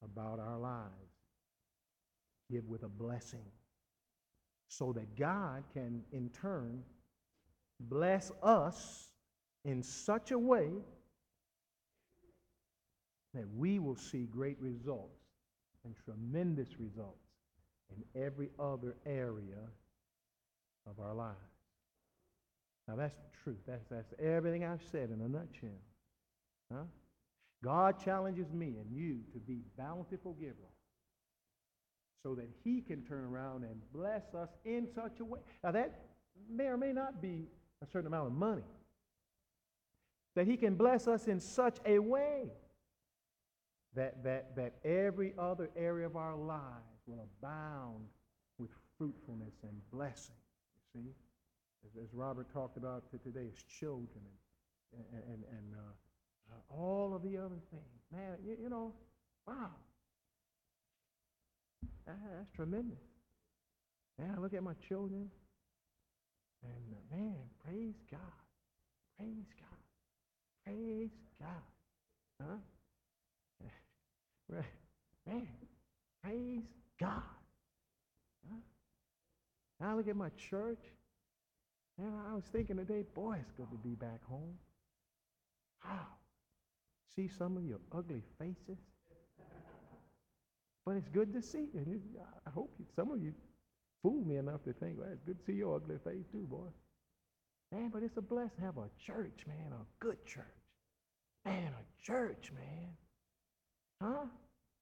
about 0.04 0.40
our 0.40 0.58
lives. 0.58 0.90
Give 2.50 2.68
with 2.68 2.84
a 2.84 2.90
blessing 2.90 3.46
so 4.68 4.94
that 4.94 5.16
God 5.16 5.64
can, 5.74 6.02
in 6.12 6.30
turn, 6.30 6.84
bless 7.80 8.32
us 8.44 9.08
in 9.66 9.84
such 9.84 10.32
a 10.32 10.40
way 10.40 10.70
that 13.34 13.46
we 13.56 13.80
will 13.80 13.96
see 13.96 14.26
great 14.26 14.58
results 14.60 15.22
and 15.86 15.96
tremendous 16.06 16.80
results 16.80 17.28
in 17.96 18.22
every 18.22 18.50
other 18.60 18.96
area 19.06 19.68
of 20.90 21.00
our 21.00 21.14
lives. 21.14 21.51
Now 22.92 22.98
that's 22.98 23.16
the 23.16 23.44
truth. 23.44 23.60
That's, 23.66 23.86
that's 23.90 24.14
everything 24.20 24.66
I've 24.66 24.84
said 24.92 25.12
in 25.12 25.22
a 25.22 25.30
nutshell. 25.30 25.70
Huh? 26.74 26.84
God 27.64 28.04
challenges 28.04 28.52
me 28.52 28.76
and 28.82 28.92
you 28.92 29.20
to 29.32 29.40
be 29.40 29.62
bountiful 29.78 30.34
givers 30.34 30.56
so 32.22 32.36
that 32.36 32.50
he 32.66 32.82
can 32.82 33.02
turn 33.04 33.24
around 33.24 33.64
and 33.64 33.80
bless 33.94 34.34
us 34.36 34.50
in 34.66 34.90
such 34.94 35.22
a 35.22 35.26
way. 35.26 35.40
Now 35.64 35.72
that 35.72 36.02
may 36.50 36.66
or 36.66 36.76
may 36.76 36.92
not 36.92 37.22
be 37.22 37.48
a 37.82 37.88
certain 37.88 38.08
amount 38.08 38.28
of 38.28 38.34
money. 38.34 38.64
That 40.36 40.46
he 40.46 40.58
can 40.58 40.76
bless 40.76 41.08
us 41.08 41.28
in 41.28 41.40
such 41.40 41.78
a 41.86 41.98
way 41.98 42.52
that, 43.96 44.22
that, 44.24 44.56
that 44.58 44.74
every 44.84 45.34
other 45.40 45.70
area 45.78 46.06
of 46.06 46.18
our 46.18 46.36
lives 46.36 47.00
will 47.08 47.26
abound 47.40 48.04
with 48.58 48.70
fruitfulness 48.98 49.54
and 49.64 49.72
blessing. 49.94 50.36
You 50.94 51.04
see? 51.04 51.10
As, 51.86 52.04
as 52.04 52.14
Robert 52.14 52.52
talked 52.54 52.78
about 52.78 53.04
today, 53.24 53.46
his 53.46 53.64
children 53.80 54.24
and, 54.94 55.24
and, 55.28 55.44
and, 55.50 55.76
uh, 55.76 55.94
all 56.70 57.14
of 57.16 57.24
the 57.24 57.38
other 57.38 57.60
things. 57.70 58.02
Man, 58.12 58.38
you, 58.44 58.58
you 58.62 58.70
know, 58.70 58.94
wow. 59.48 59.72
That, 62.06 62.18
that's 62.38 62.52
tremendous. 62.56 63.00
Man, 64.20 64.34
I 64.38 64.40
look 64.40 64.54
at 64.54 64.64
my 64.64 64.74
children, 64.88 65.30
and 66.64 66.94
uh, 66.94 67.16
man, 67.16 67.36
praise 67.66 67.96
God. 68.10 68.20
Praise 69.18 69.54
God. 69.60 69.72
Praise 70.66 71.10
God. 71.40 71.50
Huh? 72.42 72.58
Man, 75.28 75.48
praise 76.24 76.64
God. 77.00 77.22
Huh? 78.50 78.58
Now 79.80 79.92
I 79.92 79.94
look 79.96 80.08
at 80.08 80.16
my 80.16 80.30
church, 80.50 80.80
and 82.02 82.16
I 82.30 82.34
was 82.34 82.44
thinking 82.52 82.78
today, 82.78 83.04
boy, 83.14 83.38
it's 83.40 83.52
good 83.52 83.70
to 83.72 83.78
be 83.78 83.96
back 83.96 84.24
home. 84.28 84.56
Wow. 85.86 86.08
See 87.16 87.28
some 87.28 87.58
of 87.58 87.64
your 87.64 87.80
ugly 87.92 88.24
faces. 88.40 88.80
But 90.86 90.96
it's 90.96 91.10
good 91.10 91.32
to 91.34 91.42
see 91.42 91.68
you. 91.74 92.02
I 92.46 92.50
hope 92.50 92.74
you, 92.80 92.86
some 92.96 93.12
of 93.12 93.22
you 93.22 93.34
fooled 94.02 94.26
me 94.26 94.38
enough 94.38 94.64
to 94.64 94.74
think, 94.74 94.98
well, 94.98 95.10
it's 95.12 95.22
good 95.24 95.38
to 95.40 95.46
see 95.46 95.58
your 95.58 95.76
ugly 95.76 95.98
face 96.04 96.26
too, 96.32 96.48
boy. 96.50 96.68
Man, 97.72 97.90
but 97.94 98.04
it's 98.04 98.18
a 98.18 98.22
blessing 98.22 98.58
to 98.58 98.66
have 98.66 98.78
a 98.78 98.90
church, 99.06 99.46
man, 99.48 99.72
a 99.72 100.04
good 100.04 100.26
church. 100.26 100.44
Man, 101.46 101.72
a 101.72 102.04
church, 102.06 102.52
man. 102.54 102.90
Huh? 104.02 104.26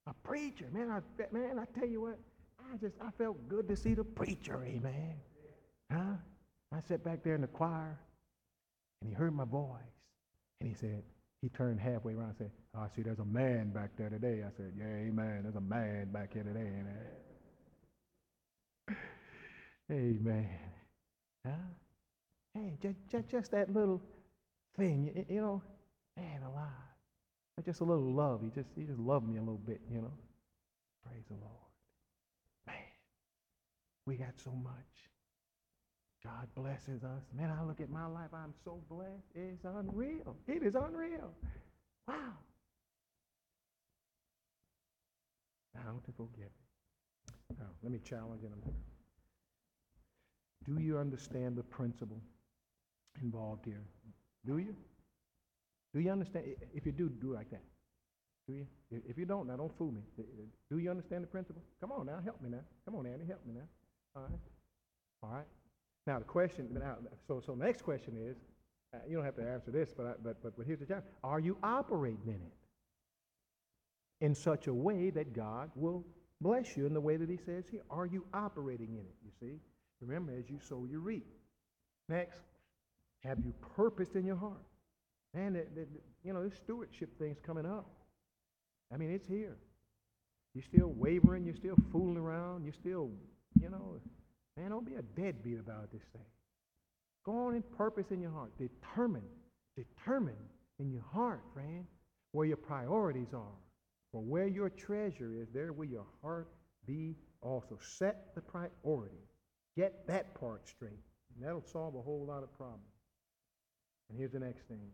A 0.07 0.13
preacher, 0.23 0.67
man. 0.71 0.89
I, 0.89 1.01
man, 1.33 1.59
I 1.59 1.65
tell 1.77 1.87
you 1.87 2.01
what, 2.01 2.19
I 2.59 2.77
just, 2.77 2.95
I 3.01 3.11
felt 3.17 3.47
good 3.49 3.67
to 3.67 3.75
see 3.75 3.93
the 3.93 4.03
preacher, 4.03 4.63
amen. 4.65 5.15
Huh? 5.91 6.15
I 6.71 6.81
sat 6.87 7.03
back 7.03 7.23
there 7.23 7.35
in 7.35 7.41
the 7.41 7.47
choir, 7.47 7.99
and 9.01 9.09
he 9.09 9.15
heard 9.15 9.33
my 9.33 9.45
voice, 9.45 9.79
and 10.61 10.69
he 10.69 10.75
said, 10.75 11.03
he 11.41 11.49
turned 11.49 11.79
halfway 11.79 12.13
around 12.13 12.29
and 12.29 12.37
said, 12.37 12.51
oh, 12.75 12.81
I 12.81 12.87
see 12.95 13.01
there's 13.01 13.19
a 13.19 13.25
man 13.25 13.69
back 13.69 13.91
there 13.97 14.09
today. 14.09 14.43
I 14.45 14.51
said, 14.55 14.73
yeah, 14.77 14.85
amen, 14.85 15.39
there's 15.43 15.55
a 15.55 15.61
man 15.61 16.09
back 16.11 16.33
here 16.33 16.43
today, 16.43 16.69
amen. 19.91 20.49
Huh? 21.45 21.53
Hey, 22.53 22.77
just, 22.81 22.97
just, 23.09 23.29
just 23.29 23.51
that 23.51 23.73
little 23.73 24.01
thing, 24.77 25.11
you, 25.15 25.25
you 25.35 25.41
know, 25.41 25.61
man 26.17 26.43
alive. 26.43 26.65
Just 27.65 27.81
a 27.81 27.83
little 27.83 28.13
love. 28.13 28.41
He 28.41 28.49
just, 28.49 28.69
he 28.75 28.83
just 28.83 28.99
loved 28.99 29.27
me 29.27 29.37
a 29.37 29.41
little 29.41 29.57
bit, 29.57 29.81
you 29.91 30.01
know. 30.01 30.13
Praise 31.05 31.23
the 31.27 31.35
Lord. 31.35 31.53
Man, 32.67 32.75
we 34.05 34.15
got 34.15 34.39
so 34.43 34.51
much. 34.51 35.08
God 36.23 36.47
blesses 36.53 37.03
us. 37.03 37.23
Man, 37.35 37.49
I 37.49 37.63
look 37.63 37.79
at 37.79 37.89
my 37.89 38.05
life. 38.05 38.29
I'm 38.33 38.53
so 38.65 38.81
blessed. 38.89 39.23
It's 39.35 39.63
unreal. 39.63 40.35
It 40.47 40.63
is 40.63 40.75
unreal. 40.75 41.31
Wow. 42.07 42.33
Bountiful 45.73 46.29
giving. 46.35 46.49
Now, 47.57 47.67
let 47.81 47.91
me 47.91 47.99
challenge 48.03 48.41
him. 48.41 48.51
Do 50.65 50.81
you 50.81 50.97
understand 50.97 51.55
the 51.55 51.63
principle 51.63 52.21
involved 53.21 53.65
here? 53.65 53.81
Do 54.45 54.57
you? 54.57 54.75
Do 55.93 56.01
you 56.01 56.11
understand? 56.11 56.45
If 56.73 56.85
you 56.85 56.91
do, 56.91 57.09
do 57.09 57.33
like 57.33 57.49
that. 57.51 57.63
Do 58.47 58.53
you? 58.53 58.67
If 59.07 59.17
you 59.17 59.25
don't, 59.25 59.47
now 59.47 59.55
don't 59.55 59.75
fool 59.77 59.91
me. 59.91 60.01
Uh, 60.17 60.21
uh, 60.21 60.25
do 60.69 60.79
you 60.79 60.89
understand 60.89 61.23
the 61.23 61.27
principle? 61.27 61.61
Come 61.79 61.91
on 61.91 62.05
now, 62.07 62.19
help 62.23 62.41
me 62.41 62.49
now. 62.49 62.63
Come 62.85 62.95
on, 62.95 63.05
Andy, 63.05 63.25
help 63.25 63.45
me 63.45 63.53
now. 63.53 63.67
All 64.15 64.23
right. 64.23 64.39
All 65.23 65.29
right. 65.29 65.45
Now 66.09 66.17
the 66.17 66.25
question. 66.25 66.67
Now, 66.71 66.95
so 67.27 67.39
so 67.45 67.53
next 67.53 67.83
question 67.83 68.15
is, 68.17 68.35
uh, 68.95 68.97
you 69.07 69.15
don't 69.15 69.25
have 69.25 69.35
to 69.35 69.47
answer 69.47 69.69
this, 69.69 69.93
but 69.95 70.07
I, 70.07 70.13
but 70.23 70.41
but 70.41 70.57
but 70.57 70.65
here's 70.65 70.79
the 70.79 70.87
challenge: 70.87 71.05
Are 71.23 71.39
you 71.39 71.55
operating 71.61 72.25
in 72.25 72.33
it 72.33 74.25
in 74.25 74.33
such 74.33 74.65
a 74.65 74.73
way 74.73 75.11
that 75.11 75.33
God 75.33 75.69
will 75.75 76.03
bless 76.41 76.75
you 76.75 76.87
in 76.87 76.95
the 76.95 76.99
way 76.99 77.15
that 77.17 77.29
He 77.29 77.37
says 77.37 77.65
here? 77.69 77.81
Are 77.91 78.07
you 78.07 78.25
operating 78.33 78.93
in 78.93 79.01
it? 79.01 79.15
You 79.23 79.29
see. 79.39 79.59
Remember, 80.01 80.31
as 80.35 80.49
you 80.49 80.57
sow, 80.67 80.87
you 80.89 80.99
reap. 80.99 81.27
Next, 82.07 82.41
have 83.23 83.37
you 83.45 83.53
purposed 83.75 84.15
in 84.15 84.25
your 84.25 84.37
heart? 84.37 84.65
Man, 85.35 85.53
the, 85.53 85.65
the, 85.75 85.85
you 86.23 86.33
know, 86.33 86.43
this 86.43 86.57
stewardship 86.57 87.19
thing's 87.19 87.39
coming 87.39 87.67
up. 87.67 87.87
I 88.91 88.97
mean, 88.97 89.11
it's 89.11 89.27
here. 89.27 89.57
You're 90.55 90.63
still 90.63 90.91
wavering. 90.95 91.45
You're 91.45 91.53
still 91.53 91.75
fooling 91.91 92.17
around. 92.17 92.63
You're 92.63 92.73
still, 92.73 93.11
you 93.61 93.69
know, 93.69 93.99
man, 94.59 94.71
don't 94.71 94.85
be 94.85 94.95
a 94.95 95.01
deadbeat 95.01 95.59
about 95.59 95.91
this 95.91 96.03
thing. 96.13 96.25
Go 97.25 97.47
on 97.47 97.55
in 97.55 97.63
purpose 97.77 98.11
in 98.11 98.21
your 98.21 98.31
heart. 98.31 98.51
Determine, 98.57 99.23
determine 99.75 100.35
in 100.79 100.91
your 100.91 101.03
heart, 101.13 101.41
friend, 101.53 101.85
where 102.31 102.45
your 102.45 102.57
priorities 102.57 103.33
are. 103.33 103.57
For 104.11 104.21
where 104.21 104.47
your 104.47 104.69
treasure 104.69 105.31
is, 105.33 105.47
there 105.53 105.71
will 105.71 105.85
your 105.85 106.05
heart 106.21 106.49
be 106.85 107.15
also. 107.41 107.77
Set 107.79 108.33
the 108.35 108.41
priority. 108.41 109.23
Get 109.77 110.07
that 110.07 110.39
part 110.39 110.67
straight. 110.67 111.03
And 111.35 111.45
that'll 111.45 111.63
solve 111.63 111.95
a 111.95 112.01
whole 112.01 112.25
lot 112.27 112.43
of 112.43 112.55
problems. 112.57 112.83
And 114.09 114.17
here's 114.17 114.31
the 114.31 114.39
next 114.39 114.67
thing. 114.67 114.89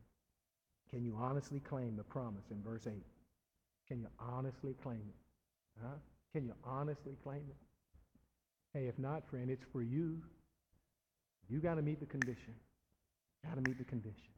Can 0.90 1.04
you 1.04 1.18
honestly 1.20 1.60
claim 1.60 1.96
the 1.96 2.04
promise 2.04 2.44
in 2.52 2.62
verse 2.62 2.86
8? 2.86 2.94
Can 3.88 4.02
you 4.02 4.08
honestly 4.20 4.76
claim 4.84 5.02
it? 5.08 5.82
Huh? 5.82 5.96
Can 6.34 6.46
you 6.46 6.54
honestly 6.64 7.14
claim 7.24 7.44
it? 7.50 7.56
Hey, 8.76 8.88
if 8.88 9.00
not, 9.00 9.26
friend, 9.30 9.50
it's 9.50 9.64
for 9.72 9.82
you. 9.82 10.22
You 11.48 11.60
got 11.60 11.76
to 11.76 11.82
meet 11.82 12.02
the 12.02 12.06
condition. 12.06 12.54
Got 13.46 13.56
to 13.56 13.62
meet 13.62 13.78
the 13.78 13.86
condition. 13.86 14.34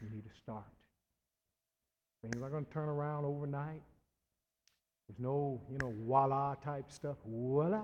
You 0.00 0.08
need 0.08 0.22
to 0.22 0.36
start. 0.38 0.62
Things 2.22 2.40
aren't 2.40 2.52
going 2.52 2.64
to 2.64 2.70
turn 2.70 2.88
around 2.88 3.24
overnight. 3.24 3.82
There's 5.08 5.18
no, 5.18 5.60
you 5.68 5.78
know, 5.78 5.92
voila 6.06 6.54
type 6.54 6.92
stuff. 6.92 7.16
Voila. 7.26 7.82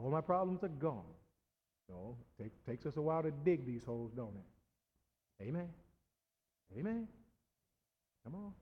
All 0.00 0.10
my 0.10 0.20
problems 0.20 0.62
are 0.62 0.68
gone. 0.68 1.02
No, 1.88 2.16
it 2.38 2.52
takes 2.64 2.86
us 2.86 2.96
a 2.96 3.02
while 3.02 3.24
to 3.24 3.32
dig 3.32 3.66
these 3.66 3.84
holes, 3.84 4.12
don't 4.14 4.36
it? 4.36 5.48
Amen. 5.48 5.68
Amen. 6.78 7.08
Come 8.22 8.36
on. 8.36 8.52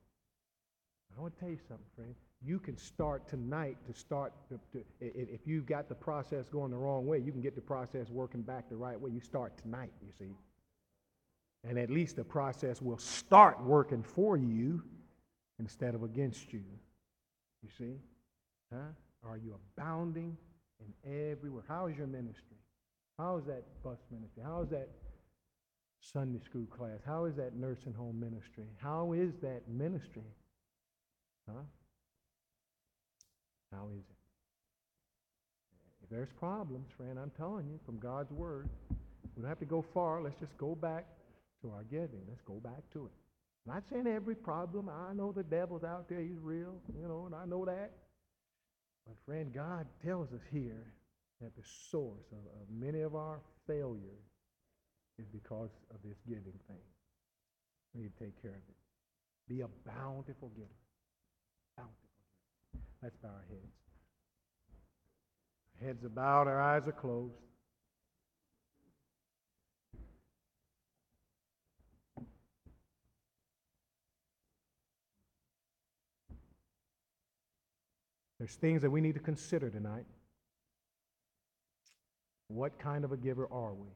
I 1.14 1.20
want 1.20 1.34
to 1.34 1.40
tell 1.40 1.50
you 1.50 1.58
something, 1.68 1.84
friend. 1.94 2.14
You 2.44 2.60
can 2.60 2.76
start 2.76 3.28
tonight 3.28 3.76
to 3.86 3.98
start, 3.98 4.32
to, 4.48 4.60
to, 4.72 4.84
if 5.00 5.40
you've 5.46 5.66
got 5.66 5.88
the 5.88 5.94
process 5.94 6.48
going 6.48 6.70
the 6.70 6.76
wrong 6.76 7.06
way, 7.06 7.18
you 7.18 7.32
can 7.32 7.40
get 7.40 7.56
the 7.56 7.60
process 7.60 8.10
working 8.10 8.42
back 8.42 8.68
the 8.68 8.76
right 8.76 9.00
way. 9.00 9.10
You 9.10 9.20
start 9.20 9.60
tonight, 9.60 9.90
you 10.00 10.12
see. 10.18 10.32
And 11.64 11.78
at 11.78 11.90
least 11.90 12.14
the 12.14 12.24
process 12.24 12.80
will 12.80 12.98
start 12.98 13.60
working 13.62 14.04
for 14.04 14.36
you 14.36 14.82
instead 15.58 15.96
of 15.96 16.04
against 16.04 16.52
you. 16.52 16.62
You 17.62 17.68
see? 17.76 17.94
Huh? 18.72 18.92
Are 19.28 19.36
you 19.36 19.56
abounding 19.76 20.36
in 20.78 21.30
everywhere? 21.30 21.64
How 21.66 21.88
is 21.88 21.96
your 21.96 22.06
ministry? 22.06 22.56
How 23.18 23.36
is 23.36 23.44
that 23.46 23.64
bus 23.82 23.98
ministry? 24.12 24.44
How 24.44 24.62
is 24.62 24.68
that 24.70 24.88
Sunday 26.00 26.38
school 26.38 26.66
class? 26.66 27.00
How 27.04 27.24
is 27.24 27.34
that 27.34 27.56
nursing 27.56 27.92
home 27.92 28.20
ministry? 28.20 28.66
How 28.76 29.12
is 29.12 29.34
that 29.42 29.62
ministry? 29.68 30.22
Huh? 31.48 31.62
How 33.72 33.88
is 33.92 34.00
it? 34.00 34.16
If 36.02 36.10
there's 36.10 36.30
problems, 36.38 36.88
friend, 36.96 37.18
I'm 37.18 37.32
telling 37.36 37.66
you 37.66 37.78
from 37.84 37.98
God's 37.98 38.32
word, 38.32 38.68
we 39.36 39.42
don't 39.42 39.48
have 39.48 39.58
to 39.58 39.66
go 39.66 39.84
far. 39.94 40.22
Let's 40.22 40.38
just 40.40 40.56
go 40.56 40.74
back 40.74 41.06
to 41.62 41.70
our 41.70 41.84
giving. 41.84 42.22
Let's 42.28 42.42
go 42.42 42.54
back 42.54 42.82
to 42.94 43.06
it. 43.06 43.12
I'm 43.66 43.74
Not 43.74 43.84
saying 43.90 44.06
every 44.06 44.34
problem. 44.34 44.88
I 44.88 45.12
know 45.12 45.32
the 45.32 45.42
devil's 45.42 45.84
out 45.84 46.08
there. 46.08 46.20
He's 46.20 46.38
real, 46.40 46.80
you 47.00 47.06
know, 47.06 47.26
and 47.26 47.34
I 47.34 47.44
know 47.44 47.64
that. 47.66 47.90
But 49.06 49.16
friend, 49.26 49.52
God 49.52 49.86
tells 50.04 50.32
us 50.32 50.40
here 50.52 50.92
that 51.40 51.54
the 51.56 51.62
source 51.90 52.26
of, 52.32 52.38
of 52.60 52.66
many 52.70 53.02
of 53.02 53.14
our 53.14 53.40
failures 53.66 54.24
is 55.18 55.26
because 55.26 55.70
of 55.90 55.96
this 56.04 56.16
giving 56.26 56.58
thing. 56.68 56.86
We 57.94 58.02
need 58.02 58.12
to 58.16 58.24
take 58.24 58.40
care 58.40 58.52
of 58.52 58.56
it. 58.56 58.76
Be 59.48 59.60
a 59.60 59.68
bountiful 59.86 60.50
giver. 60.54 60.68
Let's 63.02 63.16
bow 63.16 63.28
our 63.28 63.44
heads. 63.48 63.72
Our 65.80 65.86
heads 65.86 66.04
are 66.04 66.08
bowed, 66.08 66.48
our 66.48 66.60
eyes 66.60 66.88
are 66.88 66.92
closed. 66.92 67.34
There's 78.38 78.54
things 78.54 78.82
that 78.82 78.90
we 78.90 79.00
need 79.00 79.14
to 79.14 79.20
consider 79.20 79.68
tonight. 79.68 80.04
What 82.48 82.78
kind 82.78 83.04
of 83.04 83.12
a 83.12 83.16
giver 83.16 83.48
are 83.50 83.74
we? 83.74 83.88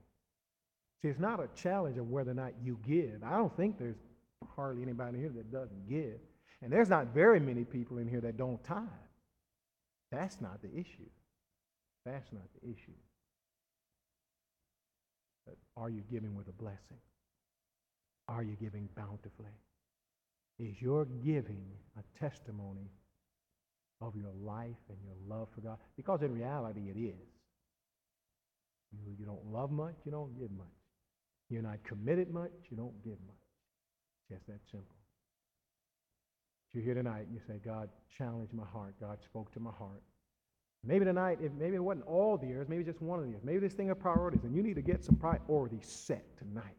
See, 1.00 1.08
it's 1.08 1.20
not 1.20 1.40
a 1.40 1.48
challenge 1.54 1.96
of 1.96 2.10
whether 2.10 2.32
or 2.32 2.34
not 2.34 2.52
you 2.62 2.78
give. 2.86 3.22
I 3.24 3.36
don't 3.36 3.56
think 3.56 3.78
there's 3.78 3.96
hardly 4.56 4.82
anybody 4.82 5.18
here 5.18 5.30
that 5.30 5.50
doesn't 5.50 5.88
give. 5.88 6.18
And 6.62 6.72
there's 6.72 6.88
not 6.88 7.08
very 7.08 7.40
many 7.40 7.64
people 7.64 7.98
in 7.98 8.08
here 8.08 8.20
that 8.20 8.36
don't 8.36 8.62
tithe. 8.62 8.86
That's 10.12 10.40
not 10.40 10.62
the 10.62 10.70
issue. 10.70 11.10
That's 12.06 12.32
not 12.32 12.44
the 12.54 12.70
issue. 12.70 12.92
But 15.46 15.56
are 15.76 15.90
you 15.90 16.02
giving 16.10 16.36
with 16.36 16.48
a 16.48 16.52
blessing? 16.52 17.00
Are 18.28 18.42
you 18.42 18.56
giving 18.60 18.88
bountifully? 18.96 19.50
Is 20.58 20.80
your 20.80 21.06
giving 21.24 21.64
a 21.98 22.18
testimony 22.20 22.90
of 24.00 24.14
your 24.14 24.30
life 24.44 24.76
and 24.88 24.98
your 25.04 25.16
love 25.28 25.48
for 25.54 25.62
God? 25.62 25.78
Because 25.96 26.22
in 26.22 26.32
reality, 26.32 26.90
it 26.94 26.98
is. 26.98 27.28
You, 28.92 29.14
you 29.18 29.24
don't 29.24 29.44
love 29.50 29.70
much, 29.72 29.96
you 30.04 30.12
don't 30.12 30.38
give 30.38 30.50
much. 30.52 30.66
You're 31.48 31.62
not 31.62 31.82
committed 31.82 32.32
much, 32.32 32.52
you 32.70 32.76
don't 32.76 33.02
give 33.02 33.18
much. 33.26 33.36
Just 34.30 34.46
that 34.46 34.60
simple. 34.70 35.01
You're 36.72 36.84
here 36.84 36.94
tonight 36.94 37.26
and 37.26 37.34
you 37.34 37.40
say, 37.46 37.60
God 37.64 37.88
challenged 38.16 38.52
my 38.52 38.64
heart. 38.64 38.94
God 39.00 39.18
spoke 39.22 39.52
to 39.52 39.60
my 39.60 39.70
heart. 39.70 40.02
Maybe 40.84 41.04
tonight, 41.04 41.38
if 41.40 41.52
maybe 41.52 41.76
it 41.76 41.84
wasn't 41.84 42.06
all 42.06 42.36
the 42.36 42.46
years, 42.46 42.68
maybe 42.68 42.82
just 42.82 43.00
one 43.00 43.18
of 43.18 43.24
the 43.24 43.30
years. 43.30 43.42
Maybe 43.44 43.60
this 43.60 43.74
thing 43.74 43.90
of 43.90 44.00
priorities, 44.00 44.42
and 44.42 44.54
you 44.54 44.62
need 44.62 44.74
to 44.74 44.82
get 44.82 45.04
some 45.04 45.14
priorities 45.14 45.86
set 45.86 46.36
tonight. 46.38 46.76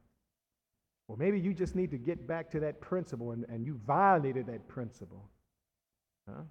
Or 1.07 1.15
maybe 1.15 1.39
you 1.39 1.53
just 1.53 1.75
need 1.75 1.91
to 1.91 1.97
get 1.97 2.27
back 2.27 2.49
to 2.51 2.59
that 2.61 2.81
principle 2.81 3.31
and, 3.31 3.45
and 3.49 3.65
you 3.65 3.79
violated 3.85 4.47
that 4.47 4.67
principle. 4.67 5.29
Huh? 6.27 6.41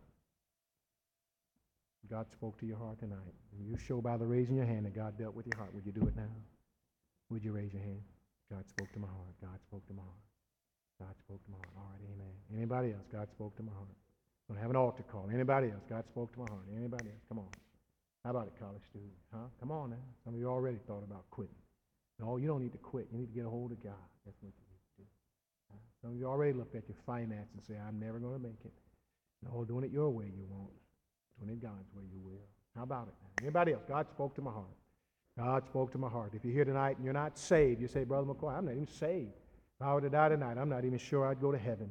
God 2.11 2.27
spoke 2.31 2.59
to 2.61 2.67
your 2.67 2.79
heart 2.79 2.99
tonight. 2.99 3.35
And 3.57 3.67
you 3.67 3.77
show 3.77 4.01
by 4.01 4.17
the 4.17 4.27
raising 4.27 4.57
your 4.57 4.67
hand 4.67 4.87
that 4.87 4.95
God 4.95 5.19
dealt 5.19 5.35
with 5.35 5.47
your 5.47 5.57
heart. 5.57 5.75
Would 5.75 5.87
you 5.87 5.93
do 5.93 6.07
it 6.07 6.17
now? 6.17 6.31
Would 7.31 7.45
you 7.45 7.53
raise 7.53 7.73
your 7.73 7.83
hand? 7.83 8.03
God 8.51 8.69
spoke 8.69 8.93
to 8.93 8.99
my 8.99 9.09
heart. 9.09 9.35
God 9.41 9.61
spoke 9.63 9.87
to 9.89 9.95
my 9.95 10.03
heart. 10.03 10.32
God 11.03 11.19
spoke 11.19 11.43
to 11.43 11.51
my 11.51 11.59
heart. 11.59 11.75
All 11.75 11.91
right, 11.91 12.05
amen. 12.15 12.35
Anybody 12.55 12.95
else? 12.95 13.07
God 13.11 13.27
spoke 13.35 13.59
to 13.59 13.63
my 13.67 13.75
heart. 13.75 13.91
I'm 14.47 14.55
going 14.55 14.59
to 14.59 14.63
have 14.63 14.71
an 14.71 14.79
altar 14.79 15.03
call. 15.03 15.27
Anybody 15.35 15.75
else? 15.75 15.83
God 15.91 16.07
spoke 16.07 16.31
to 16.35 16.39
my 16.39 16.47
heart. 16.47 16.63
Anybody 16.71 17.11
else? 17.11 17.25
Come 17.27 17.43
on. 17.43 17.51
How 18.23 18.31
about 18.31 18.47
it, 18.47 18.55
college 18.55 18.87
student? 18.87 19.19
Huh? 19.35 19.51
Come 19.59 19.75
on 19.75 19.91
now. 19.91 20.07
Some 20.23 20.35
of 20.35 20.39
you 20.39 20.47
already 20.47 20.79
thought 20.87 21.03
about 21.03 21.27
quitting. 21.31 21.59
No, 22.23 22.37
you 22.39 22.47
don't 22.47 22.63
need 22.63 22.71
to 22.73 22.79
quit. 22.79 23.11
You 23.11 23.19
need 23.19 23.27
to 23.27 23.35
get 23.35 23.47
a 23.47 23.51
hold 23.51 23.75
of 23.75 23.83
God. 23.83 24.07
That's 24.23 24.39
what 24.47 24.55
you 24.55 24.63
need 24.71 24.79
to 24.79 24.95
do. 25.03 25.07
Huh? 25.75 25.83
Some 26.03 26.11
of 26.15 26.17
you 26.23 26.27
already 26.31 26.53
looked 26.53 26.77
at 26.79 26.87
your 26.87 26.99
finance 27.03 27.51
and 27.51 27.63
say, 27.67 27.75
I'm 27.75 27.99
never 27.99 28.23
going 28.23 28.39
to 28.39 28.43
make 28.43 28.63
it. 28.63 28.75
No, 29.43 29.65
doing 29.65 29.83
it 29.83 29.91
your 29.91 30.11
way 30.11 30.31
you 30.31 30.47
won't. 30.47 30.71
Doing 31.41 31.59
it 31.59 31.63
God's 31.63 31.91
way 31.99 32.07
you 32.15 32.23
will. 32.23 32.47
How 32.77 32.85
about 32.85 33.09
it? 33.11 33.15
Now? 33.23 33.43
Anybody 33.43 33.73
else? 33.73 33.83
God 33.89 34.07
spoke 34.09 34.37
to 34.37 34.43
my 34.43 34.53
heart. 34.53 34.77
God 35.37 35.67
spoke 35.67 35.91
to 35.93 35.99
my 35.99 36.09
heart. 36.09 36.31
If 36.35 36.45
you're 36.45 36.55
here 36.55 36.65
tonight 36.65 36.97
and 36.97 37.05
you're 37.05 37.15
not 37.15 37.39
saved, 37.39 37.81
you 37.81 37.89
say, 37.89 38.05
Brother 38.05 38.27
McCoy, 38.33 38.57
I'm 38.57 38.67
not 38.67 38.73
even 38.73 38.87
saved. 38.87 39.33
If 39.83 39.89
I 39.89 39.95
were 39.95 40.01
to 40.01 40.11
die 40.11 40.29
tonight, 40.29 40.59
I'm 40.59 40.69
not 40.69 40.85
even 40.85 40.97
sure 40.97 41.27
I'd 41.27 41.41
go 41.41 41.51
to 41.51 41.59
heaven. 41.59 41.91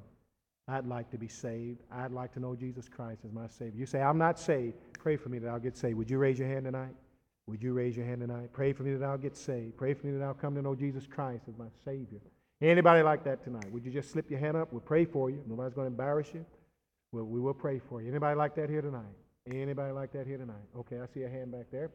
I'd 0.66 0.88
like 0.88 1.12
to 1.12 1.18
be 1.18 1.28
saved. 1.28 1.82
I'd 1.92 2.14
like 2.14 2.32
to 2.36 2.40
know 2.40 2.56
Jesus 2.56 2.88
Christ 2.88 3.20
as 3.26 3.34
my 3.34 3.48
Savior. 3.48 3.78
You 3.78 3.86
say, 3.86 4.02
I'm 4.02 4.18
not 4.18 4.40
saved. 4.40 4.76
Pray 4.94 5.18
for 5.18 5.28
me 5.28 5.40
that 5.40 5.50
I'll 5.50 5.60
get 5.60 5.76
saved. 5.76 5.98
Would 5.98 6.10
you 6.10 6.18
raise 6.18 6.40
your 6.40 6.48
hand 6.48 6.64
tonight? 6.64 6.96
Would 7.48 7.62
you 7.62 7.74
raise 7.74 7.98
your 7.98 8.06
hand 8.06 8.22
tonight? 8.22 8.54
Pray 8.54 8.72
for 8.72 8.84
me 8.84 8.94
that 8.94 9.06
I'll 9.06 9.18
get 9.18 9.36
saved. 9.36 9.76
Pray 9.76 9.94
for 9.94 10.08
me 10.08 10.18
that 10.18 10.24
I'll 10.24 10.34
come 10.34 10.56
to 10.56 10.62
know 10.62 10.74
Jesus 10.74 11.06
Christ 11.06 11.44
as 11.50 11.58
my 11.58 11.66
Savior. 11.84 12.22
Anybody 12.62 13.04
like 13.04 13.26
that 13.26 13.44
tonight? 13.44 13.70
Would 13.74 13.84
you 13.84 13.92
just 13.92 14.10
slip 14.10 14.32
your 14.32 14.40
hand 14.40 14.56
up? 14.56 14.72
We'll 14.72 14.80
pray 14.80 15.04
for 15.04 15.30
you. 15.30 15.44
Nobody's 15.46 15.74
going 15.74 15.88
to 15.88 15.92
embarrass 15.92 16.30
you. 16.34 16.46
We'll, 17.12 17.26
we 17.26 17.42
will 17.42 17.54
pray 17.54 17.80
for 17.90 18.02
you. 18.02 18.08
Anybody 18.08 18.38
like 18.38 18.56
that 18.56 18.70
here 18.70 18.82
tonight? 18.82 19.04
Anybody 19.54 19.92
like 19.92 20.14
that 20.14 20.26
here 20.26 20.38
tonight? 20.38 20.64
Okay, 20.78 21.02
I 21.02 21.14
see 21.14 21.24
a 21.24 21.30
hand 21.30 21.52
back 21.52 21.66
there. 21.74 21.92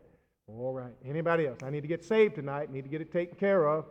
All 0.46 0.74
right. 0.74 0.92
Anybody 1.06 1.46
else? 1.46 1.60
I 1.62 1.70
need 1.70 1.80
to 1.80 1.88
get 1.88 2.04
saved 2.04 2.34
tonight. 2.34 2.70
Need 2.70 2.82
to 2.82 2.90
get 2.90 3.00
it 3.00 3.10
taken 3.10 3.36
care 3.36 3.66
of. 3.66 3.86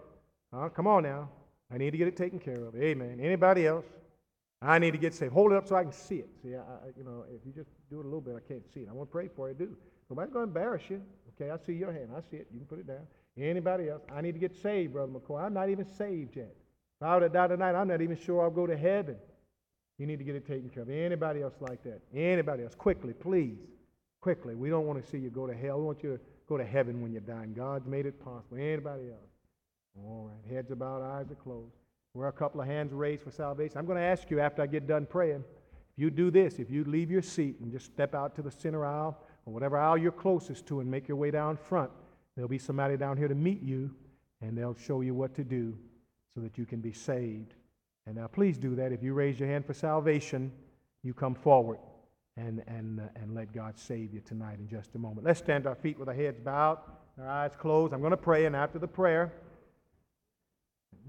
Uh, 0.54 0.70
come 0.70 0.86
on 0.86 1.02
now. 1.02 1.30
I 1.76 1.78
need 1.78 1.92
to 1.92 1.98
get 1.98 2.08
it 2.08 2.16
taken 2.16 2.40
care 2.40 2.64
of. 2.64 2.74
Amen. 2.74 3.20
Anybody 3.22 3.68
else? 3.68 3.84
I 4.62 4.80
need 4.80 4.92
to 4.92 4.98
get 4.98 5.14
saved. 5.14 5.34
Hold 5.34 5.52
it 5.52 5.58
up 5.58 5.68
so 5.68 5.76
I 5.76 5.84
can 5.84 5.92
see 5.92 6.16
it. 6.16 6.30
See, 6.42 6.56
I, 6.56 6.62
you 6.98 7.04
know, 7.04 7.26
if 7.30 7.46
you 7.46 7.52
just 7.52 7.70
do 7.90 8.00
it 8.00 8.04
a 8.04 8.08
little 8.08 8.22
bit, 8.22 8.34
I 8.38 8.48
can't 8.48 8.64
see 8.74 8.80
it. 8.80 8.88
I 8.90 8.94
want 8.94 9.10
to 9.10 9.12
pray 9.12 9.28
for 9.28 9.50
you. 9.50 9.56
Do. 9.56 9.76
Nobody's 10.10 10.32
going 10.32 10.46
to 10.46 10.48
embarrass 10.48 10.84
you. 10.90 11.02
Okay, 11.36 11.52
I 11.52 11.58
see 11.66 11.74
your 11.74 11.92
hand. 11.92 12.12
I 12.16 12.22
see 12.32 12.38
it. 12.38 12.48
You 12.54 12.60
can 12.60 12.68
put 12.68 12.80
it 12.80 12.88
down. 12.88 13.06
Anybody 13.38 13.90
else? 13.90 14.04
I 14.16 14.22
need 14.22 14.32
to 14.32 14.40
get 14.40 14.56
saved, 14.56 14.94
Brother 14.94 15.12
McCoy. 15.12 15.44
I'm 15.44 15.54
not 15.54 15.70
even 15.70 15.86
saved 15.86 16.38
yet. 16.38 16.56
If 17.02 17.06
I 17.06 17.16
were 17.16 17.28
to 17.28 17.30
die 17.30 17.48
tonight, 17.48 17.76
I'm 17.76 17.90
not 17.90 18.02
even 18.02 18.18
sure 18.18 18.42
I'll 18.42 18.50
go 18.50 18.66
to 18.66 18.78
heaven. 18.78 19.18
You 19.98 20.06
need 20.06 20.20
to 20.20 20.24
get 20.24 20.36
it 20.36 20.48
taken 20.48 20.70
care 20.70 20.84
of. 20.84 20.90
Anybody 20.90 21.42
else 21.42 21.56
like 21.60 21.84
that? 21.84 22.00
Anybody 22.16 22.64
else? 22.64 22.74
Quickly, 22.74 23.12
please. 23.12 23.58
Quickly. 24.22 24.56
We 24.56 24.70
don't 24.70 24.86
want 24.88 25.04
to 25.04 25.12
see 25.12 25.18
you 25.18 25.30
go 25.30 25.46
to 25.46 25.54
hell. 25.54 25.80
We 25.80 25.86
want 25.86 26.04
you 26.04 26.14
to 26.14 26.20
go 26.48 26.58
to 26.58 26.64
heaven 26.64 27.02
when 27.02 27.12
you're 27.12 27.20
dying. 27.20 27.54
God's 27.54 27.86
made 27.86 28.06
it 28.06 28.24
possible. 28.24 28.58
Anybody 28.58 29.10
else? 29.10 29.35
All 29.98 30.30
right. 30.30 30.54
Heads 30.54 30.72
are 30.72 30.76
bowed, 30.76 31.04
eyes 31.04 31.32
are 31.32 31.36
closed. 31.36 31.74
We're 32.14 32.28
a 32.28 32.34
couple 32.34 32.62
of 32.62 32.68
hands 32.68 32.94
raised 32.94 33.24
for 33.24 33.32
salvation. 33.32 33.78
I'm 33.78 33.86
going 33.86 33.98
to 33.98 34.04
ask 34.04 34.30
you 34.30 34.40
after 34.40 34.62
I 34.62 34.68
get 34.68 34.88
done 34.88 35.06
praying, 35.06 35.44
if 35.98 36.02
you 36.02 36.10
do 36.10 36.32
this, 36.32 36.60
if 36.60 36.70
you 36.70 36.84
leave 36.86 37.12
your 37.12 37.22
seat 37.22 37.60
and 37.62 37.72
just 37.72 37.86
step 37.86 38.16
out 38.16 38.36
to 38.36 38.42
the 38.42 38.52
center 38.52 38.86
aisle 38.86 39.18
or 39.46 39.54
whatever 39.54 39.78
aisle 39.78 39.98
you're 39.98 40.12
closest 40.12 40.66
to 40.68 40.80
and 40.80 40.90
make 40.90 41.08
your 41.08 41.18
way 41.18 41.32
down 41.32 41.58
front, 41.58 41.92
there'll 42.36 42.50
be 42.50 42.58
somebody 42.58 42.98
down 42.98 43.18
here 43.18 43.28
to 43.28 43.36
meet 43.36 43.62
you 43.62 43.94
and 44.42 44.58
they'll 44.58 44.76
show 44.76 45.02
you 45.02 45.14
what 45.14 45.34
to 45.36 45.44
do 45.44 45.78
so 46.34 46.42
that 46.42 46.58
you 46.58 46.66
can 46.66 46.80
be 46.80 46.94
saved. 46.94 47.54
And 48.06 48.16
now 48.16 48.28
please 48.28 48.58
do 48.58 48.76
that. 48.76 48.92
If 48.92 49.02
you 49.04 49.14
raise 49.14 49.40
your 49.40 49.50
hand 49.50 49.66
for 49.66 49.74
salvation, 49.74 50.52
you 51.04 51.14
come 51.14 51.36
forward 51.36 51.80
and, 52.38 52.64
and, 52.68 53.00
uh, 53.00 53.04
and 53.16 53.34
let 53.34 53.54
God 53.54 53.78
save 53.78 54.14
you 54.14 54.22
tonight 54.22 54.60
in 54.60 54.68
just 54.68 54.96
a 54.96 55.00
moment. 55.00 55.26
Let's 55.26 55.40
stand 55.40 55.66
our 55.66 55.76
feet 55.76 55.98
with 55.98 56.10
our 56.10 56.14
heads 56.14 56.40
bowed, 56.40 56.80
our 57.20 57.28
eyes 57.28 57.52
closed. 57.58 57.94
I'm 57.94 58.02
going 58.02 58.12
to 58.12 58.18
pray, 58.18 58.46
and 58.46 58.56
after 58.56 58.80
the 58.80 58.88
prayer, 58.88 59.32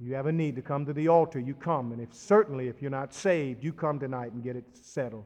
you 0.01 0.14
have 0.14 0.27
a 0.27 0.32
need 0.32 0.56
to 0.56 0.62
come 0.62 0.85
to 0.85 0.93
the 0.93 1.09
altar, 1.09 1.39
you 1.39 1.55
come. 1.55 1.93
And 1.93 2.02
if 2.02 2.12
certainly 2.12 2.68
if 2.68 2.82
you're 2.82 2.90
not 2.90 3.14
saved, 3.14 3.64
you 3.64 3.73
come 3.73 3.98
tonight 3.98 4.32
and 4.32 4.43
get 4.43 4.56
it 4.56 4.64
settled. 4.73 5.24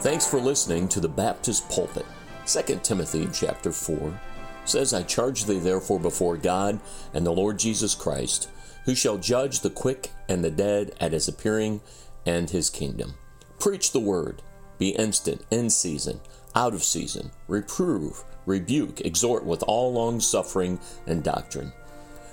Thanks 0.00 0.26
for 0.26 0.40
listening 0.40 0.88
to 0.88 1.00
the 1.00 1.08
Baptist 1.08 1.68
Pulpit. 1.68 2.06
2 2.46 2.80
Timothy 2.82 3.28
chapter 3.32 3.70
4 3.70 4.18
says, 4.64 4.94
I 4.94 5.02
charge 5.02 5.44
thee 5.44 5.58
therefore 5.58 6.00
before 6.00 6.38
God 6.38 6.80
and 7.12 7.26
the 7.26 7.32
Lord 7.32 7.58
Jesus 7.58 7.94
Christ, 7.94 8.48
who 8.86 8.94
shall 8.94 9.18
judge 9.18 9.60
the 9.60 9.68
quick 9.68 10.10
and 10.26 10.42
the 10.42 10.50
dead 10.50 10.94
at 11.00 11.12
his 11.12 11.28
appearing 11.28 11.82
and 12.24 12.48
his 12.48 12.70
kingdom. 12.70 13.14
Preach 13.58 13.92
the 13.92 14.00
word, 14.00 14.42
be 14.78 14.90
instant, 14.90 15.44
in 15.50 15.68
season, 15.68 16.20
out 16.54 16.74
of 16.74 16.84
season, 16.84 17.30
reprove, 17.48 18.24
rebuke, 18.46 19.00
exhort 19.02 19.44
with 19.44 19.62
all 19.64 19.92
long 19.92 20.20
suffering 20.20 20.78
and 21.06 21.22
doctrine. 21.22 21.72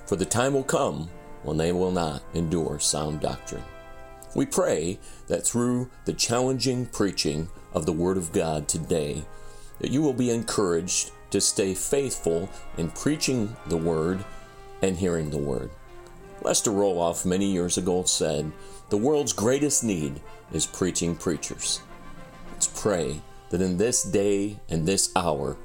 For 0.06 0.16
the 0.16 0.26
time 0.26 0.54
will 0.54 0.64
come 0.64 1.10
when 1.44 1.58
they 1.58 1.72
will 1.72 1.92
not 1.92 2.24
endure 2.34 2.80
sound 2.80 3.22
doctrine. 3.22 3.64
We 4.36 4.46
pray 4.46 5.00
that 5.28 5.46
through 5.46 5.90
the 6.06 6.14
challenging 6.14 6.86
preaching 6.86 7.50
of 7.74 7.86
the 7.86 7.94
Word 7.94 8.18
of 8.18 8.32
God 8.32 8.68
today, 8.68 9.24
that 9.80 9.92
you 9.92 10.02
will 10.02 10.14
be 10.14 10.32
encouraged 10.32 11.12
to 11.32 11.42
stay 11.42 11.74
faithful 11.74 12.50
in 12.78 12.90
preaching 12.92 13.56
the 13.68 13.78
Word 13.78 14.24
and 14.82 14.98
hearing 14.98 15.30
the 15.30 15.38
Word. 15.38 15.70
Lester 16.42 16.72
Roloff 16.72 17.26
many 17.26 17.52
years 17.52 17.78
ago 17.78 18.04
said, 18.04 18.52
The 18.90 18.98
world's 18.98 19.34
greatest 19.34 19.84
need 19.84 20.22
is 20.52 20.66
preaching 20.66 21.16
preachers. 21.16 21.82
Let's 22.52 22.68
pray 22.68 23.22
that 23.50 23.62
in 23.62 23.78
this 23.78 24.04
day 24.04 24.58
and 24.70 24.86
this 24.86 25.12
hour, 25.16 25.58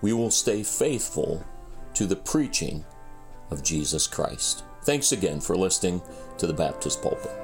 we 0.00 0.12
will 0.12 0.30
stay 0.30 0.62
faithful 0.62 1.44
to 1.94 2.06
the 2.06 2.16
preaching 2.16 2.84
of 3.50 3.62
Jesus 3.62 4.06
Christ. 4.06 4.64
Thanks 4.82 5.12
again 5.12 5.40
for 5.40 5.56
listening 5.56 6.00
to 6.38 6.46
the 6.46 6.52
Baptist 6.52 7.02
Pulpit. 7.02 7.37